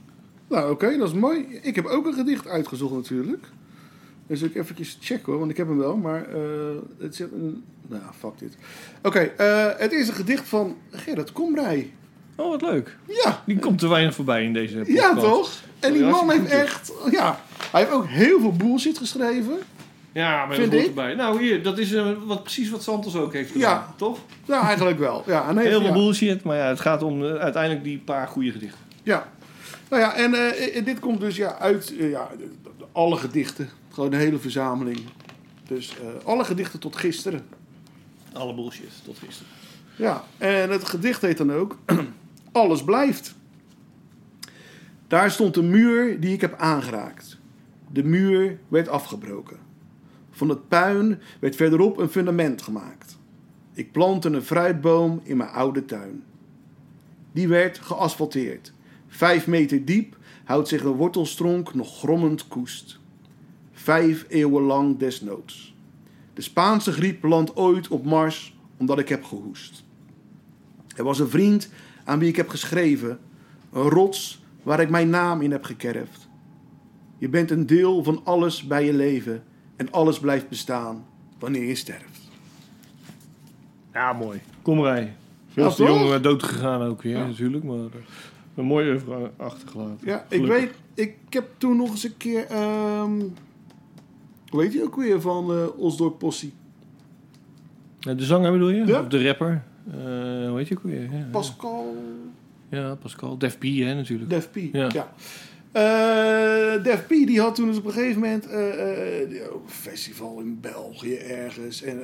Nou, 0.49 0.71
oké, 0.71 0.97
dat 0.99 1.09
is 1.09 1.15
mooi. 1.15 1.47
Ik 1.63 1.75
heb 1.75 1.85
ook 1.85 2.07
een 2.07 2.15
gedicht 2.15 2.49
uitgezocht 2.49 2.95
natuurlijk. 2.95 3.47
Dus 4.27 4.43
ik 4.43 4.55
eventjes 4.55 4.99
checken 5.01 5.27
hoor, 5.27 5.39
want 5.39 5.51
ik 5.51 5.57
heb 5.57 5.69
hem 5.69 5.79
wel. 5.79 5.97
Maar 5.97 6.29
eh, 6.29 6.41
het 6.99 7.15
zit 7.15 7.33
een... 7.33 7.63
Nou, 7.89 8.03
fuck 8.19 8.39
dit. 8.39 8.57
Oké, 9.03 9.33
het 9.79 9.93
is 9.93 10.09
een 10.09 10.15
gedicht 10.15 10.49
van 10.49 10.77
Gerrit 10.91 11.33
Komrij. 11.33 11.91
Oh, 12.37 12.51
wat 12.51 12.63
leuk. 12.63 12.97
Ja, 13.25 13.43
Die 13.47 13.59
komt 13.59 13.79
te 13.79 13.89
weinig 13.89 14.15
voorbij 14.15 14.45
in 14.45 14.53
deze 14.53 14.77
podcast. 14.77 14.97
ja 14.99 15.15
toch? 15.15 15.51
En 15.81 15.93
die 15.93 16.03
man 16.05 16.31
heeft 16.31 16.51
echt... 16.51 16.93
Ja, 17.11 17.41
hij 17.71 17.81
heeft 17.81 17.93
ook 17.93 18.07
heel 18.07 18.41
veel 18.41 18.53
bullshit 18.53 18.99
geschreven. 18.99 19.59
Ja, 20.13 20.47
maar 20.47 20.57
Vind 20.57 20.71
dat 20.71 20.81
hoort 20.81 20.91
ik? 20.93 20.99
erbij. 20.99 21.15
Nou, 21.15 21.43
hier, 21.43 21.63
dat 21.63 21.79
is 21.79 21.93
eh, 21.93 22.07
wat, 22.25 22.43
precies 22.43 22.71
wat 22.71 22.83
Santos 22.83 23.17
ook 23.17 23.33
heeft 23.33 23.51
gedaan. 23.53 23.71
Ja. 23.71 23.95
Toch? 23.97 24.19
Ja, 24.45 24.63
eigenlijk 24.67 24.99
wel. 24.99 25.23
Ja, 25.27 25.49
en 25.49 25.55
hij 25.57 25.65
Heel 25.65 25.73
heeft- 25.81 25.85
veel 25.93 25.97
ja. 25.99 26.03
bullshit, 26.05 26.43
maar 26.43 26.57
ja, 26.57 26.67
het 26.67 26.81
gaat 26.81 27.03
om 27.03 27.25
eh, 27.25 27.35
uiteindelijk 27.35 27.85
die 27.85 27.99
paar 27.99 28.29
goede 28.29 28.51
gedichten. 28.51 28.81
Ja. 29.03 29.29
Nou 29.89 30.03
ja, 30.03 30.15
en 30.15 30.35
eh, 30.35 30.85
dit 30.85 31.01
komt 31.01 31.21
dus 31.21 31.37
ja, 31.37 31.59
uit 31.59 31.93
ja, 31.99 32.29
alle 32.93 33.17
gedichten. 33.17 33.69
Gewoon 33.93 34.11
de 34.11 34.17
hele 34.17 34.39
verzameling. 34.39 35.01
Dus 35.69 35.93
alle 36.25 36.45
gedichten 36.45 36.79
tot 36.79 36.97
gisteren. 36.97 37.45
Alle 38.33 38.55
bullshit, 38.55 38.91
tot 39.05 39.19
gisteren. 39.19 39.53
Ja, 39.97 40.25
en 40.39 40.71
het 40.71 40.85
gedicht 40.85 41.23
heet 41.23 41.39
dan 41.39 41.53
ook 41.53 41.77
Alles 42.53 42.85
blijft. 42.85 43.35
Daar 45.07 45.31
stond 45.31 45.57
een 45.57 45.71
muur 45.71 46.21
die 46.21 46.33
ik 46.33 46.41
heb 46.41 46.55
aangeraakt. 46.55 47.39
De 47.93 48.05
muur 48.05 48.59
werd 48.69 48.89
afgebroken. 48.89 49.57
Van 50.31 50.49
het 50.49 50.69
puin 50.69 51.21
werd 51.41 51.57
verderop 51.57 51.99
een 51.99 52.09
fundament 52.09 52.63
gemaakt. 52.63 53.19
Ik 53.75 53.93
plantte 53.93 54.29
een 54.29 54.43
fruitboom 54.43 55.21
in 55.23 55.37
mijn 55.37 55.51
oude 55.51 55.85
tuin. 55.85 56.25
Die 57.33 57.49
werd 57.49 57.79
geasfalteerd. 57.79 58.73
Vijf 59.07 59.47
meter 59.47 59.85
diep 59.85 60.17
houdt 60.45 60.69
zich 60.69 60.83
een 60.83 60.93
wortelstronk 60.93 61.75
nog 61.75 61.99
grommend 61.99 62.49
koest. 62.49 63.01
Vijf 63.73 64.25
eeuwen 64.29 64.63
lang 64.63 64.99
desnoods. 64.99 65.75
De 66.35 66.43
Spaanse 66.43 66.93
griep 66.93 67.23
landt 67.25 67.57
ooit 67.57 67.89
op 67.89 68.05
Mars 68.05 68.57
omdat 68.77 68.99
ik 68.99 69.09
heb 69.09 69.25
gehoest. 69.25 69.85
Er 70.97 71.05
was 71.05 71.19
een 71.19 71.29
vriend 71.29 71.71
aan 72.05 72.19
wie 72.19 72.29
ik 72.29 72.37
heb 72.37 72.49
geschreven, 72.49 73.19
een 73.73 73.89
rots 73.89 74.43
waar 74.63 74.81
ik 74.81 74.91
mijn 74.91 75.11
naam 75.11 75.41
in 75.43 75.51
heb 75.51 75.65
gekerfd. 75.65 76.29
Je 77.19 77.29
bent 77.29 77.51
een 77.51 77.67
deel 77.67 78.03
van 78.03 78.21
alles 78.25 78.63
bij 78.67 78.85
je 78.85 78.93
leven 78.95 79.43
en 79.77 79.91
alles 79.91 80.19
blijft 80.21 80.49
bestaan 80.49 81.05
wanneer 81.39 81.65
je 81.65 81.75
sterft. 81.75 82.21
Ja, 83.93 84.13
mooi. 84.13 84.41
Kom 84.63 84.83
rij. 84.83 85.15
Veel 85.49 85.65
Ja, 85.65 85.71
te 85.71 85.83
jong 85.83 86.01
toch? 86.01 86.13
eh, 86.15 86.23
dood 86.23 86.43
gegaan 86.43 86.83
ook 86.83 87.03
weer, 87.03 87.17
Ja. 87.17 87.27
natuurlijk. 87.27 87.65
Maar 87.65 87.77
eh, 87.77 87.85
een 88.55 88.65
mooie 88.65 88.91
oeuvre 88.91 89.31
achtergelaten. 89.37 89.99
Ja, 90.01 90.27
ik 90.29 90.47
weet, 90.47 90.71
ik 90.95 91.17
heb 91.31 91.49
toen 91.59 91.77
nog 91.77 91.91
eens 91.91 92.05
een 92.05 92.17
keer, 92.17 92.47
ehm 92.47 93.13
hoe 94.49 94.63
heet 94.63 94.73
je 94.73 94.83
ook 94.83 94.97
weer 94.97 95.21
van 95.21 95.53
eh 95.53 95.79
Osdorp 95.79 96.19
Possie? 96.19 96.53
De 98.01 98.25
zanger 98.25 98.53
bedoel 98.53 98.69
je? 98.71 98.87
Ja. 98.87 99.01
Of 99.01 99.07
de 99.09 99.27
rapper? 99.27 99.65
Eh, 99.91 100.49
hoe 100.49 100.55
heet 100.57 100.69
je 100.69 100.77
ook 100.77 100.83
weer? 100.83 101.03
Ja, 101.03 101.29
Pascal 101.31 101.97
ja, 102.77 102.95
Pascal. 102.95 103.39
Def 103.39 103.59
P, 103.59 103.63
hè, 103.63 103.95
natuurlijk. 103.95 104.31
Def 104.31 104.51
P. 104.51 104.57
Ja. 104.73 104.91
Ja. 104.93 105.13
Eh, 105.73 106.83
Def 106.83 107.07
P 107.07 107.09
die 107.09 107.41
had 107.41 107.55
toen 107.55 107.67
dus 107.67 107.77
op 107.77 107.85
een 107.85 107.93
gegeven 107.93 108.21
moment 108.21 108.47
eh, 108.47 109.21
eh, 109.23 109.31
een 109.31 109.61
festival 109.67 110.41
in 110.41 110.61
België 110.61 111.15
ergens. 111.15 111.83
En 111.83 112.01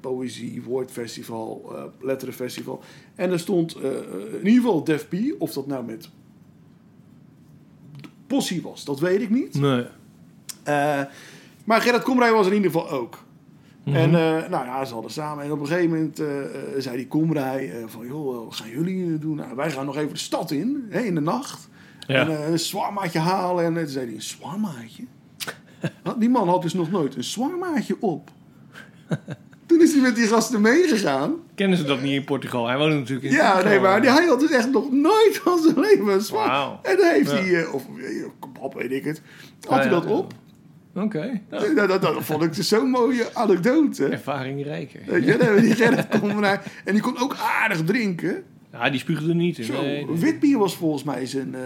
poëzie, 0.00 0.62
woordfestival, 0.62 1.72
letterenfestival. 2.00 2.82
En 3.14 3.30
er 3.30 3.38
stond 3.38 3.76
in 3.76 4.46
ieder 4.46 4.62
geval 4.62 4.84
Def 4.84 5.08
P. 5.08 5.14
Of 5.38 5.52
dat 5.52 5.66
nou 5.66 5.84
met 5.84 6.08
Possie 8.26 8.62
was, 8.62 8.84
dat 8.84 9.00
weet 9.00 9.20
ik 9.20 9.30
niet. 9.30 9.54
Nee. 9.54 9.84
Maar 11.64 11.80
Gerrit 11.80 12.02
Komrij 12.02 12.32
was 12.32 12.46
in 12.46 12.54
ieder 12.54 12.70
geval 12.70 12.90
ook. 12.90 13.24
En 13.94 14.14
eh, 14.14 14.50
nou 14.50 14.64
ja, 14.64 14.84
ze 14.84 14.92
hadden 14.92 15.10
samen. 15.10 15.44
En 15.44 15.52
op 15.52 15.60
een 15.60 15.66
gegeven 15.66 15.90
moment 15.90 16.18
eh, 16.20 16.40
eh, 16.44 16.50
zei 16.78 16.96
die 16.96 17.06
Komrij 17.08 17.72
van... 17.86 18.06
joh, 18.06 18.44
wat 18.44 18.54
gaan 18.56 18.68
jullie 18.70 19.18
doen? 19.18 19.36
Nou, 19.36 19.56
wij 19.56 19.70
gaan 19.70 19.86
nog 19.86 19.96
even 19.96 20.12
de 20.12 20.18
stad 20.18 20.50
in, 20.50 20.86
hè, 20.90 21.00
in 21.00 21.14
de 21.14 21.20
nacht. 21.20 21.68
Ja. 22.06 22.20
En 22.28 22.52
een 22.52 22.58
zwarmaatje 22.58 23.18
halen. 23.18 23.64
En 23.64 23.74
toen 23.74 23.86
zei 23.86 24.06
hij, 24.06 24.14
een 24.14 24.22
zwarmaatje? 24.22 25.02
Had- 26.02 26.20
die 26.20 26.28
man 26.30 26.48
had 26.48 26.62
dus 26.62 26.72
nog 26.74 26.90
nooit 26.90 27.16
een 27.16 27.24
zwarmaatje 27.24 27.96
op. 28.00 28.30
Toen 29.66 29.80
is 29.80 29.92
hij 29.92 30.02
met 30.02 30.16
die 30.16 30.26
gasten 30.26 30.60
meegegaan. 30.60 31.34
Kennen 31.54 31.78
ze 31.78 31.84
dat 31.84 32.00
niet 32.02 32.12
in 32.12 32.24
Portugal? 32.24 32.66
Hij 32.66 32.78
woonde 32.78 32.94
natuurlijk 32.96 33.26
in 33.26 33.32
Ja, 33.32 33.46
Portugal. 33.52 33.70
nee, 33.70 33.80
maar 33.80 34.02
hij 34.14 34.26
had 34.26 34.40
dus 34.40 34.50
echt 34.50 34.70
nog 34.70 34.92
nooit 34.92 35.40
van 35.44 35.58
zijn 35.62 35.80
leven 35.80 36.08
een. 36.08 36.22
Wauw. 36.30 36.78
En 36.82 36.96
dan 36.96 37.06
heeft 37.08 37.30
Ja. 37.30 37.36
hij, 37.36 37.66
of 37.66 37.86
kebab 38.40 38.74
weet 38.74 38.92
ik 38.92 39.04
het, 39.04 39.22
had 39.60 39.76
Ja, 39.76 39.80
hij 39.80 39.88
dat 39.88 40.04
ja. 40.04 40.10
op. 40.10 40.32
Oké. 40.94 41.40
Nou, 41.50 41.74
Dat, 41.74 41.88
dat, 41.88 42.02
dat 42.02 42.24
vond 42.24 42.42
ik 42.42 42.54
dus 42.54 42.68
zo'n 42.68 42.90
mooie 42.90 43.34
anekdote. 43.34 44.06
ervaring 44.06 44.64
rijker. 44.64 45.00
Weet 45.06 45.24
je, 45.24 45.30
dan 45.30 45.40
hebben 45.40 45.54
we 45.56 45.60
die 45.62 45.74
Gerrit 45.84 46.08
Komrij. 46.20 46.60
En 46.84 46.92
die 46.92 47.02
kon 47.02 47.18
ook 47.18 47.36
aardig 47.36 47.84
drinken. 47.84 48.44
Ja, 48.72 48.90
die 48.90 49.00
spuugde 49.00 49.28
er 49.28 49.34
niet 49.34 49.58
in. 49.58 49.64
Zo, 49.64 49.82
Nee, 49.82 50.04
nee. 50.06 50.16
Wit 50.16 50.40
bier 50.40 50.58
was 50.58 50.76
volgens 50.76 51.02
mij 51.02 51.26
zijn, 51.26 51.54
eh, 51.54 51.60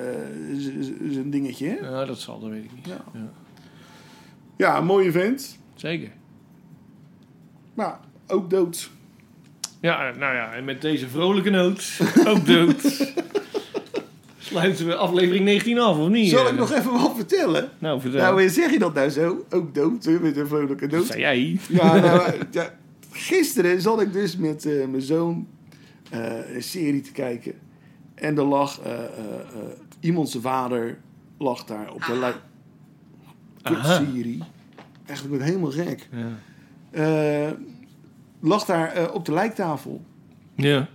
zijn 1.11 1.31
dingetje. 1.31 1.69
Hè? 1.69 1.89
Ja, 1.89 2.05
dat 2.05 2.19
zal, 2.19 2.41
dat 2.41 2.51
weet 2.51 2.65
ik 2.65 2.71
niet. 2.75 2.87
Ja. 2.87 3.05
Ja. 3.13 3.31
Ja, 4.57 4.79
een 4.79 4.85
mooie 4.85 5.11
vent. 5.13 5.59
Zeker. 5.75 6.11
Maar 7.75 7.99
ook 8.27 8.51
dood. 8.51 8.91
Ja, 9.81 10.11
nou 10.19 10.35
ja, 10.35 10.53
en 10.53 10.65
met 10.65 10.81
deze 10.81 11.09
vrolijke 11.09 11.51
noot, 11.51 12.01
ook 12.27 12.47
dood, 12.47 12.83
sluiten 14.53 14.87
we 14.87 14.95
aflevering 14.97 15.45
19 15.45 15.79
af, 15.79 15.99
of 15.99 16.09
niet? 16.09 16.31
Zal 16.31 16.45
Eh, 16.47 16.53
ik 16.53 16.59
nog 16.59 16.73
even 16.73 16.93
wat 16.93 17.13
vertellen? 17.17 17.69
Nou, 17.79 18.01
vertel. 18.01 18.21
Nou, 18.21 18.49
zeg 18.49 18.71
je 18.71 18.79
dat 18.79 18.95
nou 18.95 19.09
zo? 19.09 19.45
Ook 19.51 19.75
dood, 19.75 20.05
hè, 20.05 20.19
met 20.21 20.37
een 20.37 20.47
vrolijke 20.47 20.87
Dat 20.87 20.99
dood. 20.99 21.07
zei 21.07 21.21
jij. 21.21 21.59
Ja, 21.69 21.97
nou, 22.01 22.33
ja, 22.51 22.75
gisteren 23.11 23.81
zat 23.81 24.01
ik 24.01 24.13
dus 24.13 24.37
met 24.37 24.67
eh, 24.67 24.87
mijn 24.87 25.03
zoon 25.03 25.47
eh, 26.11 26.55
een 26.55 26.63
serie 26.63 27.01
te 27.01 27.13
kijken. 27.13 27.53
En 28.15 28.37
er 28.39 28.45
lag 28.45 28.81
eh, 28.81 28.93
eh, 28.93 28.99
eh, 28.99 29.07
iemand 30.01 30.29
zijn 30.31 30.43
vader 30.43 30.99
lag 31.39 31.65
daar 31.65 31.93
op 31.93 32.05
de 32.05 32.17
lijn. 32.19 32.35
Kutserie. 33.63 34.43
Echt, 35.07 35.25
ik 35.25 35.31
ben 35.31 35.41
helemaal 35.41 35.71
gek. 35.71 36.09
Ja. 36.11 36.29
Eh, 36.91 37.51
lag 38.41 38.65
daar 38.65 38.93
eh, 38.93 39.15
op 39.15 39.25
de 39.25 39.33
lijktafel. 39.33 40.05
Ja. 40.55 40.89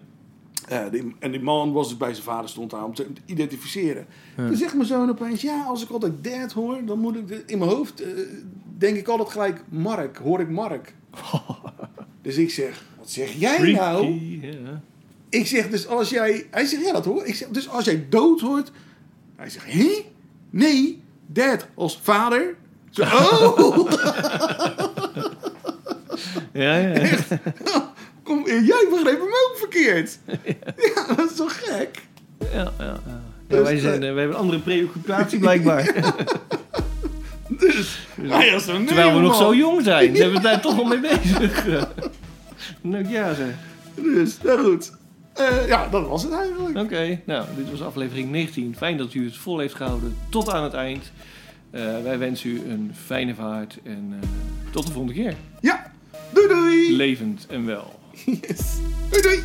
Eh, 0.67 0.79
die- 0.91 1.15
en 1.19 1.31
die 1.31 1.41
man 1.41 1.71
was 1.71 1.87
dus 1.87 1.97
bij 1.97 2.11
zijn 2.13 2.23
vader, 2.25 2.49
stond 2.49 2.71
daar 2.71 2.83
om 2.83 2.93
te, 2.95 3.05
identificeren. 3.25 4.05
Toen 4.35 4.55
zegt 4.55 4.73
mijn 4.73 4.87
zoon 4.87 5.09
opeens, 5.09 5.41
ja, 5.41 5.63
als 5.67 5.83
ik 5.83 5.89
altijd 5.89 6.23
dad 6.23 6.51
hoor, 6.51 6.85
dan 6.85 6.99
moet 6.99 7.15
ik, 7.15 7.27
de- 7.27 7.43
in 7.45 7.57
mijn 7.57 7.71
hoofd 7.71 8.01
eh, 8.01 8.09
denk 8.77 8.97
ik 8.97 9.07
altijd 9.07 9.29
gelijk 9.29 9.61
Mark, 9.69 10.17
hoor 10.17 10.39
ik 10.39 10.49
Mark. 10.49 10.93
dus 12.21 12.35
ik 12.37 12.49
zeg, 12.51 12.83
wat 12.97 13.09
zeg 13.09 13.31
jij 13.31 13.71
nou? 13.71 14.05
Ja. 14.41 14.81
Ik 15.29 15.47
zeg 15.47 15.69
dus 15.69 15.87
als 15.87 16.09
jij, 16.09 16.47
hij 16.51 16.65
zegt 16.65 16.85
ja 16.85 16.93
dat 16.93 17.05
hoor, 17.05 17.25
ik 17.25 17.35
zeg 17.35 17.47
dus 17.49 17.69
als 17.69 17.85
jij 17.85 18.05
dood 18.09 18.39
hoort, 18.41 18.71
hij 19.35 19.49
zegt, 19.49 19.65
hé? 19.73 20.05
Nee, 20.49 21.01
dad 21.25 21.67
als 21.75 21.99
vader. 22.03 22.55
Zo, 22.89 23.03
oh, 23.57 23.91
Ja, 26.53 26.75
ja. 26.77 27.17
jij 28.47 28.87
begreep 28.89 29.19
hem 29.19 29.27
ook 29.27 29.53
verkeerd. 29.55 30.19
ja, 30.95 31.15
dat 31.15 31.29
is 31.31 31.35
toch 31.35 31.59
gek? 31.65 32.01
ja, 32.39 32.47
ja, 32.57 32.71
ja. 32.79 32.99
Ja, 33.49 33.55
Dus, 33.55 33.61
wij, 33.61 33.77
zijn, 33.77 34.03
eh, 34.03 34.07
eh, 34.07 34.13
wij 34.13 34.23
hebben 34.23 34.35
een 34.35 34.41
andere 34.41 34.59
preoccupatie 34.59 35.39
blijkbaar. 35.39 35.93
Dus, 37.49 38.07
zo, 38.65 38.83
Terwijl 38.83 39.13
we 39.13 39.19
nog 39.19 39.35
zo 39.35 39.55
jong 39.55 39.83
zijn. 39.83 40.15
Zijn 40.15 40.31
we 40.31 40.39
daar 40.39 40.61
toch 40.61 40.75
wel 40.75 40.85
mee 40.85 40.99
bezig. 40.99 41.65
nou 42.81 43.09
ja, 43.09 43.33
zeg. 43.33 43.53
Dus, 43.95 44.37
nou 44.41 44.63
goed. 44.63 44.91
Eh, 45.37 45.67
ja, 45.67 45.87
dat 45.87 46.07
was 46.07 46.23
het 46.23 46.33
eigenlijk. 46.33 46.77
Oké, 46.77 47.21
nou, 47.25 47.45
dit 47.55 47.71
was 47.71 47.81
aflevering 47.81 48.31
19. 48.31 48.75
Fijn 48.75 48.97
dat 48.97 49.13
u 49.13 49.25
het 49.25 49.37
vol 49.37 49.59
heeft 49.59 49.75
gehouden 49.75 50.15
tot 50.29 50.49
aan 50.49 50.63
het 50.63 50.73
eind. 50.73 51.11
Eh, 51.69 52.01
wij 52.03 52.17
wensen 52.17 52.49
u 52.49 52.61
een 52.69 52.91
fijne 53.05 53.35
vaart 53.35 53.77
en 53.83 54.19
eh, 54.21 54.27
tot 54.71 54.85
de 54.85 54.91
volgende 54.91 55.21
keer. 55.21 55.35
Ja, 55.61 55.91
doei 56.33 56.47
doei. 56.47 56.95
Levend 56.95 57.45
en 57.49 57.65
wel. 57.65 57.96
Yes. 58.25 58.81
Doei 59.09 59.21
doei. 59.21 59.43